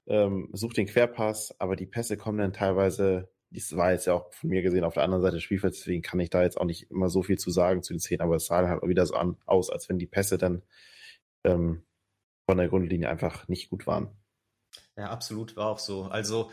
ähm, 0.07 0.51
sucht 0.53 0.77
den 0.77 0.87
Querpass, 0.87 1.59
aber 1.59 1.75
die 1.75 1.87
Pässe 1.87 2.19
kommen 2.19 2.37
dann 2.37 2.53
teilweise, 2.53 3.31
das 3.51 3.75
war 3.79 3.93
jetzt 3.93 4.07
ja 4.07 4.13
auch 4.13 4.31
von 4.35 4.51
mir 4.51 4.61
gesehen 4.61 4.85
auf 4.85 4.93
der 4.93 5.05
anderen 5.05 5.23
Seite 5.23 5.37
des 5.37 5.43
Spielfelds, 5.43 5.79
deswegen 5.79 6.03
kann 6.03 6.21
ich 6.21 6.29
da 6.29 6.43
jetzt 6.43 6.61
auch 6.61 6.67
nicht 6.67 6.91
immer 6.91 7.09
so 7.09 7.23
viel 7.23 7.39
zu 7.39 7.51
sagen 7.51 7.83
zu 7.83 7.95
den 7.95 8.01
Szenen, 8.01 8.21
aber 8.21 8.37
es 8.37 8.45
sah 8.45 8.69
halt 8.69 8.83
wieder 8.83 9.07
so 9.07 9.15
an, 9.15 9.39
aus, 9.47 9.71
als 9.71 9.89
wenn 9.89 9.99
die 9.99 10.07
Pässe 10.07 10.37
dann 10.37 10.63
ähm, 11.45 11.83
von 12.47 12.59
der 12.59 12.69
Grundlinie 12.69 13.09
einfach 13.09 13.49
nicht 13.49 13.71
gut 13.71 13.87
waren. 13.87 14.11
Ja, 14.97 15.11
absolut, 15.11 15.57
war 15.57 15.69
auch 15.69 15.79
so. 15.79 16.05
Also 16.05 16.51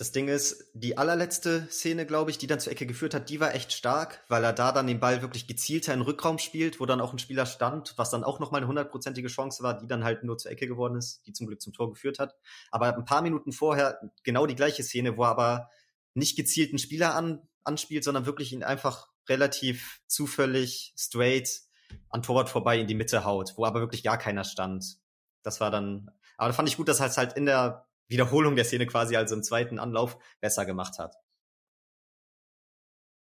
das 0.00 0.12
Ding 0.12 0.28
ist, 0.28 0.70
die 0.72 0.96
allerletzte 0.96 1.68
Szene, 1.70 2.06
glaube 2.06 2.30
ich, 2.30 2.38
die 2.38 2.46
dann 2.46 2.58
zur 2.58 2.72
Ecke 2.72 2.86
geführt 2.86 3.12
hat, 3.12 3.28
die 3.28 3.38
war 3.38 3.54
echt 3.54 3.74
stark, 3.74 4.24
weil 4.28 4.42
er 4.42 4.54
da 4.54 4.72
dann 4.72 4.86
den 4.86 4.98
Ball 4.98 5.20
wirklich 5.20 5.46
gezielter 5.46 5.92
in 5.92 6.00
den 6.00 6.06
Rückraum 6.06 6.38
spielt, 6.38 6.80
wo 6.80 6.86
dann 6.86 7.02
auch 7.02 7.12
ein 7.12 7.18
Spieler 7.18 7.44
stand, 7.44 7.92
was 7.98 8.08
dann 8.08 8.24
auch 8.24 8.40
nochmal 8.40 8.60
eine 8.60 8.68
hundertprozentige 8.68 9.28
Chance 9.28 9.62
war, 9.62 9.76
die 9.76 9.86
dann 9.86 10.02
halt 10.02 10.24
nur 10.24 10.38
zur 10.38 10.52
Ecke 10.52 10.66
geworden 10.66 10.96
ist, 10.96 11.20
die 11.26 11.34
zum 11.34 11.46
Glück 11.46 11.60
zum 11.60 11.74
Tor 11.74 11.90
geführt 11.90 12.18
hat. 12.18 12.34
Aber 12.70 12.96
ein 12.96 13.04
paar 13.04 13.20
Minuten 13.20 13.52
vorher 13.52 14.00
genau 14.22 14.46
die 14.46 14.54
gleiche 14.54 14.82
Szene, 14.82 15.18
wo 15.18 15.24
er 15.24 15.28
aber 15.28 15.68
nicht 16.14 16.34
gezielt 16.34 16.70
einen 16.70 16.78
Spieler 16.78 17.14
an, 17.14 17.46
anspielt, 17.64 18.02
sondern 18.02 18.24
wirklich 18.24 18.54
ihn 18.54 18.64
einfach 18.64 19.08
relativ 19.28 20.00
zufällig 20.06 20.94
straight 20.96 21.60
an 22.08 22.22
Torwart 22.22 22.48
vorbei 22.48 22.78
in 22.78 22.86
die 22.86 22.94
Mitte 22.94 23.24
haut, 23.24 23.52
wo 23.56 23.66
aber 23.66 23.80
wirklich 23.80 24.02
gar 24.02 24.16
keiner 24.16 24.44
stand. 24.44 24.99
Das 25.42 25.60
war 25.60 25.70
dann 25.70 26.10
aber 26.40 26.48
da 26.48 26.54
fand 26.54 26.70
ich 26.70 26.78
gut, 26.78 26.88
dass 26.88 27.00
er 27.00 27.06
es 27.06 27.18
halt 27.18 27.34
in 27.34 27.44
der 27.44 27.86
Wiederholung 28.08 28.56
der 28.56 28.64
Szene 28.64 28.86
quasi, 28.86 29.14
also 29.14 29.34
im 29.34 29.42
zweiten 29.42 29.78
Anlauf, 29.78 30.18
besser 30.40 30.64
gemacht 30.64 30.98
hat. 30.98 31.14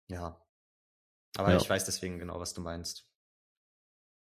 Ja. 0.08 0.40
Aber 1.36 1.50
ja. 1.50 1.56
ich 1.56 1.68
weiß 1.68 1.84
deswegen 1.84 2.20
genau, 2.20 2.38
was 2.38 2.54
du 2.54 2.60
meinst. 2.60 3.08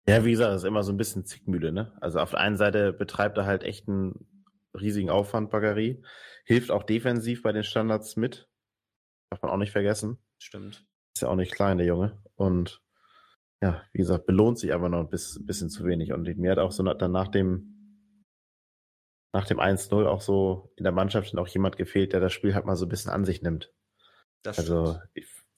Ja, 0.07 0.25
wie 0.25 0.31
gesagt, 0.31 0.51
das 0.51 0.63
ist 0.63 0.67
immer 0.67 0.81
so 0.81 0.91
ein 0.91 0.97
bisschen 0.97 1.23
Zickmühle, 1.23 1.71
ne? 1.71 1.95
Also 2.01 2.19
auf 2.19 2.31
der 2.31 2.39
einen 2.39 2.57
Seite 2.57 2.91
betreibt 2.91 3.37
er 3.37 3.45
halt 3.45 3.61
echt 3.61 3.87
einen 3.87 4.47
riesigen 4.73 5.11
Aufwand, 5.11 5.51
Baggerie. 5.51 6.03
Hilft 6.45 6.71
auch 6.71 6.81
defensiv 6.81 7.43
bei 7.43 7.51
den 7.51 7.63
Standards 7.63 8.15
mit. 8.15 8.49
Darf 9.29 9.43
man 9.43 9.51
auch 9.51 9.57
nicht 9.57 9.71
vergessen. 9.71 10.17
Stimmt. 10.39 10.87
Ist 11.13 11.21
ja 11.21 11.27
auch 11.27 11.35
nicht 11.35 11.53
klein, 11.53 11.77
der 11.77 11.85
Junge. 11.85 12.23
Und 12.33 12.81
ja, 13.61 13.83
wie 13.93 13.99
gesagt, 13.99 14.25
belohnt 14.25 14.57
sich 14.57 14.73
aber 14.73 14.89
noch 14.89 15.01
ein 15.01 15.09
bisschen 15.09 15.69
zu 15.69 15.85
wenig. 15.85 16.11
Und 16.11 16.23
mir 16.37 16.49
hat 16.49 16.57
auch 16.57 16.71
so 16.71 16.81
dann 16.81 17.11
nach 17.11 17.27
dem 17.27 17.75
nach 19.31 19.45
dem 19.45 19.59
1-0 19.59 20.05
auch 20.05 20.21
so 20.21 20.71
in 20.75 20.83
der 20.83 20.93
Mannschaft 20.93 21.37
auch 21.37 21.47
jemand 21.47 21.77
gefehlt, 21.77 22.13
der 22.13 22.19
das 22.19 22.33
Spiel 22.33 22.55
halt 22.55 22.65
mal 22.65 22.75
so 22.75 22.85
ein 22.85 22.89
bisschen 22.89 23.11
an 23.11 23.25
sich 23.25 23.41
nimmt. 23.41 23.71
Das 24.41 24.57
also 24.57 24.97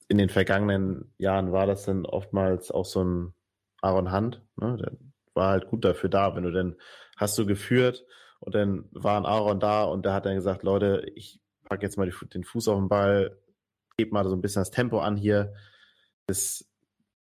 in 0.08 0.18
den 0.18 0.28
vergangenen 0.28 1.14
Jahren 1.16 1.52
war 1.52 1.66
das 1.66 1.84
dann 1.84 2.04
oftmals 2.04 2.70
auch 2.70 2.84
so 2.84 3.02
ein 3.02 3.34
Aaron 3.80 4.10
Hand, 4.10 4.42
ne? 4.56 4.76
Der 4.76 4.92
war 5.34 5.48
halt 5.48 5.68
gut 5.68 5.84
dafür 5.84 6.10
da, 6.10 6.36
wenn 6.36 6.42
du 6.42 6.52
dann 6.52 6.76
hast 7.16 7.38
du 7.38 7.46
geführt 7.46 8.04
und 8.40 8.54
dann 8.54 8.88
war 8.92 9.16
ein 9.16 9.24
Aaron 9.24 9.60
da 9.60 9.84
und 9.84 10.04
der 10.04 10.12
hat 10.12 10.26
dann 10.26 10.34
gesagt, 10.34 10.62
Leute, 10.62 11.10
ich 11.14 11.40
pack 11.64 11.82
jetzt 11.82 11.96
mal 11.96 12.10
die, 12.10 12.28
den 12.28 12.44
Fuß 12.44 12.68
auf 12.68 12.78
den 12.78 12.88
Ball, 12.88 13.38
gebe 13.96 14.12
mal 14.12 14.28
so 14.28 14.36
ein 14.36 14.42
bisschen 14.42 14.60
das 14.60 14.70
Tempo 14.70 15.00
an 15.00 15.16
hier. 15.16 15.54
Das 16.26 16.68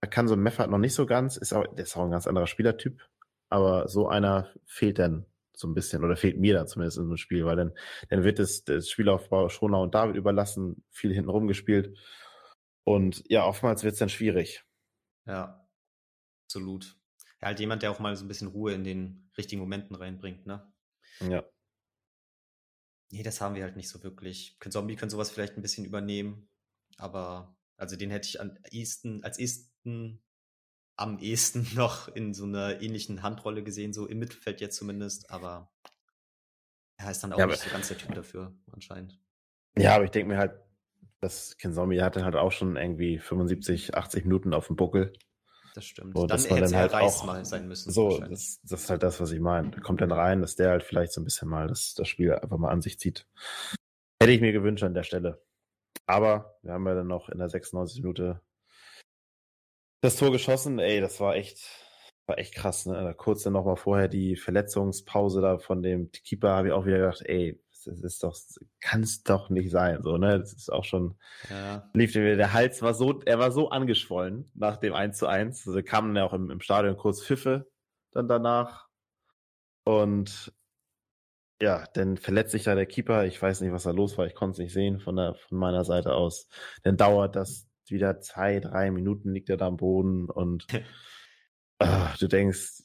da 0.00 0.08
kann 0.08 0.28
so 0.28 0.34
ein 0.34 0.40
Meffert 0.40 0.70
noch 0.70 0.78
nicht 0.78 0.94
so 0.94 1.04
ganz, 1.04 1.36
ist 1.36 1.52
auch, 1.52 1.66
der 1.74 1.84
ist 1.84 1.96
auch 1.96 2.04
ein 2.04 2.10
ganz 2.10 2.26
anderer 2.26 2.46
Spielertyp, 2.46 3.06
aber 3.50 3.86
so 3.88 4.08
einer 4.08 4.48
fehlt 4.64 4.98
dann 4.98 5.26
so 5.60 5.68
ein 5.68 5.74
bisschen, 5.74 6.04
oder 6.04 6.16
fehlt 6.16 6.38
mir 6.38 6.54
da 6.54 6.66
zumindest 6.66 6.98
in 6.98 7.04
so 7.04 7.10
einem 7.10 7.16
Spiel, 7.16 7.44
weil 7.44 7.56
dann, 7.56 7.72
dann 8.08 8.24
wird 8.24 8.38
das, 8.38 8.64
das 8.64 8.90
Spielaufbau 8.90 9.48
Schonau 9.48 9.82
und 9.82 9.94
David 9.94 10.16
überlassen, 10.16 10.84
viel 10.90 11.12
hinten 11.12 11.30
rumgespielt. 11.30 11.96
Und 12.84 13.22
ja, 13.28 13.44
oftmals 13.46 13.84
wird 13.84 13.92
es 13.92 13.98
dann 13.98 14.08
schwierig. 14.08 14.64
Ja, 15.26 15.68
absolut. 16.46 16.96
Ja, 17.40 17.48
halt 17.48 17.60
jemand, 17.60 17.82
der 17.82 17.90
auch 17.90 18.00
mal 18.00 18.16
so 18.16 18.24
ein 18.24 18.28
bisschen 18.28 18.48
Ruhe 18.48 18.72
in 18.72 18.84
den 18.84 19.30
richtigen 19.36 19.60
Momenten 19.60 19.94
reinbringt, 19.96 20.46
ne? 20.46 20.72
Ja. 21.20 21.44
Nee, 23.12 23.22
das 23.22 23.40
haben 23.40 23.54
wir 23.54 23.64
halt 23.64 23.76
nicht 23.76 23.88
so 23.88 24.02
wirklich. 24.02 24.56
Zombie 24.68 24.96
können 24.96 25.10
sowas 25.10 25.30
vielleicht 25.30 25.56
ein 25.56 25.62
bisschen 25.62 25.84
übernehmen, 25.84 26.48
aber 26.96 27.56
also 27.76 27.96
den 27.96 28.10
hätte 28.10 28.28
ich 28.28 28.40
am 28.40 28.56
ehesten, 28.70 29.24
als 29.24 29.38
ehesten, 29.38 30.22
am 30.96 31.18
ehesten 31.18 31.66
noch 31.74 32.08
in 32.08 32.34
so 32.34 32.44
einer 32.44 32.80
ähnlichen 32.80 33.22
Handrolle 33.22 33.62
gesehen, 33.62 33.92
so 33.92 34.06
im 34.06 34.18
Mittelfeld 34.18 34.60
jetzt 34.60 34.76
zumindest, 34.76 35.30
aber 35.30 35.70
er 36.96 37.10
ist 37.10 37.22
dann 37.22 37.32
auch 37.32 37.38
Ja, 37.38 37.46
nicht 37.46 37.58
so 37.58 37.70
ganz 37.70 37.88
der 37.88 37.98
Typ 37.98 38.14
dafür, 38.14 38.54
anscheinend. 38.72 39.18
Ja, 39.76 39.94
aber 39.94 40.04
ich 40.04 40.10
denke 40.10 40.32
mir 40.32 40.38
halt, 40.38 40.52
das 41.20 41.56
Ken 41.58 41.72
Zombie 41.72 42.02
hatte 42.02 42.24
halt 42.24 42.36
auch 42.36 42.52
schon 42.52 42.76
irgendwie 42.76 43.18
75, 43.18 43.94
80 43.94 44.24
Minuten 44.24 44.54
auf 44.54 44.66
dem 44.66 44.76
Buckel. 44.76 45.12
Das 45.74 45.84
stimmt. 45.84 46.16
So, 46.16 46.26
dann 46.26 46.36
dass 46.36 46.50
hätte 46.50 46.60
dann 46.62 46.76
halt 46.76 46.92
Reis 46.92 47.18
auch 47.18 47.24
mal 47.24 47.44
sein 47.44 47.68
müssen. 47.68 47.92
So, 47.92 48.18
das, 48.18 48.60
das 48.62 48.82
ist 48.82 48.90
halt 48.90 49.02
das, 49.02 49.20
was 49.20 49.30
ich 49.30 49.40
meine. 49.40 49.70
Da 49.70 49.80
kommt 49.80 50.00
dann 50.00 50.10
rein, 50.10 50.40
dass 50.40 50.56
der 50.56 50.70
halt 50.70 50.82
vielleicht 50.82 51.12
so 51.12 51.20
ein 51.20 51.24
bisschen 51.24 51.48
mal 51.48 51.68
das, 51.68 51.94
das 51.94 52.08
Spiel 52.08 52.32
einfach 52.34 52.58
mal 52.58 52.70
an 52.70 52.82
sich 52.82 52.98
zieht. 52.98 53.26
Hätte 54.20 54.32
ich 54.32 54.40
mir 54.40 54.52
gewünscht 54.52 54.82
an 54.82 54.94
der 54.94 55.04
Stelle. 55.04 55.42
Aber 56.06 56.58
wir 56.62 56.72
haben 56.72 56.86
ja 56.86 56.94
dann 56.94 57.06
noch 57.06 57.28
in 57.28 57.38
der 57.38 57.48
96 57.48 58.02
Minute 58.02 58.40
das 60.00 60.16
Tor 60.16 60.32
geschossen. 60.32 60.78
Ey, 60.78 61.00
das 61.00 61.20
war 61.20 61.36
echt, 61.36 61.60
war 62.26 62.38
echt 62.38 62.54
krass. 62.54 62.86
Ne? 62.86 63.14
Kurz 63.16 63.42
dann 63.42 63.52
nochmal 63.52 63.76
vorher 63.76 64.08
die 64.08 64.36
Verletzungspause 64.36 65.40
da 65.40 65.58
von 65.58 65.82
dem 65.82 66.10
Keeper 66.10 66.50
habe 66.50 66.68
ich 66.68 66.72
auch 66.74 66.86
wieder 66.86 66.98
gedacht, 66.98 67.22
ey, 67.24 67.60
das 67.84 68.00
ist 68.00 68.22
doch, 68.22 68.36
kann 68.80 69.02
es 69.02 69.22
doch 69.22 69.48
nicht 69.48 69.70
sein. 69.70 70.02
So, 70.02 70.18
ne? 70.18 70.38
Das 70.38 70.52
ist 70.52 70.70
auch 70.70 70.84
schon, 70.84 71.16
ja. 71.48 71.88
lief 71.94 72.12
dem, 72.12 72.36
der 72.36 72.52
Hals 72.52 72.82
war 72.82 72.94
so, 72.94 73.20
er 73.24 73.38
war 73.38 73.52
so 73.52 73.70
angeschwollen 73.70 74.50
nach 74.54 74.76
dem 74.76 74.94
1 74.94 75.18
zu 75.18 75.26
1. 75.26 75.66
Also 75.66 75.82
kamen 75.82 76.14
ja 76.16 76.24
auch 76.24 76.34
im, 76.34 76.50
im 76.50 76.60
Stadion 76.60 76.96
kurz 76.96 77.24
Pfiffe 77.24 77.70
dann 78.12 78.28
danach. 78.28 78.88
Und 79.84 80.52
ja, 81.62 81.84
dann 81.94 82.16
verletzt 82.16 82.52
sich 82.52 82.64
da 82.64 82.74
der 82.74 82.86
Keeper. 82.86 83.24
Ich 83.26 83.40
weiß 83.40 83.60
nicht, 83.60 83.72
was 83.72 83.84
da 83.84 83.90
los 83.90 84.16
war. 84.18 84.26
Ich 84.26 84.34
konnte 84.34 84.52
es 84.52 84.58
nicht 84.58 84.72
sehen 84.72 85.00
von, 85.00 85.16
der, 85.16 85.34
von 85.34 85.58
meiner 85.58 85.84
Seite 85.84 86.14
aus. 86.14 86.48
Dann 86.82 86.96
dauert 86.96 87.36
das 87.36 87.69
wieder 87.90 88.20
zwei, 88.20 88.60
drei 88.60 88.90
Minuten 88.90 89.32
liegt 89.32 89.48
er 89.50 89.56
da 89.56 89.66
am 89.66 89.76
Boden 89.76 90.28
und 90.30 90.66
ah, 91.78 92.14
du 92.18 92.28
denkst, 92.28 92.82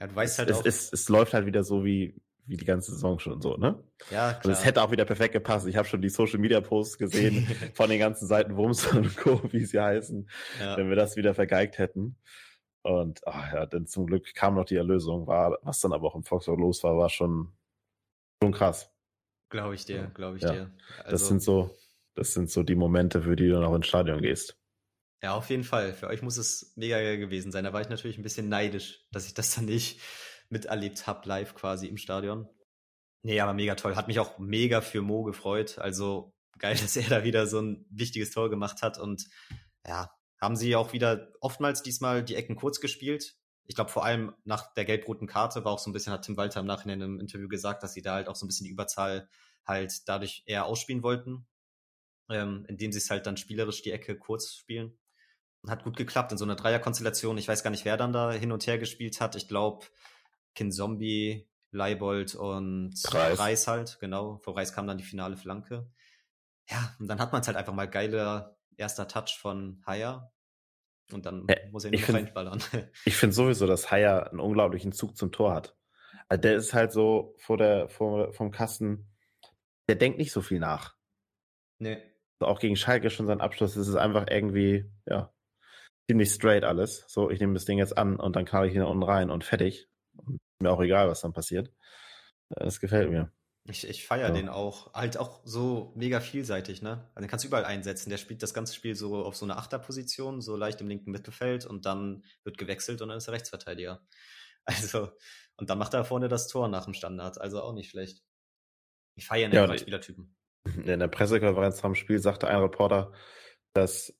ja, 0.00 0.06
du 0.06 0.14
weißt 0.14 0.38
halt 0.38 0.50
es, 0.50 0.56
auch. 0.58 0.66
es, 0.66 0.92
es 0.92 1.08
läuft 1.08 1.34
halt 1.34 1.46
wieder 1.46 1.64
so 1.64 1.84
wie, 1.84 2.20
wie 2.46 2.56
die 2.56 2.64
ganze 2.64 2.92
Saison 2.92 3.18
schon 3.18 3.40
so, 3.42 3.56
ne? 3.56 3.82
ja, 4.10 4.32
Und 4.32 4.40
klar. 4.40 4.52
es 4.52 4.64
hätte 4.64 4.82
auch 4.82 4.90
wieder 4.90 5.04
perfekt 5.04 5.32
gepasst. 5.34 5.66
Ich 5.66 5.76
habe 5.76 5.88
schon 5.88 6.00
die 6.00 6.08
Social 6.08 6.38
Media 6.38 6.60
Posts 6.60 6.98
gesehen 6.98 7.46
von 7.74 7.90
den 7.90 7.98
ganzen 7.98 8.26
Seiten 8.26 8.56
Wumms 8.56 8.86
und 8.92 9.16
Co., 9.16 9.40
wie 9.52 9.64
sie 9.64 9.80
heißen, 9.80 10.28
ja. 10.60 10.76
wenn 10.76 10.88
wir 10.88 10.96
das 10.96 11.16
wieder 11.16 11.34
vergeigt 11.34 11.78
hätten. 11.78 12.16
Und 12.82 13.26
ach 13.26 13.52
ja, 13.52 13.66
denn 13.66 13.86
zum 13.86 14.06
Glück 14.06 14.32
kam 14.34 14.54
noch 14.54 14.64
die 14.64 14.76
Erlösung. 14.76 15.26
War, 15.26 15.58
was 15.62 15.80
dann 15.80 15.92
aber 15.92 16.06
auch 16.06 16.14
im 16.14 16.22
Volkswagen 16.22 16.62
los 16.62 16.82
war, 16.84 16.96
war 16.96 17.10
schon, 17.10 17.52
schon 18.42 18.52
krass. 18.52 18.90
Glaube 19.50 19.74
ich 19.74 19.84
dir, 19.84 20.10
glaube 20.14 20.36
ich 20.36 20.42
Ja. 20.44 20.52
dir. 20.52 20.70
Das 20.98 21.06
Also, 21.06 21.26
sind 21.26 21.42
so, 21.42 21.76
das 22.18 22.34
sind 22.34 22.50
so 22.50 22.62
die 22.62 22.74
Momente, 22.74 23.22
für 23.22 23.36
die 23.36 23.48
du 23.48 23.60
noch 23.60 23.74
ins 23.74 23.86
Stadion 23.86 24.20
gehst. 24.20 24.56
ja, 25.22 25.34
auf 25.34 25.50
jeden 25.50 25.64
Fall. 25.64 25.92
Für 25.92 26.08
euch 26.08 26.22
muss 26.22 26.36
es 26.36 26.72
mega 26.76 26.96
geil 26.98 27.18
gewesen 27.18 27.52
sein. 27.52 27.64
Da 27.64 27.72
war 27.72 27.80
ich 27.80 27.88
natürlich 27.88 28.18
ein 28.18 28.22
bisschen 28.22 28.48
neidisch, 28.48 29.04
dass 29.12 29.26
ich 29.26 29.34
das 29.34 29.54
dann 29.54 29.64
nicht 29.66 30.00
miterlebt 30.50 31.06
habe, 31.06 31.28
live 31.28 31.54
quasi 31.54 31.86
im 31.86 31.96
Stadion. 31.96 32.48
Nee, 33.22 33.40
aber 33.40 33.52
mega 33.52 33.74
toll. 33.74 33.96
Hat 33.96 34.08
mich 34.08 34.20
auch 34.20 34.38
mega 34.38 34.80
für 34.80 35.02
Mo 35.02 35.22
gefreut. 35.22 35.78
Also 35.78 36.34
geil, 36.58 36.76
dass 36.80 36.96
er 36.96 37.08
da 37.08 37.24
wieder 37.24 37.46
so 37.46 37.60
ein 37.60 37.86
wichtiges 37.90 38.30
Tor 38.30 38.50
gemacht 38.50 38.82
hat. 38.82 38.98
Und 38.98 39.26
ja, 39.86 40.10
haben 40.40 40.56
sie 40.56 40.76
auch 40.76 40.92
wieder 40.92 41.32
oftmals 41.40 41.82
diesmal 41.82 42.24
die 42.24 42.36
Ecken 42.36 42.56
kurz 42.56 42.80
gespielt. 42.80 43.36
Ich 43.64 43.74
glaube, 43.74 43.90
vor 43.90 44.04
allem 44.04 44.34
nach 44.44 44.72
der 44.74 44.86
gelb-roten 44.86 45.26
Karte 45.26 45.64
war 45.64 45.72
auch 45.72 45.78
so 45.78 45.90
ein 45.90 45.92
bisschen, 45.92 46.12
hat 46.12 46.24
Tim 46.24 46.36
Walter 46.36 46.60
im 46.60 46.66
Nachhinein 46.66 47.00
im 47.02 47.20
Interview 47.20 47.48
gesagt, 47.48 47.82
dass 47.82 47.92
sie 47.92 48.02
da 48.02 48.14
halt 48.14 48.28
auch 48.28 48.36
so 48.36 48.46
ein 48.46 48.48
bisschen 48.48 48.64
die 48.64 48.72
Überzahl 48.72 49.28
halt 49.66 50.08
dadurch 50.08 50.42
eher 50.46 50.64
ausspielen 50.64 51.02
wollten, 51.02 51.46
ähm, 52.30 52.64
indem 52.68 52.92
sie 52.92 52.98
es 52.98 53.10
halt 53.10 53.26
dann 53.26 53.36
spielerisch 53.36 53.82
die 53.82 53.92
Ecke 53.92 54.16
kurz 54.18 54.52
spielen. 54.54 54.98
Und 55.62 55.70
hat 55.70 55.82
gut 55.84 55.96
geklappt 55.96 56.30
in 56.32 56.38
so 56.38 56.44
einer 56.44 56.54
Dreierkonstellation. 56.56 57.36
Ich 57.38 57.48
weiß 57.48 57.62
gar 57.64 57.70
nicht, 57.70 57.84
wer 57.84 57.96
dann 57.96 58.12
da 58.12 58.30
hin 58.32 58.52
und 58.52 58.66
her 58.66 58.78
gespielt 58.78 59.20
hat. 59.20 59.34
Ich 59.34 59.48
glaube, 59.48 59.86
Kin 60.54 60.70
Zombie, 60.70 61.48
Leibold 61.72 62.34
und 62.36 62.94
Reis. 63.12 63.38
Reis 63.38 63.66
halt, 63.66 63.98
genau. 64.00 64.38
Vor 64.38 64.56
Reis 64.56 64.72
kam 64.72 64.86
dann 64.86 64.98
die 64.98 65.04
finale 65.04 65.36
Flanke. 65.36 65.90
Ja, 66.70 66.94
und 67.00 67.08
dann 67.08 67.18
hat 67.18 67.32
man 67.32 67.40
es 67.40 67.46
halt 67.48 67.56
einfach 67.56 67.72
mal 67.74 67.86
geiler 67.88 68.56
erster 68.76 69.08
Touch 69.08 69.36
von 69.40 69.82
Haya. 69.86 70.30
Und 71.10 71.26
dann 71.26 71.46
Ja, 71.48 71.56
muss 71.72 71.84
er 71.84 71.90
find- 71.98 72.14
reinballern. 72.16 72.62
Ich 73.04 73.16
finde 73.16 73.34
sowieso, 73.34 73.66
dass 73.66 73.90
Haya 73.90 74.24
einen 74.24 74.40
unglaublichen 74.40 74.92
Zug 74.92 75.16
zum 75.16 75.32
Tor 75.32 75.54
hat. 75.54 75.76
Also 76.28 76.40
der 76.42 76.56
ist 76.56 76.72
halt 76.74 76.92
so 76.92 77.34
vor 77.38 77.56
der, 77.56 77.88
vor, 77.88 78.32
vom 78.32 78.50
Kasten, 78.50 79.10
der 79.88 79.96
denkt 79.96 80.18
nicht 80.18 80.30
so 80.32 80.40
viel 80.42 80.60
nach. 80.60 80.94
nee. 81.78 81.98
Auch 82.40 82.60
gegen 82.60 82.76
Schalke 82.76 83.10
schon 83.10 83.26
sein 83.26 83.40
Abschluss, 83.40 83.74
das 83.74 83.88
ist 83.88 83.96
einfach 83.96 84.26
irgendwie, 84.30 84.84
ja, 85.06 85.32
ziemlich 86.10 86.30
straight 86.30 86.64
alles. 86.64 87.04
So, 87.08 87.30
ich 87.30 87.40
nehme 87.40 87.54
das 87.54 87.64
Ding 87.64 87.78
jetzt 87.78 87.98
an 87.98 88.18
und 88.20 88.36
dann 88.36 88.44
knall 88.44 88.66
ich 88.68 88.74
ihn 88.74 88.80
da 88.80 88.86
unten 88.86 89.02
rein 89.02 89.30
und 89.30 89.44
fertig. 89.44 89.88
Und 90.16 90.38
mir 90.62 90.70
auch 90.70 90.80
egal, 90.80 91.08
was 91.08 91.20
dann 91.20 91.32
passiert. 91.32 91.72
Das 92.50 92.80
gefällt 92.80 93.10
mir. 93.10 93.32
Ich, 93.64 93.86
ich 93.86 94.06
feiere 94.06 94.28
Ja. 94.28 94.34
den 94.34 94.48
auch. 94.48 94.94
Halt 94.94 95.18
auch 95.18 95.42
so 95.44 95.92
mega 95.94 96.20
vielseitig, 96.20 96.80
ne? 96.80 97.04
Also 97.14 97.20
den 97.26 97.28
kannst 97.28 97.44
du 97.44 97.48
überall 97.48 97.66
einsetzen. 97.66 98.08
Der 98.08 98.16
spielt 98.16 98.42
das 98.42 98.54
ganze 98.54 98.72
Spiel 98.74 98.94
so 98.94 99.16
auf 99.24 99.36
so 99.36 99.44
eine 99.44 99.56
Achterposition, 99.58 100.40
so 100.40 100.56
leicht 100.56 100.80
im 100.80 100.88
linken 100.88 101.10
Mittelfeld 101.10 101.66
und 101.66 101.84
dann 101.84 102.24
wird 102.44 102.56
gewechselt 102.56 103.02
und 103.02 103.08
dann 103.08 103.18
ist 103.18 103.28
er 103.28 103.34
Rechtsverteidiger. 103.34 104.00
Also, 104.64 105.10
und 105.56 105.70
dann 105.70 105.78
macht 105.78 105.94
er 105.94 106.04
vorne 106.04 106.28
das 106.28 106.46
Tor 106.46 106.68
nach 106.68 106.84
dem 106.84 106.92
Standard. 106.94 107.40
Also 107.40 107.62
auch 107.62 107.72
nicht 107.72 107.88
schlecht. 107.90 108.22
Ich 109.16 109.26
feiere 109.26 109.50
Ja, 109.52 109.62
den 109.66 109.70
und- 109.70 109.80
Spielertypen. 109.80 110.36
In 110.64 111.00
der 111.00 111.08
Pressekonferenz 111.08 111.84
am 111.84 111.94
Spiel 111.94 112.18
sagte 112.18 112.48
ein 112.48 112.60
Reporter, 112.60 113.12
dass 113.72 114.14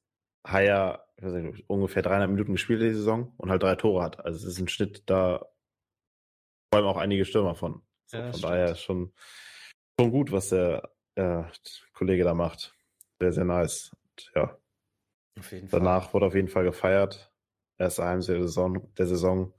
Haya 0.46 1.04
nicht, 1.20 1.64
ungefähr 1.66 2.02
300 2.02 2.30
Minuten 2.30 2.52
gespielt 2.52 2.80
hat 2.80 2.88
die 2.88 2.94
Saison 2.94 3.34
und 3.36 3.50
halt 3.50 3.62
drei 3.62 3.74
Tore 3.74 4.02
hat. 4.02 4.24
Also 4.24 4.38
es 4.38 4.54
ist 4.54 4.60
ein 4.60 4.68
Schnitt 4.68 5.02
da, 5.06 5.46
vor 6.72 6.78
allem 6.78 6.86
auch 6.86 6.96
einige 6.96 7.24
Stürmer 7.24 7.54
von. 7.54 7.82
So, 8.06 8.18
Ja, 8.18 8.32
von 8.32 8.40
daher 8.40 8.72
ist 8.72 8.82
schon, 8.82 9.12
schon 9.98 10.10
gut, 10.10 10.32
was 10.32 10.50
der 10.50 10.90
äh, 11.16 11.44
Kollege 11.92 12.24
da 12.24 12.34
macht. 12.34 12.74
Sehr, 13.20 13.32
sehr 13.32 13.44
nice. 13.44 13.90
Und, 13.92 14.30
ja, 14.34 14.58
jeden 15.50 15.68
Fall. 15.68 15.80
danach 15.80 16.14
wurde 16.14 16.26
auf 16.26 16.34
jeden 16.34 16.48
Fall 16.48 16.64
gefeiert. 16.64 17.32
Erste 17.78 18.04
Heimsieg 18.04 18.36
der 18.36 18.42
Saison, 18.42 18.92
der 18.94 19.06
Saison. 19.06 19.54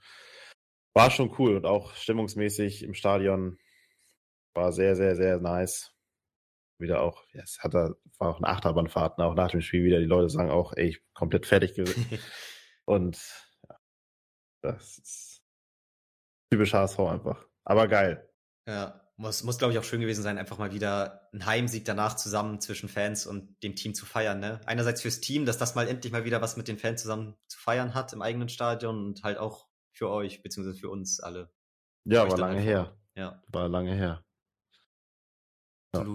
War 0.94 1.12
schon 1.12 1.34
cool 1.38 1.56
und 1.56 1.66
auch 1.66 1.94
stimmungsmäßig 1.94 2.84
im 2.84 2.94
Stadion 2.94 3.58
war 4.54 4.72
sehr, 4.72 4.96
sehr, 4.96 5.16
sehr 5.16 5.40
nice. 5.40 5.94
Wieder 6.80 7.02
auch, 7.02 7.26
ja, 7.34 7.44
es 7.44 7.60
hat 7.60 7.74
da, 7.74 7.94
war 8.18 8.30
auch 8.30 8.38
eine 8.38 8.48
Achterbahnfahrt, 8.48 9.18
ne, 9.18 9.26
auch 9.26 9.36
nach 9.36 9.52
dem 9.52 9.62
Spiel 9.62 9.84
wieder. 9.84 10.00
Die 10.00 10.06
Leute 10.06 10.30
sagen 10.30 10.50
auch, 10.50 10.74
ey, 10.76 10.88
ich 10.88 11.02
bin 11.02 11.14
komplett 11.14 11.46
fertig 11.46 11.76
gewesen. 11.76 12.06
und 12.86 13.18
ja, 13.68 13.78
das 14.62 14.98
ist 14.98 15.44
typisch 16.52 16.74
HSV 16.74 17.00
einfach. 17.00 17.46
Aber 17.66 17.88
geil. 17.88 18.30
Ja, 18.68 19.02
muss, 19.18 19.44
muss 19.44 19.58
glaube 19.58 19.74
ich 19.74 19.80
auch 19.80 19.84
schön 19.84 20.00
gewesen 20.00 20.24
sein, 20.24 20.38
einfach 20.38 20.58
mal 20.58 20.74
wieder 20.74 21.30
einen 21.34 21.46
Heimsieg 21.46 21.84
danach 21.84 22.16
zusammen 22.16 22.62
zwischen 22.62 22.88
Fans 22.88 23.28
und 23.28 23.62
dem 23.64 23.76
Team 23.76 23.94
zu 23.94 24.06
feiern. 24.06 24.40
Ne? 24.40 24.62
Einerseits 24.66 25.02
fürs 25.02 25.20
Team, 25.20 25.46
dass 25.46 25.58
das 25.58 25.76
mal 25.76 25.90
endlich 25.90 26.14
mal 26.14 26.24
wieder 26.24 26.42
was 26.42 26.56
mit 26.56 26.70
den 26.70 26.78
Fans 26.78 27.02
zusammen 27.02 27.36
zu 27.48 27.60
feiern 27.60 27.94
hat 27.94 28.14
im 28.14 28.22
eigenen 28.22 28.48
Stadion 28.48 29.06
und 29.08 29.24
halt 29.24 29.38
auch 29.38 29.68
für 29.92 30.10
euch, 30.10 30.42
beziehungsweise 30.42 30.80
für 30.80 30.90
uns 30.90 31.20
alle. 31.20 31.52
Ja, 32.06 32.30
war 32.30 32.38
lange 32.38 32.60
einfach. 32.60 32.66
her. 32.66 32.98
Ja, 33.16 33.44
War 33.50 33.68
lange 33.68 33.94
her. 33.94 34.24
Ja. 35.94 36.06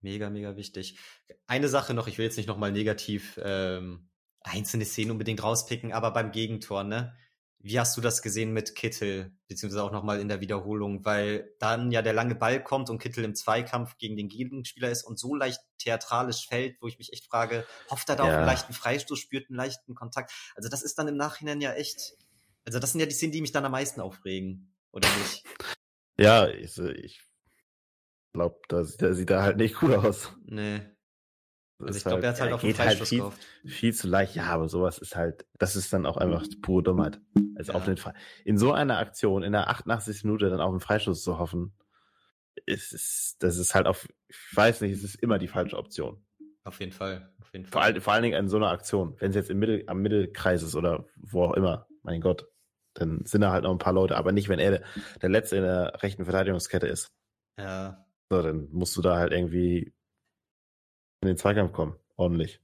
Mega, 0.00 0.30
mega 0.30 0.56
wichtig. 0.56 0.98
Eine 1.46 1.68
Sache 1.68 1.92
noch, 1.94 2.06
ich 2.06 2.18
will 2.18 2.24
jetzt 2.24 2.36
nicht 2.36 2.46
nochmal 2.46 2.70
negativ 2.72 3.38
ähm, 3.42 4.08
einzelne 4.40 4.84
Szenen 4.84 5.10
unbedingt 5.10 5.42
rauspicken, 5.42 5.92
aber 5.92 6.12
beim 6.12 6.30
Gegentor, 6.32 6.84
ne? 6.84 7.16
Wie 7.60 7.80
hast 7.80 7.96
du 7.96 8.00
das 8.00 8.22
gesehen 8.22 8.52
mit 8.52 8.76
Kittel, 8.76 9.36
beziehungsweise 9.48 9.82
auch 9.82 9.90
nochmal 9.90 10.20
in 10.20 10.28
der 10.28 10.40
Wiederholung, 10.40 11.04
weil 11.04 11.56
dann 11.58 11.90
ja 11.90 12.02
der 12.02 12.12
lange 12.12 12.36
Ball 12.36 12.62
kommt 12.62 12.88
und 12.88 13.00
Kittel 13.00 13.24
im 13.24 13.34
Zweikampf 13.34 13.98
gegen 13.98 14.16
den 14.16 14.28
Gegenspieler 14.28 14.90
ist 14.90 15.02
und 15.02 15.18
so 15.18 15.34
leicht 15.34 15.60
theatralisch 15.78 16.46
fällt, 16.46 16.80
wo 16.80 16.86
ich 16.86 16.98
mich 16.98 17.12
echt 17.12 17.26
frage, 17.26 17.66
hofft 17.90 18.08
er 18.08 18.14
da 18.14 18.22
auf 18.22 18.28
Ja. 18.28 18.36
einen 18.36 18.46
leichten 18.46 18.72
Freistoß, 18.72 19.18
spürt 19.18 19.50
einen 19.50 19.56
leichten 19.56 19.96
Kontakt? 19.96 20.30
Also 20.54 20.68
das 20.68 20.82
ist 20.82 20.96
dann 21.00 21.08
im 21.08 21.16
Nachhinein 21.16 21.60
ja 21.60 21.72
echt, 21.72 22.14
also 22.64 22.78
das 22.78 22.92
sind 22.92 23.00
ja 23.00 23.06
die 23.06 23.14
Szenen, 23.14 23.32
die 23.32 23.40
mich 23.40 23.50
dann 23.52 23.64
am 23.64 23.72
meisten 23.72 24.00
aufregen, 24.00 24.72
oder 24.92 25.08
nicht? 25.18 25.42
Ja, 26.16 26.48
ich, 26.48 26.78
ich 26.78 27.27
glaube, 28.38 28.60
da 28.68 28.84
sieht, 28.84 29.30
er 29.30 29.42
halt 29.42 29.56
nicht 29.56 29.76
gut 29.78 29.92
aus. 29.94 30.32
Nee. 30.46 30.80
Das 31.78 31.88
Also 31.88 31.98
ich 31.98 32.04
glaube, 32.04 32.22
er 32.24 32.30
hat 32.30 32.40
halt 32.40 32.52
auf 32.52 32.60
den 32.60 32.68
geht 32.68 32.78
halt 32.78 32.98
Freistoß 32.98 33.08
viel, 33.08 33.70
viel 33.70 33.94
zu 33.94 34.08
leicht. 34.08 34.34
Ja, 34.34 34.46
aber 34.46 34.68
sowas 34.68 34.98
ist 34.98 35.14
halt, 35.14 35.46
das 35.58 35.76
ist 35.76 35.92
dann 35.92 36.06
auch 36.06 36.16
einfach 36.16 36.44
pure 36.60 36.82
Dummheit. 36.82 37.20
Also 37.56 37.72
Ja. 37.72 37.78
auf 37.78 37.84
den 37.84 37.96
Fall. 37.96 38.14
In 38.44 38.58
so 38.58 38.72
einer 38.72 38.98
Aktion, 38.98 39.42
in 39.44 39.52
der 39.52 39.68
88. 39.68 40.24
Minute 40.24 40.50
dann 40.50 40.60
auf 40.60 40.72
den 40.72 40.80
Freistoß 40.80 41.22
zu 41.22 41.38
hoffen, 41.38 41.76
ist, 42.66 42.92
ist, 42.92 43.36
das 43.40 43.58
ist 43.58 43.74
halt 43.76 43.86
auf, 43.86 44.08
ich 44.28 44.36
weiß 44.56 44.80
nicht, 44.80 44.92
es 44.92 45.04
ist 45.04 45.14
immer 45.16 45.38
die 45.38 45.46
falsche 45.48 45.76
Option. 45.76 46.24
Auf 46.64 46.80
jeden 46.80 46.92
Fall. 46.92 47.32
Auf 47.40 47.52
jeden 47.52 47.64
Fall. 47.64 47.72
Vor, 47.72 47.82
all, 47.82 48.00
vor 48.00 48.12
allen 48.12 48.24
Dingen 48.24 48.38
in 48.38 48.48
so 48.48 48.56
einer 48.56 48.70
Aktion. 48.70 49.14
Wenn 49.20 49.30
es 49.30 49.36
jetzt 49.36 49.50
im 49.50 49.58
Mittel, 49.60 49.84
am 49.86 50.02
Mittelkreis 50.02 50.62
ist 50.62 50.74
oder 50.74 51.06
wo 51.16 51.44
auch 51.44 51.54
immer, 51.54 51.86
mein 52.02 52.20
Gott, 52.20 52.48
dann 52.94 53.24
sind 53.24 53.42
da 53.42 53.52
halt 53.52 53.62
noch 53.62 53.70
ein 53.70 53.78
paar 53.78 53.92
Leute, 53.92 54.16
aber 54.16 54.32
nicht, 54.32 54.48
wenn 54.48 54.58
er 54.58 54.82
der 55.22 55.28
Letzte 55.28 55.56
in 55.56 55.62
der 55.62 56.02
rechten 56.02 56.24
Verteidigungskette 56.24 56.88
ist. 56.88 57.12
Ja. 57.58 58.04
So, 58.30 58.42
dann 58.42 58.68
musst 58.70 58.96
du 58.96 59.02
da 59.02 59.16
halt 59.16 59.32
irgendwie 59.32 59.94
in 61.22 61.28
den 61.28 61.36
Zweikampf 61.36 61.72
kommen, 61.72 61.98
ordentlich. 62.16 62.60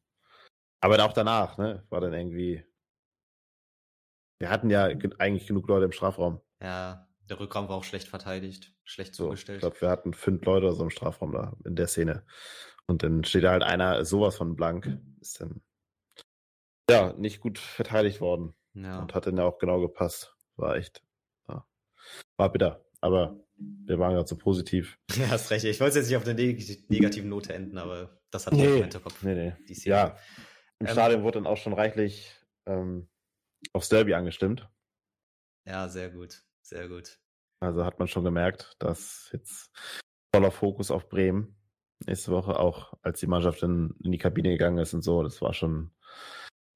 Aber 0.81 1.03
auch 1.05 1.13
danach, 1.13 1.57
ne, 1.59 1.87
war 1.89 2.01
dann 2.01 2.13
irgendwie. 2.13 2.65
Wir 4.39 4.51
hatten 4.51 4.69
ja 4.69 4.85
eigentlich 4.85 5.47
genug 5.47 5.67
Leute 5.69 5.87
im 5.87 5.93
Strafraum. 5.93 6.41
Ja, 6.61 7.09
der 7.31 7.41
Rückraum 7.41 7.69
war 7.69 7.77
auch 7.77 7.85
schlecht 7.85 8.09
verteidigt, 8.09 8.75
schlecht 8.85 9.15
So, 9.15 9.25
zugestellt. 9.25 9.57
ich 9.59 9.61
glaube, 9.61 9.81
wir 9.81 9.89
hatten 9.89 10.13
fünf 10.13 10.45
Leute 10.45 10.67
oder 10.67 10.75
so 10.75 10.83
im 10.83 10.91
Strafraum 10.91 11.33
da 11.33 11.57
in 11.65 11.77
der 11.77 11.87
Szene. 11.89 12.27
Und 12.87 13.03
dann 13.03 13.25
steht 13.25 13.45
da 13.45 13.53
halt 13.53 13.63
einer 13.63 14.05
sowas 14.05 14.37
von 14.37 14.57
blank. 14.57 14.99
Ist 15.21 15.41
dann 15.41 15.63
ja 16.91 17.15
nicht 17.15 17.41
gut 17.41 17.59
verteidigt 17.59 18.21
worden. 18.21 18.55
ja. 18.75 19.01
Und 19.01 19.15
hat 19.15 19.27
dann 19.27 19.39
ja 19.39 19.45
auch 19.45 19.59
genau 19.59 19.81
gepasst. 19.81 20.37
War 20.57 20.77
echt. 20.77 21.03
Ja. 21.49 21.67
War 22.37 22.53
bitter. 22.53 22.85
Aber 23.01 23.43
wir 23.87 23.99
waren 23.99 24.15
gerade 24.15 24.29
so 24.29 24.37
positiv. 24.37 24.99
ja, 25.17 25.31
hast 25.31 25.51
recht. 25.51 25.65
Ich 25.65 25.81
wollte 25.81 25.99
jetzt 25.99 26.09
nicht 26.09 26.17
auf 26.17 26.27
eine 26.27 26.35
neg 26.35 26.89
negativen 26.91 27.29
Note 27.29 27.53
enden, 27.53 27.79
aber 27.79 28.21
das 28.31 28.47
hat 28.47 28.55
man 28.55 28.65
im 28.65 28.83
Hinterkopf. 28.83 29.23
nee, 29.23 29.35
nee. 29.35 29.75
Ja, 29.85 30.17
im 30.81 30.87
Ähm, 30.87 30.93
Stadion 30.93 31.23
wurde 31.23 31.39
dann 31.39 31.47
auch 31.47 31.57
schon 31.57 31.73
reichlich 31.73 32.33
ähm, 32.67 33.09
aufs 33.73 33.89
Derby 33.89 34.15
angestimmt. 34.15 34.69
Ja, 35.67 35.89
sehr 35.89 36.11
gut. 36.11 36.45
Sehr 36.63 36.89
gut. 36.89 37.19
Also 37.61 37.85
hat 37.85 37.99
man 37.99 38.09
schon 38.09 38.25
gemerkt, 38.25 38.75
dass 38.79 39.31
jetzt 39.33 39.71
voller 40.35 40.51
Fokus 40.51 40.91
auf 40.91 41.09
Bremen 41.09 41.57
nächste 42.07 42.33
Woche 42.33 42.59
auch, 42.59 42.95
als 43.03 43.21
die 43.21 43.27
Mannschaft 43.27 43.63
in, 43.63 43.95
in 44.03 44.13
die 44.13 44.19
Kabine 44.19 44.51
gegangen 44.51 44.79
ist 44.79 44.95
und 44.95 45.03
so, 45.03 45.23
das 45.23 45.41
war 45.41 45.55
schon, 45.55 45.93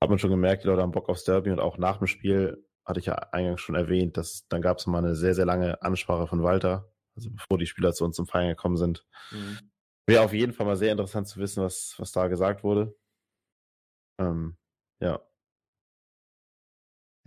hat 0.03 0.09
man 0.09 0.18
schon 0.18 0.30
gemerkt, 0.30 0.62
die 0.62 0.68
Leute 0.68 0.82
haben 0.82 0.93
Bock 0.93 1.09
aufs 1.09 1.24
Derby 1.24 1.51
und 1.51 1.61
auch 1.61 1.76
nach 1.76 1.99
dem 1.99 2.07
Spiel 2.07 2.64
hatte 2.89 3.01
ich 3.01 3.07
ja 3.07 3.14
eingangs 3.14 3.61
schon 3.61 3.74
erwähnt, 3.74 4.16
dass 4.16 4.49
dann 4.49 4.62
gab 4.62 4.78
es 4.78 4.86
mal 4.86 4.99
eine 4.99 5.14
sehr, 5.14 5.34
sehr 5.34 5.47
lange 5.47 5.82
Ansprache 5.82 6.26
von 6.26 6.43
Walter, 6.43 6.91
also 7.14 7.30
bevor 7.30 7.59
die 7.59 7.66
Spieler 7.66 7.93
zu 7.93 8.05
uns 8.05 8.16
zum 8.16 8.26
Feiern 8.26 8.49
gekommen 8.49 8.76
sind. 8.76 9.07
Mhm. 9.30 9.59
Wäre 10.07 10.24
auf 10.24 10.32
jeden 10.32 10.55
Fall 10.55 10.66
mal 10.66 10.76
sehr 10.76 10.93
interessant 10.93 11.28
zu 11.28 11.39
wissen, 11.39 11.62
was, 11.62 11.95
was 11.99 12.12
da 12.12 12.28
gesagt 12.28 12.64
wurde. 12.64 12.97
Ähm, 14.18 14.57
ja, 15.01 15.20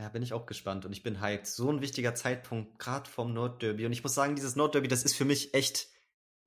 Ja, 0.01 0.09
bin 0.09 0.24
ich 0.24 0.34
auch 0.34 0.47
gespannt 0.47 0.84
und 0.84 0.93
ich 0.93 1.03
bin 1.03 1.22
hyped. 1.22 1.45
So 1.45 1.72
ein 1.72 1.82
wichtiger 1.82 2.16
Zeitpunkt, 2.16 2.80
gerade 2.80 3.07
vom 3.07 3.34
Nordderby. 3.36 3.86
Und 3.86 3.91
ich 3.91 4.01
muss 4.01 4.16
sagen, 4.16 4.36
dieses 4.36 4.55
Nordderby, 4.55 4.88
das 4.88 5.03
ist 5.03 5.16
für 5.16 5.26
mich 5.26 5.53
echt 5.53 5.89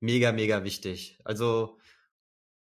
mega, 0.01 0.33
mega 0.33 0.65
wichtig. 0.65 1.21
Also 1.23 1.79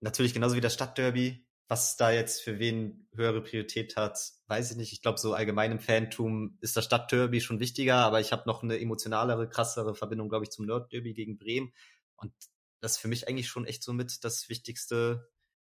natürlich 0.00 0.34
genauso 0.34 0.54
wie 0.54 0.60
das 0.60 0.74
Stadtderby. 0.74 1.46
Was 1.68 1.96
da 1.96 2.10
jetzt 2.10 2.42
für 2.42 2.58
wen 2.58 3.08
höhere 3.14 3.42
Priorität 3.42 3.96
hat, 3.96 4.32
weiß 4.52 4.72
ich 4.72 4.76
nicht. 4.76 4.92
Ich 4.92 5.00
glaube, 5.00 5.18
so 5.18 5.32
allgemein 5.32 5.72
im 5.72 5.80
Fantum 5.80 6.58
ist 6.60 6.76
das 6.76 6.84
Stadtderby 6.84 7.40
schon 7.40 7.58
wichtiger, 7.58 7.96
aber 7.96 8.20
ich 8.20 8.32
habe 8.32 8.42
noch 8.46 8.62
eine 8.62 8.78
emotionalere, 8.78 9.48
krassere 9.48 9.94
Verbindung, 9.94 10.28
glaube 10.28 10.44
ich, 10.44 10.50
zum 10.50 10.66
Nordderby 10.66 11.14
gegen 11.14 11.38
Bremen. 11.38 11.72
Und 12.16 12.34
das 12.82 12.92
ist 12.92 12.98
für 12.98 13.08
mich 13.08 13.28
eigentlich 13.28 13.48
schon 13.48 13.64
echt 13.64 13.82
so 13.82 13.94
mit 13.94 14.22
das 14.24 14.50
wichtigste 14.50 15.30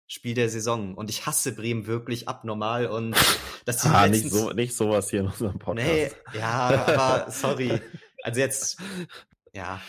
Spiel 0.06 0.36
der 0.36 0.50
Saison. 0.50 0.94
Und 0.94 1.10
ich 1.10 1.26
hasse 1.26 1.56
Bremen 1.56 1.88
wirklich 1.88 2.28
abnormal 2.28 2.86
und 2.86 3.16
dass 3.66 3.82
die 3.82 3.88
ah, 3.88 4.06
letzten 4.06 4.26
nicht, 4.26 4.32
so, 4.32 4.52
nicht 4.52 4.76
sowas 4.76 5.10
hier 5.10 5.22
in 5.22 5.26
unserem 5.28 5.58
Podcast. 5.58 5.88
Nee, 5.88 6.12
ja, 6.38 6.86
aber 6.86 7.32
sorry. 7.32 7.82
Also 8.22 8.40
jetzt, 8.40 8.80
ja. 9.54 9.82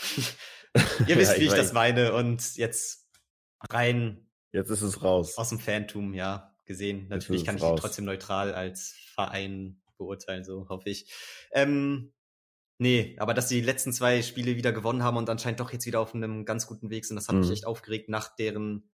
Ihr 1.07 1.17
wisst, 1.19 1.33
Ja, 1.35 1.41
wie 1.41 1.45
ich 1.45 1.51
weiß. 1.51 1.59
das 1.59 1.73
meine. 1.75 2.15
Und 2.15 2.57
jetzt 2.57 3.07
rein 3.69 4.31
Jetzt 4.51 4.71
ist 4.71 4.81
es 4.81 5.03
raus. 5.03 5.37
aus 5.37 5.51
dem 5.51 5.59
Fantum, 5.59 6.15
ja, 6.15 6.48
gesehen. 6.69 7.09
Natürlich 7.09 7.45
kann 7.45 7.57
ich 7.57 7.63
die 7.63 7.67
raus. 7.69 7.81
trotzdem 7.81 8.05
neutral 8.05 8.55
als 8.55 8.95
Verein 9.15 9.81
beurteilen, 9.97 10.45
so 10.45 10.69
hoffe 10.69 10.89
ich. 10.91 11.13
Ähm, 11.51 12.13
nee, 12.79 13.17
aber 13.19 13.35
dass 13.35 13.49
die 13.49 13.61
letzten 13.61 13.93
zwei 13.93 14.23
Spiele 14.23 14.55
wieder 14.55 14.71
gewonnen 14.73 15.03
haben 15.03 15.17
und 15.17 15.29
anscheinend 15.29 15.59
doch 15.59 15.73
jetzt 15.73 15.87
wieder 15.87 15.99
auf 16.01 16.15
einem 16.15 16.45
ganz 16.45 16.69
guten 16.69 16.91
Weg 16.91 17.05
sind, 17.05 17.17
das 17.17 17.27
hat 17.29 17.35
mich 17.35 17.49
Mhm. 17.49 17.53
echt 17.53 17.67
aufgeregt 17.67 18.09
nach 18.09 18.37
deren 18.37 18.89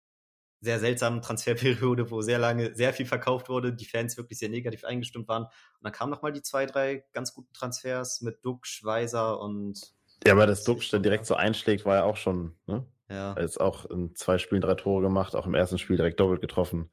sehr 0.60 0.80
seltsamen 0.80 1.20
Transferperiode, 1.82 2.10
wo 2.10 2.22
sehr 2.22 2.38
lange 2.38 2.74
sehr 2.74 2.94
viel 2.94 3.04
verkauft 3.04 3.50
wurde, 3.50 3.74
die 3.74 3.84
Fans 3.84 4.16
wirklich 4.16 4.38
sehr 4.38 4.48
negativ 4.48 4.84
eingestimmt 4.84 5.28
waren. 5.28 5.42
Und 5.44 5.50
dann 5.82 5.92
kamen 5.92 6.10
noch 6.10 6.22
mal 6.22 6.32
die 6.32 6.40
zwei, 6.40 6.64
drei 6.64 7.04
ganz 7.12 7.34
guten 7.34 7.52
Transfers 7.52 8.22
mit 8.22 8.42
Duck, 8.42 8.66
Schweizer 8.66 9.38
und 9.40 9.92
Ja, 10.26 10.32
aber 10.32 10.46
dass 10.46 10.64
Duxch 10.64 10.88
dann 10.90 11.02
direkt 11.02 11.26
so 11.26 11.34
einschlägt, 11.34 11.84
war 11.84 11.96
ja 11.96 12.04
auch 12.04 12.16
schon, 12.16 12.56
ne? 12.66 12.86
ja. 13.10 13.34
Er 13.34 13.44
ist 13.44 13.60
auch 13.60 13.84
in 13.90 14.14
zwei 14.14 14.38
Spielen 14.38 14.62
drei 14.62 14.74
Tore 14.74 15.02
gemacht, 15.02 15.36
auch 15.36 15.44
im 15.44 15.52
ersten 15.54 15.76
Spiel 15.78 15.98
direkt 15.98 16.18
doppelt 16.18 16.40
getroffen. 16.40 16.90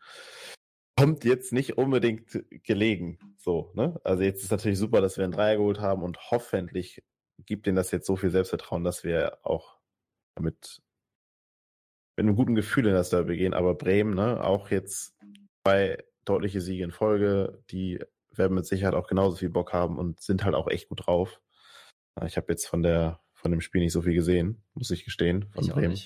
Kommt 1.01 1.23
jetzt 1.23 1.53
nicht 1.53 1.77
unbedingt 1.77 2.43
gelegen, 2.63 3.19
so, 3.37 3.71
ne? 3.73 3.99
Also 4.03 4.23
jetzt 4.23 4.43
ist 4.43 4.51
natürlich 4.51 4.79
super, 4.79 5.01
dass 5.01 5.17
wir 5.17 5.23
einen 5.23 5.33
Dreier 5.33 5.57
geholt 5.57 5.79
haben 5.79 6.03
und 6.03 6.31
hoffentlich 6.31 7.03
gibt 7.45 7.65
denen 7.65 7.75
das 7.75 7.91
jetzt 7.91 8.05
so 8.07 8.15
viel 8.15 8.29
Selbstvertrauen, 8.29 8.83
dass 8.83 9.03
wir 9.03 9.39
auch 9.43 9.77
damit 10.35 10.81
mit 12.17 12.27
einem 12.27 12.35
guten 12.35 12.55
Gefühl 12.55 12.87
in 12.87 12.93
das 12.93 13.09
Derby 13.09 13.37
gehen. 13.37 13.53
Aber 13.53 13.75
Bremen, 13.75 14.13
ne, 14.13 14.43
auch 14.43 14.69
jetzt 14.69 15.17
zwei 15.63 16.03
deutliche 16.25 16.61
Siege 16.61 16.83
in 16.83 16.91
Folge, 16.91 17.63
die 17.71 18.03
werden 18.31 18.53
mit 18.53 18.65
Sicherheit 18.65 18.95
auch 18.95 19.07
genauso 19.07 19.37
viel 19.37 19.49
Bock 19.49 19.73
haben 19.73 19.97
und 19.97 20.21
sind 20.21 20.45
halt 20.45 20.55
auch 20.55 20.69
echt 20.69 20.89
gut 20.89 21.07
drauf. 21.07 21.41
Ich 22.25 22.37
habe 22.37 22.47
jetzt 22.49 22.67
von 22.67 22.83
der 22.83 23.21
von 23.33 23.51
dem 23.51 23.61
Spiel 23.61 23.81
nicht 23.81 23.93
so 23.93 24.03
viel 24.03 24.13
gesehen, 24.13 24.63
muss 24.75 24.91
ich 24.91 25.03
gestehen, 25.03 25.49
von 25.51 25.63
Ich 25.63 25.71
Bremen. 25.71 25.97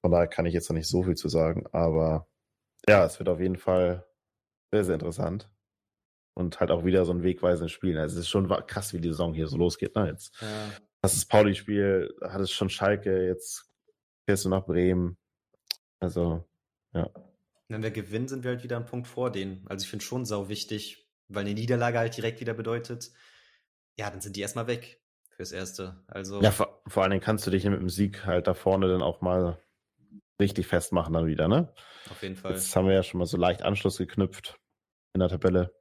Von 0.00 0.12
daher 0.12 0.28
kann 0.28 0.46
ich 0.46 0.54
jetzt 0.54 0.68
noch 0.68 0.76
nicht 0.76 0.86
so 0.86 1.02
viel 1.02 1.16
zu 1.16 1.28
sagen, 1.28 1.66
aber 1.72 2.28
ja, 2.88 3.04
es 3.04 3.18
wird 3.18 3.28
auf 3.28 3.40
jeden 3.40 3.56
Fall 3.56 4.07
sehr, 4.72 4.84
sehr 4.84 4.94
interessant. 4.94 5.50
Und 6.34 6.60
halt 6.60 6.70
auch 6.70 6.84
wieder 6.84 7.04
so 7.04 7.12
ein 7.12 7.22
wegweisendes 7.22 7.72
Spiel. 7.72 7.98
Also 7.98 8.14
es 8.14 8.20
ist 8.26 8.28
schon 8.28 8.48
krass, 8.66 8.92
wie 8.92 9.00
die 9.00 9.08
Saison 9.08 9.34
hier 9.34 9.48
so 9.48 9.56
losgeht. 9.56 9.96
Ne? 9.96 10.08
Jetzt 10.08 10.40
Ja. 10.40 10.70
hast 11.02 11.14
du 11.14 11.18
das 11.20 11.26
Pauli-Spiel, 11.26 12.14
hattest 12.22 12.52
schon 12.52 12.70
Schalke, 12.70 13.26
jetzt 13.26 13.68
fährst 14.24 14.44
du 14.44 14.48
nach 14.48 14.64
Bremen. 14.64 15.18
Also, 16.00 16.44
ja. 16.92 17.10
Wenn 17.68 17.82
wir 17.82 17.90
gewinnen, 17.90 18.28
sind 18.28 18.44
wir 18.44 18.52
halt 18.52 18.62
wieder 18.62 18.76
einen 18.76 18.86
Punkt 18.86 19.08
vor 19.08 19.32
denen. 19.32 19.66
Also 19.68 19.82
ich 19.82 19.90
finde 19.90 20.04
schon 20.04 20.24
sau 20.24 20.48
wichtig, 20.48 21.08
weil 21.28 21.44
eine 21.44 21.54
Niederlage 21.54 21.98
halt 21.98 22.16
direkt 22.16 22.40
wieder 22.40 22.54
bedeutet, 22.54 23.10
ja, 23.98 24.08
dann 24.08 24.20
sind 24.20 24.36
die 24.36 24.40
erstmal 24.40 24.68
weg 24.68 25.02
fürs 25.30 25.50
Erste. 25.52 26.04
Also 26.06 26.40
Ja, 26.40 26.52
vor, 26.52 26.82
vor 26.86 27.02
allen 27.02 27.10
Dingen 27.10 27.22
kannst 27.22 27.46
du 27.46 27.50
dich 27.50 27.64
mit 27.64 27.80
dem 27.80 27.90
Sieg 27.90 28.24
halt 28.24 28.46
da 28.46 28.54
vorne 28.54 28.88
dann 28.88 29.02
auch 29.02 29.20
mal 29.20 29.58
richtig 30.40 30.66
festmachen 30.66 31.14
dann 31.14 31.26
wieder, 31.26 31.48
ne? 31.48 31.72
auf 32.10 32.22
jeden 32.22 32.36
Fall. 32.36 32.52
Jetzt 32.52 32.74
haben 32.74 32.86
wir 32.86 32.94
ja 32.94 33.02
schon 33.02 33.18
mal 33.18 33.26
so 33.26 33.36
leicht 33.36 33.62
Anschluss 33.62 33.98
geknüpft 33.98 34.58
in 35.14 35.20
der 35.20 35.28
Tabelle. 35.28 35.72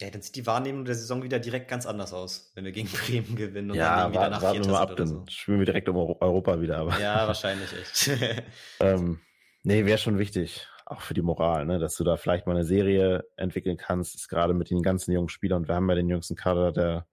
Ja, 0.00 0.10
dann 0.10 0.22
sieht 0.22 0.34
die 0.34 0.46
Wahrnehmung 0.46 0.84
der 0.84 0.94
Saison 0.96 1.22
wieder 1.22 1.38
direkt 1.38 1.68
ganz 1.68 1.86
anders 1.86 2.12
aus, 2.12 2.50
wenn 2.54 2.64
wir 2.64 2.72
gegen 2.72 2.88
Bremen 3.06 3.36
gewinnen 3.36 3.70
und 3.70 3.76
ja, 3.76 3.96
dann 4.04 4.14
warten, 4.14 4.32
danach 4.32 4.42
warten 4.42 4.64
wir 4.64 4.70
mal 4.72 4.80
ab, 4.80 4.96
dann 4.96 5.06
so. 5.06 5.24
spielen 5.28 5.58
wir 5.60 5.66
direkt 5.66 5.88
um 5.88 5.96
Euro- 5.96 6.18
Europa 6.20 6.60
wieder. 6.60 6.78
Aber 6.78 6.98
Ja, 6.98 7.26
wahrscheinlich 7.26 7.72
echt. 7.72 8.10
ähm, 8.80 9.20
nee, 9.62 9.84
wäre 9.84 9.98
schon 9.98 10.18
wichtig, 10.18 10.66
auch 10.86 11.00
für 11.00 11.14
die 11.14 11.22
Moral, 11.22 11.66
ne, 11.66 11.78
dass 11.78 11.94
du 11.94 12.04
da 12.04 12.16
vielleicht 12.16 12.46
mal 12.46 12.56
eine 12.56 12.64
Serie 12.64 13.24
entwickeln 13.36 13.76
kannst, 13.76 14.14
ist 14.16 14.28
gerade 14.28 14.54
mit 14.54 14.70
den 14.70 14.82
ganzen 14.82 15.12
jungen 15.12 15.28
Spielern 15.28 15.62
und 15.62 15.68
wir 15.68 15.76
haben 15.76 15.88
ja 15.88 15.94
den 15.94 16.08
jüngsten 16.08 16.34
Kader 16.34 16.72
der, 16.72 17.06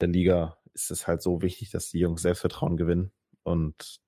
der 0.00 0.08
Liga, 0.08 0.58
ist 0.74 0.90
es 0.90 1.06
halt 1.06 1.22
so 1.22 1.40
wichtig, 1.40 1.70
dass 1.70 1.88
die 1.88 1.98
Jungs 1.98 2.22
Selbstvertrauen 2.22 2.76
gewinnen 2.76 3.10
und 3.42 4.00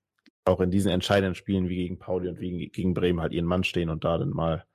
auch 0.45 0.59
in 0.59 0.71
diesen 0.71 0.91
entscheidenden 0.91 1.35
Spielen 1.35 1.69
wie 1.69 1.75
gegen 1.75 1.99
Pauli 1.99 2.27
und 2.29 2.39
wie 2.39 2.69
gegen 2.69 2.93
Bremen 2.93 3.21
halt 3.21 3.33
ihren 3.33 3.45
Mann 3.45 3.63
stehen 3.63 3.89
und 3.89 4.03
da 4.03 4.17
dann 4.17 4.29
mal 4.29 4.65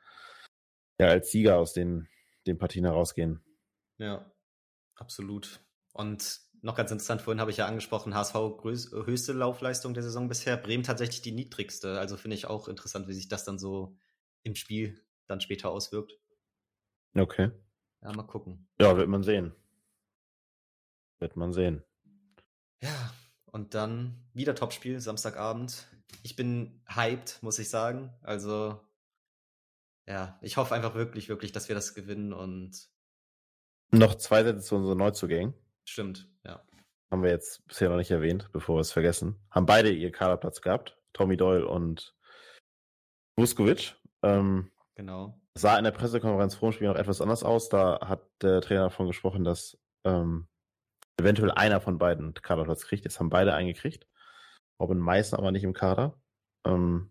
ja 0.98 1.08
als 1.08 1.30
Sieger 1.30 1.58
aus 1.58 1.72
den, 1.72 2.08
den 2.46 2.58
Partien 2.58 2.84
herausgehen. 2.84 3.42
Ja, 3.98 4.30
absolut. 4.94 5.60
Und 5.92 6.40
noch 6.62 6.76
ganz 6.76 6.90
interessant, 6.90 7.22
vorhin 7.22 7.40
habe 7.40 7.50
ich 7.50 7.58
ja 7.58 7.66
angesprochen, 7.66 8.14
HSV 8.14 8.34
höchste 8.34 9.32
Laufleistung 9.32 9.94
der 9.94 10.02
Saison 10.02 10.28
bisher, 10.28 10.56
Bremen 10.56 10.82
tatsächlich 10.82 11.22
die 11.22 11.32
niedrigste. 11.32 11.98
Also 11.98 12.16
finde 12.16 12.36
ich 12.36 12.46
auch 12.46 12.68
interessant, 12.68 13.08
wie 13.08 13.14
sich 13.14 13.28
das 13.28 13.44
dann 13.44 13.58
so 13.58 13.96
im 14.42 14.54
Spiel 14.54 15.04
dann 15.26 15.40
später 15.40 15.70
auswirkt. 15.70 16.18
Okay. 17.14 17.50
Ja, 18.02 18.12
mal 18.12 18.24
gucken. 18.24 18.68
Ja, 18.80 18.96
wird 18.96 19.08
man 19.08 19.22
sehen. 19.22 19.54
Wird 21.18 21.36
man 21.36 21.52
sehen. 21.52 21.82
Ja, 22.82 23.12
und 23.56 23.72
dann 23.72 24.22
wieder 24.34 24.54
Topspiel, 24.54 25.00
Samstagabend. 25.00 25.86
Ich 26.22 26.36
bin 26.36 26.82
hyped, 26.86 27.42
muss 27.42 27.58
ich 27.58 27.70
sagen. 27.70 28.12
Also, 28.20 28.78
ja, 30.06 30.38
ich 30.42 30.58
hoffe 30.58 30.74
einfach 30.74 30.94
wirklich, 30.94 31.30
wirklich, 31.30 31.52
dass 31.52 31.68
wir 31.68 31.74
das 31.74 31.94
gewinnen 31.94 32.34
und 32.34 32.90
Noch 33.92 34.14
zwei 34.16 34.44
Sätze 34.44 34.60
zu 34.60 34.76
unseren 34.76 34.98
Neuzugängen. 34.98 35.54
stimmt, 35.88 36.28
ja. 36.44 36.62
Haben 37.10 37.22
wir 37.22 37.30
jetzt 37.30 37.66
bisher 37.66 37.88
noch 37.88 37.96
nicht 37.96 38.10
erwähnt, 38.10 38.50
bevor 38.52 38.76
wir 38.76 38.80
es 38.82 38.92
vergessen. 38.92 39.40
Haben 39.50 39.64
beide 39.64 39.90
ihr 39.90 40.12
Kaderplatz 40.12 40.60
gehabt. 40.60 40.98
Tommy 41.14 41.38
Doyle 41.38 41.66
und 41.66 42.14
Vuskovic. 43.36 43.96
Ähm, 44.22 44.70
Genau. 44.96 45.40
sah 45.54 45.78
in 45.78 45.84
der 45.84 45.92
Pressekonferenz 45.92 46.56
vor 46.56 46.70
dem 46.70 46.74
Spiel 46.74 46.88
noch 46.88 46.96
etwas 46.96 47.22
anders 47.22 47.42
aus. 47.42 47.70
Da 47.70 48.06
hat 48.06 48.20
der 48.42 48.60
Trainer 48.60 48.82
davon 48.84 49.06
gesprochen, 49.06 49.44
dass 49.44 49.78
ähm, 50.04 50.46
eventuell 51.18 51.50
einer 51.50 51.80
von 51.80 51.98
beiden 51.98 52.34
Kaderplatz 52.34 52.86
kriegt. 52.86 53.04
Jetzt 53.04 53.20
haben 53.20 53.30
beide 53.30 53.54
einen 53.54 53.68
gekriegt. 53.68 54.06
Robin 54.80 54.98
Meißen 54.98 55.38
aber 55.38 55.52
nicht 55.52 55.64
im 55.64 55.72
Kader. 55.72 56.20
Ähm, 56.66 57.10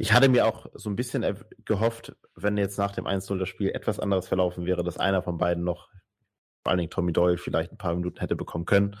Ich 0.00 0.12
hatte 0.12 0.28
mir 0.28 0.46
auch 0.46 0.66
so 0.74 0.90
ein 0.90 0.96
bisschen 0.96 1.24
gehofft, 1.64 2.14
wenn 2.34 2.56
jetzt 2.56 2.78
nach 2.78 2.92
dem 2.92 3.06
1-0 3.06 3.38
das 3.38 3.48
Spiel 3.48 3.70
etwas 3.70 3.98
anderes 3.98 4.28
verlaufen 4.28 4.64
wäre, 4.64 4.84
dass 4.84 4.98
einer 4.98 5.22
von 5.22 5.38
beiden 5.38 5.64
noch, 5.64 5.90
vor 6.62 6.70
allen 6.70 6.78
Dingen 6.78 6.90
Tommy 6.90 7.12
Doyle, 7.12 7.38
vielleicht 7.38 7.72
ein 7.72 7.78
paar 7.78 7.94
Minuten 7.94 8.20
hätte 8.20 8.36
bekommen 8.36 8.64
können. 8.64 8.96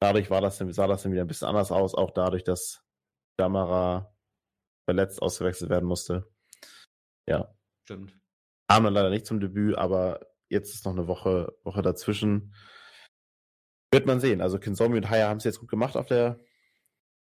Dadurch 0.00 0.30
war 0.30 0.40
das, 0.40 0.58
sah 0.58 0.86
das 0.86 1.02
dann 1.02 1.12
wieder 1.12 1.22
ein 1.24 1.28
bisschen 1.28 1.48
anders 1.48 1.72
aus, 1.72 1.94
auch 1.94 2.10
dadurch, 2.12 2.44
dass 2.44 2.82
Gamera 3.36 4.14
verletzt 4.86 5.20
ausgewechselt 5.20 5.70
werden 5.70 5.86
musste. 5.86 6.26
Ja. 7.26 7.54
Stimmt. 7.84 8.16
Kam 8.68 8.84
dann 8.84 8.94
leider 8.94 9.10
nicht 9.10 9.26
zum 9.26 9.40
Debüt, 9.40 9.76
aber 9.76 10.20
jetzt 10.48 10.74
ist 10.74 10.86
noch 10.86 10.92
eine 10.92 11.06
Woche, 11.06 11.54
Woche 11.64 11.82
dazwischen. 11.82 12.54
Wird 13.94 14.06
man 14.06 14.20
sehen. 14.20 14.40
Also 14.40 14.58
Kinsomi 14.58 14.96
und 14.96 15.08
Haya 15.08 15.28
haben 15.28 15.38
es 15.38 15.44
jetzt 15.44 15.60
gut 15.60 15.70
gemacht 15.70 15.96
auf 15.96 16.06
der 16.06 16.38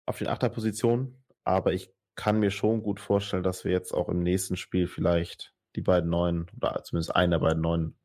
auf 0.06 0.18
den 0.18 0.28
Achterpositionen, 0.28 1.24
aber 1.44 1.72
ich 1.72 1.92
kann 2.16 2.40
mir 2.40 2.50
schon 2.50 2.82
gut 2.82 3.00
vorstellen, 3.00 3.42
dass 3.42 3.64
wir 3.64 3.72
jetzt 3.72 3.92
auch 3.92 4.08
im 4.08 4.22
nächsten 4.22 4.56
Spiel 4.56 4.88
vielleicht 4.88 5.54
die 5.76 5.82
beiden 5.82 6.10
neuen 6.10 6.50
oder 6.56 6.82
zumindest 6.82 7.14
einen 7.14 7.30
der 7.30 7.38
beiden 7.38 7.62
neuen 7.62 7.96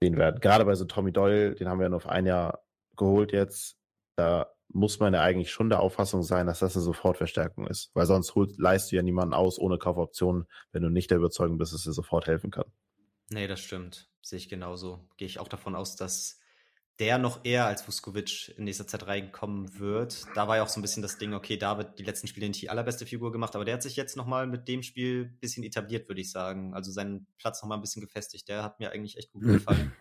sehen 0.00 0.16
werden. 0.16 0.40
Gerade 0.40 0.64
bei 0.64 0.74
so 0.74 0.84
Tommy 0.84 1.12
Doyle, 1.12 1.54
den 1.54 1.68
haben 1.68 1.78
wir 1.78 1.84
ja 1.84 1.88
nur 1.88 1.96
auf 1.96 2.06
ein 2.06 2.26
Jahr 2.26 2.62
geholt 2.96 3.32
jetzt. 3.32 3.76
Da 4.16 4.52
muss 4.68 5.00
man 5.00 5.14
ja 5.14 5.22
eigentlich 5.22 5.50
schon 5.50 5.70
der 5.70 5.80
Auffassung 5.80 6.22
sein, 6.22 6.46
dass 6.46 6.58
das 6.58 6.76
eine 6.76 6.84
Sofortverstärkung 6.84 7.66
ist. 7.66 7.90
Weil 7.94 8.06
sonst 8.06 8.34
holt, 8.34 8.58
leist 8.58 8.92
du 8.92 8.96
ja 8.96 9.02
niemanden 9.02 9.34
aus 9.34 9.58
ohne 9.58 9.78
Kaufoptionen, 9.78 10.46
wenn 10.72 10.82
du 10.82 10.90
nicht 10.90 11.10
der 11.10 11.18
Überzeugung 11.18 11.56
bist, 11.58 11.72
dass 11.72 11.86
er 11.86 11.92
sofort 11.92 12.26
helfen 12.26 12.50
kann. 12.50 12.66
Nee, 13.30 13.46
das 13.46 13.60
stimmt. 13.60 14.10
Sehe 14.20 14.36
ich 14.36 14.48
genauso. 14.48 15.08
Gehe 15.16 15.26
ich 15.26 15.38
auch 15.38 15.48
davon 15.48 15.74
aus, 15.74 15.96
dass 15.96 16.37
der 16.98 17.18
noch 17.18 17.44
eher 17.44 17.66
als 17.66 17.86
Vuskovic 17.86 18.54
in 18.56 18.64
nächster 18.64 18.86
Zeit 18.86 19.06
reinkommen 19.06 19.78
wird. 19.78 20.24
Da 20.34 20.48
war 20.48 20.56
ja 20.56 20.62
auch 20.62 20.68
so 20.68 20.80
ein 20.80 20.82
bisschen 20.82 21.02
das 21.02 21.18
Ding, 21.18 21.32
okay, 21.32 21.56
David 21.56 21.98
die 21.98 22.04
letzten 22.04 22.26
Spiele 22.26 22.48
nicht 22.48 22.60
die 22.60 22.70
allerbeste 22.70 23.06
Figur 23.06 23.30
gemacht, 23.30 23.54
aber 23.54 23.64
der 23.64 23.74
hat 23.74 23.82
sich 23.82 23.96
jetzt 23.96 24.16
nochmal 24.16 24.46
mit 24.46 24.66
dem 24.66 24.82
Spiel 24.82 25.26
ein 25.26 25.38
bisschen 25.38 25.62
etabliert, 25.62 26.08
würde 26.08 26.20
ich 26.20 26.30
sagen. 26.30 26.74
Also 26.74 26.90
seinen 26.90 27.26
Platz 27.38 27.62
nochmal 27.62 27.78
ein 27.78 27.82
bisschen 27.82 28.02
gefestigt. 28.02 28.48
Der 28.48 28.64
hat 28.64 28.80
mir 28.80 28.90
eigentlich 28.90 29.16
echt 29.16 29.32
gut 29.32 29.44
gefallen. 29.44 29.92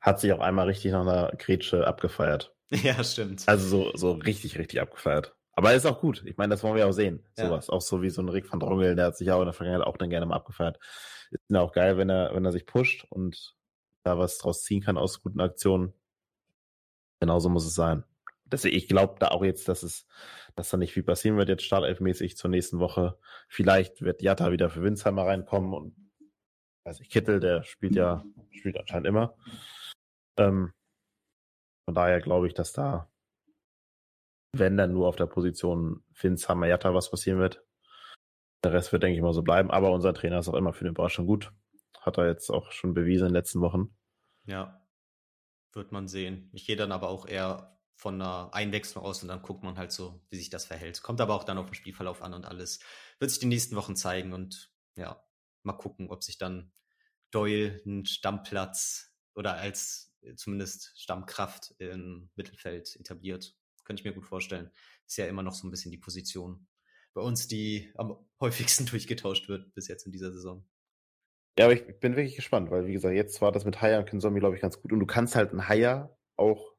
Hat 0.00 0.20
sich 0.20 0.32
auch 0.32 0.40
einmal 0.40 0.66
richtig 0.66 0.92
nach 0.92 1.02
einer 1.02 1.32
Grätsche 1.36 1.86
abgefeiert. 1.86 2.52
Ja, 2.82 3.04
stimmt. 3.04 3.44
Also 3.46 3.68
so, 3.68 3.96
so 3.96 4.12
richtig, 4.12 4.58
richtig 4.58 4.80
abgefeiert. 4.80 5.36
Aber 5.52 5.74
ist 5.74 5.86
auch 5.86 6.00
gut. 6.00 6.24
Ich 6.26 6.36
meine, 6.36 6.50
das 6.50 6.64
wollen 6.64 6.74
wir 6.74 6.88
auch 6.88 6.92
sehen. 6.92 7.24
Sowas. 7.36 7.68
Ja. 7.68 7.72
Auch 7.72 7.80
so 7.80 8.02
wie 8.02 8.10
so 8.10 8.20
ein 8.20 8.28
Rick 8.28 8.50
van 8.50 8.58
Drongel, 8.58 8.96
der 8.96 9.06
hat 9.06 9.16
sich 9.16 9.28
ja 9.28 9.36
auch 9.36 9.40
in 9.40 9.46
der 9.46 9.52
Vergangenheit 9.52 9.86
auch 9.86 9.96
dann 9.96 10.10
gerne 10.10 10.26
mal 10.26 10.34
abgefeiert. 10.34 10.78
Ist 11.30 11.40
ja 11.48 11.60
auch 11.60 11.72
geil, 11.72 11.96
wenn 11.96 12.10
er, 12.10 12.34
wenn 12.34 12.44
er 12.44 12.52
sich 12.52 12.66
pusht 12.66 13.06
und 13.10 13.54
da 14.04 14.18
was 14.18 14.38
draus 14.38 14.62
ziehen 14.62 14.82
kann 14.82 14.98
aus 14.98 15.22
guten 15.22 15.40
Aktionen. 15.40 15.92
Genauso 17.20 17.48
muss 17.48 17.66
es 17.66 17.74
sein. 17.74 18.04
Deswegen, 18.44 18.76
ich 18.76 18.86
glaube 18.86 19.16
da 19.18 19.28
auch 19.28 19.42
jetzt, 19.42 19.68
dass 19.68 19.82
es, 19.82 20.06
dass 20.54 20.68
da 20.68 20.76
nicht 20.76 20.92
viel 20.92 21.02
passieren 21.02 21.38
wird, 21.38 21.48
jetzt 21.48 21.64
startelfmäßig 21.64 22.36
zur 22.36 22.50
nächsten 22.50 22.78
Woche. 22.78 23.18
Vielleicht 23.48 24.02
wird 24.02 24.22
Jatta 24.22 24.52
wieder 24.52 24.68
für 24.68 24.82
Winsheimer 24.82 25.26
reinkommen 25.26 25.72
und 25.72 25.96
weiß 26.84 27.00
ich, 27.00 27.08
Kittel, 27.08 27.40
der 27.40 27.62
spielt 27.64 27.96
ja, 27.96 28.24
spielt 28.50 28.76
anscheinend 28.78 29.06
immer. 29.06 29.36
Ähm, 30.38 30.72
von 31.86 31.94
daher 31.94 32.20
glaube 32.20 32.46
ich, 32.46 32.54
dass 32.54 32.72
da, 32.72 33.10
wenn 34.52 34.76
dann 34.76 34.92
nur 34.92 35.08
auf 35.08 35.16
der 35.16 35.26
Position 35.26 36.04
Winsheimer 36.20 36.66
Jatta 36.66 36.94
was 36.94 37.10
passieren 37.10 37.38
wird. 37.38 37.64
Der 38.62 38.72
Rest 38.72 38.92
wird, 38.92 39.02
denke 39.02 39.16
ich 39.16 39.22
mal, 39.22 39.32
so 39.32 39.42
bleiben. 39.42 39.70
Aber 39.70 39.92
unser 39.92 40.14
Trainer 40.14 40.38
ist 40.38 40.48
auch 40.48 40.54
immer 40.54 40.72
für 40.72 40.84
den 40.84 40.92
Überraschung 40.92 41.26
gut. 41.26 41.52
Hat 42.04 42.18
er 42.18 42.26
jetzt 42.26 42.50
auch 42.50 42.70
schon 42.70 42.92
bewiesen 42.92 43.26
in 43.26 43.30
den 43.30 43.36
letzten 43.36 43.60
Wochen. 43.62 43.96
Ja, 44.44 44.86
wird 45.72 45.90
man 45.90 46.06
sehen. 46.06 46.50
Ich 46.52 46.66
gehe 46.66 46.76
dann 46.76 46.92
aber 46.92 47.08
auch 47.08 47.26
eher 47.26 47.78
von 47.96 48.20
einer 48.20 48.52
Einwechslung 48.52 49.04
aus 49.04 49.22
und 49.22 49.28
dann 49.28 49.40
guckt 49.40 49.62
man 49.62 49.78
halt 49.78 49.90
so, 49.90 50.20
wie 50.28 50.36
sich 50.36 50.50
das 50.50 50.66
verhält. 50.66 51.02
Kommt 51.02 51.20
aber 51.20 51.34
auch 51.34 51.44
dann 51.44 51.58
auf 51.58 51.66
den 51.66 51.74
Spielverlauf 51.74 52.22
an 52.22 52.34
und 52.34 52.44
alles. 52.44 52.80
Wird 53.18 53.30
sich 53.30 53.40
die 53.40 53.46
nächsten 53.46 53.76
Wochen 53.76 53.96
zeigen 53.96 54.32
und 54.32 54.70
ja, 54.96 55.24
mal 55.62 55.72
gucken, 55.72 56.10
ob 56.10 56.22
sich 56.22 56.36
dann 56.36 56.72
Doyle 57.30 57.80
einen 57.86 58.04
Stammplatz 58.04 59.14
oder 59.34 59.54
als 59.54 60.14
zumindest 60.36 60.92
Stammkraft 60.96 61.74
im 61.78 62.30
Mittelfeld 62.34 62.96
etabliert. 62.96 63.56
Könnte 63.84 64.00
ich 64.00 64.04
mir 64.04 64.14
gut 64.14 64.26
vorstellen. 64.26 64.70
Ist 65.06 65.16
ja 65.16 65.26
immer 65.26 65.42
noch 65.42 65.54
so 65.54 65.66
ein 65.66 65.70
bisschen 65.70 65.90
die 65.90 65.98
Position 65.98 66.66
bei 67.14 67.22
uns, 67.22 67.48
die 67.48 67.92
am 67.96 68.16
häufigsten 68.40 68.86
durchgetauscht 68.86 69.48
wird 69.48 69.72
bis 69.74 69.88
jetzt 69.88 70.04
in 70.04 70.12
dieser 70.12 70.32
Saison. 70.32 70.66
Ja, 71.58 71.66
aber 71.66 71.74
ich 71.74 72.00
bin 72.00 72.16
wirklich 72.16 72.36
gespannt, 72.36 72.70
weil 72.70 72.86
wie 72.86 72.92
gesagt, 72.92 73.14
jetzt 73.14 73.40
war 73.40 73.52
das 73.52 73.64
mit 73.64 73.80
Haya 73.80 74.00
und 74.00 74.08
Kinzombie, 74.08 74.40
glaube 74.40 74.56
ich, 74.56 74.62
ganz 74.62 74.80
gut. 74.80 74.92
Und 74.92 75.00
du 75.00 75.06
kannst 75.06 75.36
halt 75.36 75.50
einen 75.50 75.68
Haya 75.68 76.16
auch 76.36 76.74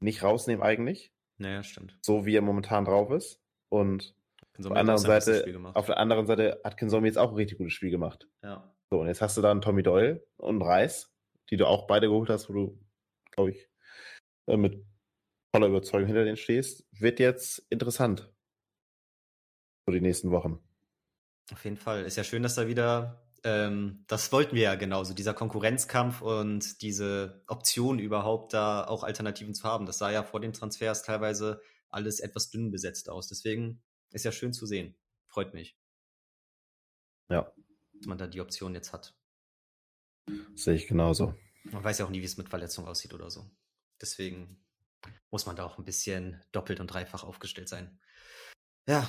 nicht 0.00 0.22
rausnehmen 0.22 0.62
eigentlich. 0.62 1.12
Naja, 1.38 1.62
stimmt. 1.62 1.98
So 2.02 2.24
wie 2.24 2.36
er 2.36 2.42
momentan 2.42 2.86
drauf 2.86 3.10
ist. 3.10 3.42
Und 3.68 4.14
auf 4.40 4.62
der 4.62 4.76
anderen 4.76 4.98
Seite, 4.98 5.72
auf 5.74 5.86
der 5.86 5.98
anderen 5.98 6.26
Seite 6.26 6.60
hat 6.64 6.78
Kinzombie 6.78 7.08
jetzt 7.08 7.18
auch 7.18 7.30
ein 7.30 7.36
richtig 7.36 7.58
gutes 7.58 7.74
Spiel 7.74 7.90
gemacht. 7.90 8.28
Ja. 8.42 8.74
So, 8.90 9.00
und 9.00 9.08
jetzt 9.08 9.20
hast 9.20 9.36
du 9.36 9.42
da 9.42 9.50
einen 9.50 9.60
Tommy 9.60 9.82
Doyle 9.82 10.26
und 10.36 10.62
Reis, 10.62 11.12
die 11.50 11.56
du 11.56 11.66
auch 11.66 11.86
beide 11.86 12.08
geholt 12.08 12.30
hast, 12.30 12.48
wo 12.48 12.54
du, 12.54 12.80
glaube 13.32 13.50
ich, 13.50 13.68
äh, 14.46 14.56
mit 14.56 14.86
voller 15.54 15.66
Überzeugung 15.66 16.06
hinter 16.06 16.24
denen 16.24 16.36
stehst. 16.36 16.86
Wird 16.92 17.18
jetzt 17.18 17.66
interessant. 17.68 18.32
Für 19.84 19.92
die 19.92 20.00
nächsten 20.00 20.30
Wochen. 20.30 20.60
Auf 21.52 21.64
jeden 21.64 21.76
Fall. 21.76 22.04
Ist 22.04 22.16
ja 22.16 22.24
schön, 22.24 22.42
dass 22.42 22.54
da 22.54 22.66
wieder 22.66 23.25
ähm, 23.46 24.02
das 24.08 24.32
wollten 24.32 24.56
wir 24.56 24.62
ja 24.62 24.74
genauso, 24.74 25.14
dieser 25.14 25.32
Konkurrenzkampf 25.32 26.20
und 26.20 26.82
diese 26.82 27.44
Option 27.46 28.00
überhaupt, 28.00 28.52
da 28.52 28.84
auch 28.84 29.04
Alternativen 29.04 29.54
zu 29.54 29.62
haben. 29.62 29.86
Das 29.86 29.98
sah 29.98 30.10
ja 30.10 30.24
vor 30.24 30.40
den 30.40 30.52
Transfers 30.52 31.04
teilweise 31.04 31.62
alles 31.88 32.18
etwas 32.18 32.50
dünn 32.50 32.72
besetzt 32.72 33.08
aus. 33.08 33.28
Deswegen 33.28 33.84
ist 34.10 34.24
ja 34.24 34.32
schön 34.32 34.52
zu 34.52 34.66
sehen. 34.66 34.96
Freut 35.28 35.54
mich. 35.54 35.78
Ja. 37.28 37.52
Dass 37.92 38.06
man 38.06 38.18
da 38.18 38.26
die 38.26 38.40
Option 38.40 38.74
jetzt 38.74 38.92
hat. 38.92 39.16
Sehe 40.56 40.74
ich 40.74 40.88
genauso. 40.88 41.32
Man 41.62 41.84
weiß 41.84 41.98
ja 41.98 42.04
auch 42.04 42.10
nie, 42.10 42.22
wie 42.22 42.26
es 42.26 42.36
mit 42.36 42.48
Verletzung 42.48 42.88
aussieht 42.88 43.14
oder 43.14 43.30
so. 43.30 43.48
Deswegen 44.00 44.60
muss 45.30 45.46
man 45.46 45.54
da 45.54 45.64
auch 45.64 45.78
ein 45.78 45.84
bisschen 45.84 46.42
doppelt 46.50 46.80
und 46.80 46.88
dreifach 46.88 47.22
aufgestellt 47.22 47.68
sein. 47.68 48.00
Ja. 48.88 49.08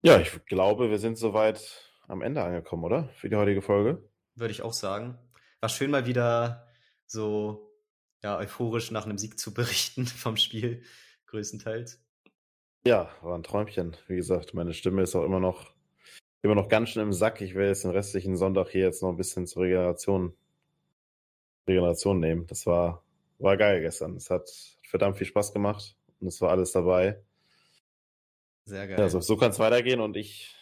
Ja, 0.00 0.18
ich 0.18 0.46
glaube, 0.46 0.88
wir 0.88 0.98
sind 0.98 1.18
soweit 1.18 1.91
am 2.08 2.22
Ende 2.22 2.42
angekommen, 2.42 2.84
oder? 2.84 3.08
Für 3.16 3.28
die 3.28 3.36
heutige 3.36 3.62
Folge. 3.62 4.08
Würde 4.34 4.52
ich 4.52 4.62
auch 4.62 4.72
sagen. 4.72 5.18
War 5.60 5.68
schön 5.68 5.90
mal 5.90 6.06
wieder 6.06 6.66
so 7.06 7.72
ja, 8.22 8.38
euphorisch 8.38 8.90
nach 8.90 9.04
einem 9.04 9.18
Sieg 9.18 9.38
zu 9.38 9.52
berichten 9.52 10.06
vom 10.06 10.36
Spiel, 10.36 10.82
größtenteils. 11.26 12.00
Ja, 12.86 13.10
war 13.20 13.36
ein 13.36 13.42
Träumchen. 13.42 13.96
Wie 14.08 14.16
gesagt, 14.16 14.54
meine 14.54 14.74
Stimme 14.74 15.02
ist 15.02 15.14
auch 15.14 15.24
immer 15.24 15.40
noch, 15.40 15.72
immer 16.42 16.54
noch 16.54 16.68
ganz 16.68 16.90
schön 16.90 17.02
im 17.02 17.12
Sack. 17.12 17.40
Ich 17.40 17.54
will 17.54 17.66
jetzt 17.66 17.84
den 17.84 17.92
restlichen 17.92 18.36
Sonntag 18.36 18.70
hier 18.70 18.82
jetzt 18.82 19.02
noch 19.02 19.10
ein 19.10 19.16
bisschen 19.16 19.46
zur 19.46 19.62
Regeneration, 19.62 20.34
Regeneration 21.68 22.18
nehmen. 22.18 22.46
Das 22.48 22.66
war, 22.66 23.04
war 23.38 23.56
geil 23.56 23.80
gestern. 23.80 24.16
Es 24.16 24.30
hat 24.30 24.50
verdammt 24.82 25.16
viel 25.16 25.26
Spaß 25.26 25.52
gemacht 25.52 25.96
und 26.20 26.26
es 26.26 26.40
war 26.40 26.50
alles 26.50 26.72
dabei. 26.72 27.22
Sehr 28.64 28.88
geil. 28.88 28.98
Ja, 28.98 29.08
so, 29.08 29.20
so 29.20 29.36
kann 29.36 29.50
es 29.50 29.58
weitergehen 29.58 30.00
und 30.00 30.16
ich 30.16 30.56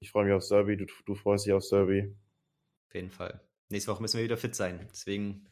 ich 0.00 0.10
freue 0.10 0.24
mich 0.24 0.34
aufs 0.34 0.48
Derby, 0.48 0.76
du, 0.76 0.86
du 1.04 1.14
freust 1.14 1.46
dich 1.46 1.52
aufs 1.52 1.68
Derby. 1.68 2.14
Auf 2.88 2.94
jeden 2.94 3.10
Fall. 3.10 3.40
Nächste 3.68 3.92
Woche 3.92 4.02
müssen 4.02 4.16
wir 4.16 4.24
wieder 4.24 4.36
fit 4.36 4.54
sein. 4.54 4.88
Deswegen 4.90 5.46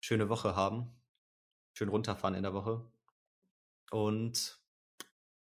schöne 0.00 0.28
Woche 0.28 0.56
haben. 0.56 0.90
Schön 1.74 1.88
runterfahren 1.88 2.34
in 2.34 2.42
der 2.42 2.54
Woche. 2.54 2.84
Und 3.90 4.58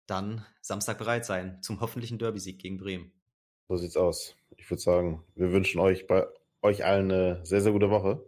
dann 0.06 0.46
Samstag 0.60 0.98
bereit 0.98 1.26
sein 1.26 1.60
zum 1.62 1.80
hoffentlichen 1.80 2.18
Derby-Sieg 2.18 2.58
gegen 2.58 2.78
Bremen. 2.78 3.12
So 3.68 3.76
sieht's 3.76 3.96
aus. 3.96 4.36
Ich 4.56 4.70
würde 4.70 4.80
sagen, 4.80 5.24
wir 5.34 5.52
wünschen 5.52 5.80
euch 5.80 6.06
bei 6.06 6.26
euch 6.62 6.84
allen 6.84 7.10
eine 7.10 7.44
sehr, 7.44 7.60
sehr 7.60 7.72
gute 7.72 7.90
Woche. 7.90 8.24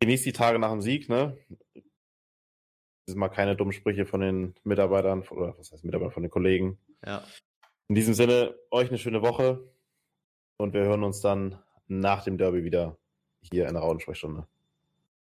Genießt 0.00 0.26
die 0.26 0.32
Tage 0.32 0.58
nach 0.58 0.70
dem 0.70 0.82
Sieg, 0.82 1.08
ne? 1.08 1.38
Mal 3.14 3.28
keine 3.28 3.56
dummen 3.56 3.72
Sprüche 3.72 4.04
von 4.04 4.20
den 4.20 4.54
Mitarbeitern, 4.64 5.22
oder 5.28 5.56
was 5.58 5.72
heißt 5.72 5.84
Mitarbeiter, 5.84 6.10
von 6.10 6.24
den 6.24 6.30
Kollegen. 6.30 6.78
Ja. 7.04 7.24
In 7.88 7.94
diesem 7.94 8.14
Sinne, 8.14 8.54
euch 8.70 8.88
eine 8.88 8.98
schöne 8.98 9.22
Woche 9.22 9.62
und 10.56 10.74
wir 10.74 10.82
hören 10.82 11.04
uns 11.04 11.20
dann 11.20 11.62
nach 11.86 12.24
dem 12.24 12.36
Derby 12.36 12.64
wieder 12.64 12.96
hier 13.40 13.68
in 13.68 13.74
der 13.74 13.82
Raudensprechstunde. 13.82 14.46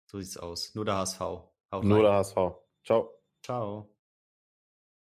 So 0.06 0.20
sieht's 0.20 0.36
aus. 0.36 0.74
Nur 0.74 0.84
der 0.84 0.96
HSV. 0.96 1.20
Haut 1.20 1.84
Nur 1.84 1.98
rein. 1.98 2.04
der 2.04 2.12
HSV. 2.14 2.36
Ciao. 2.84 3.10
Ciao. 3.42 3.88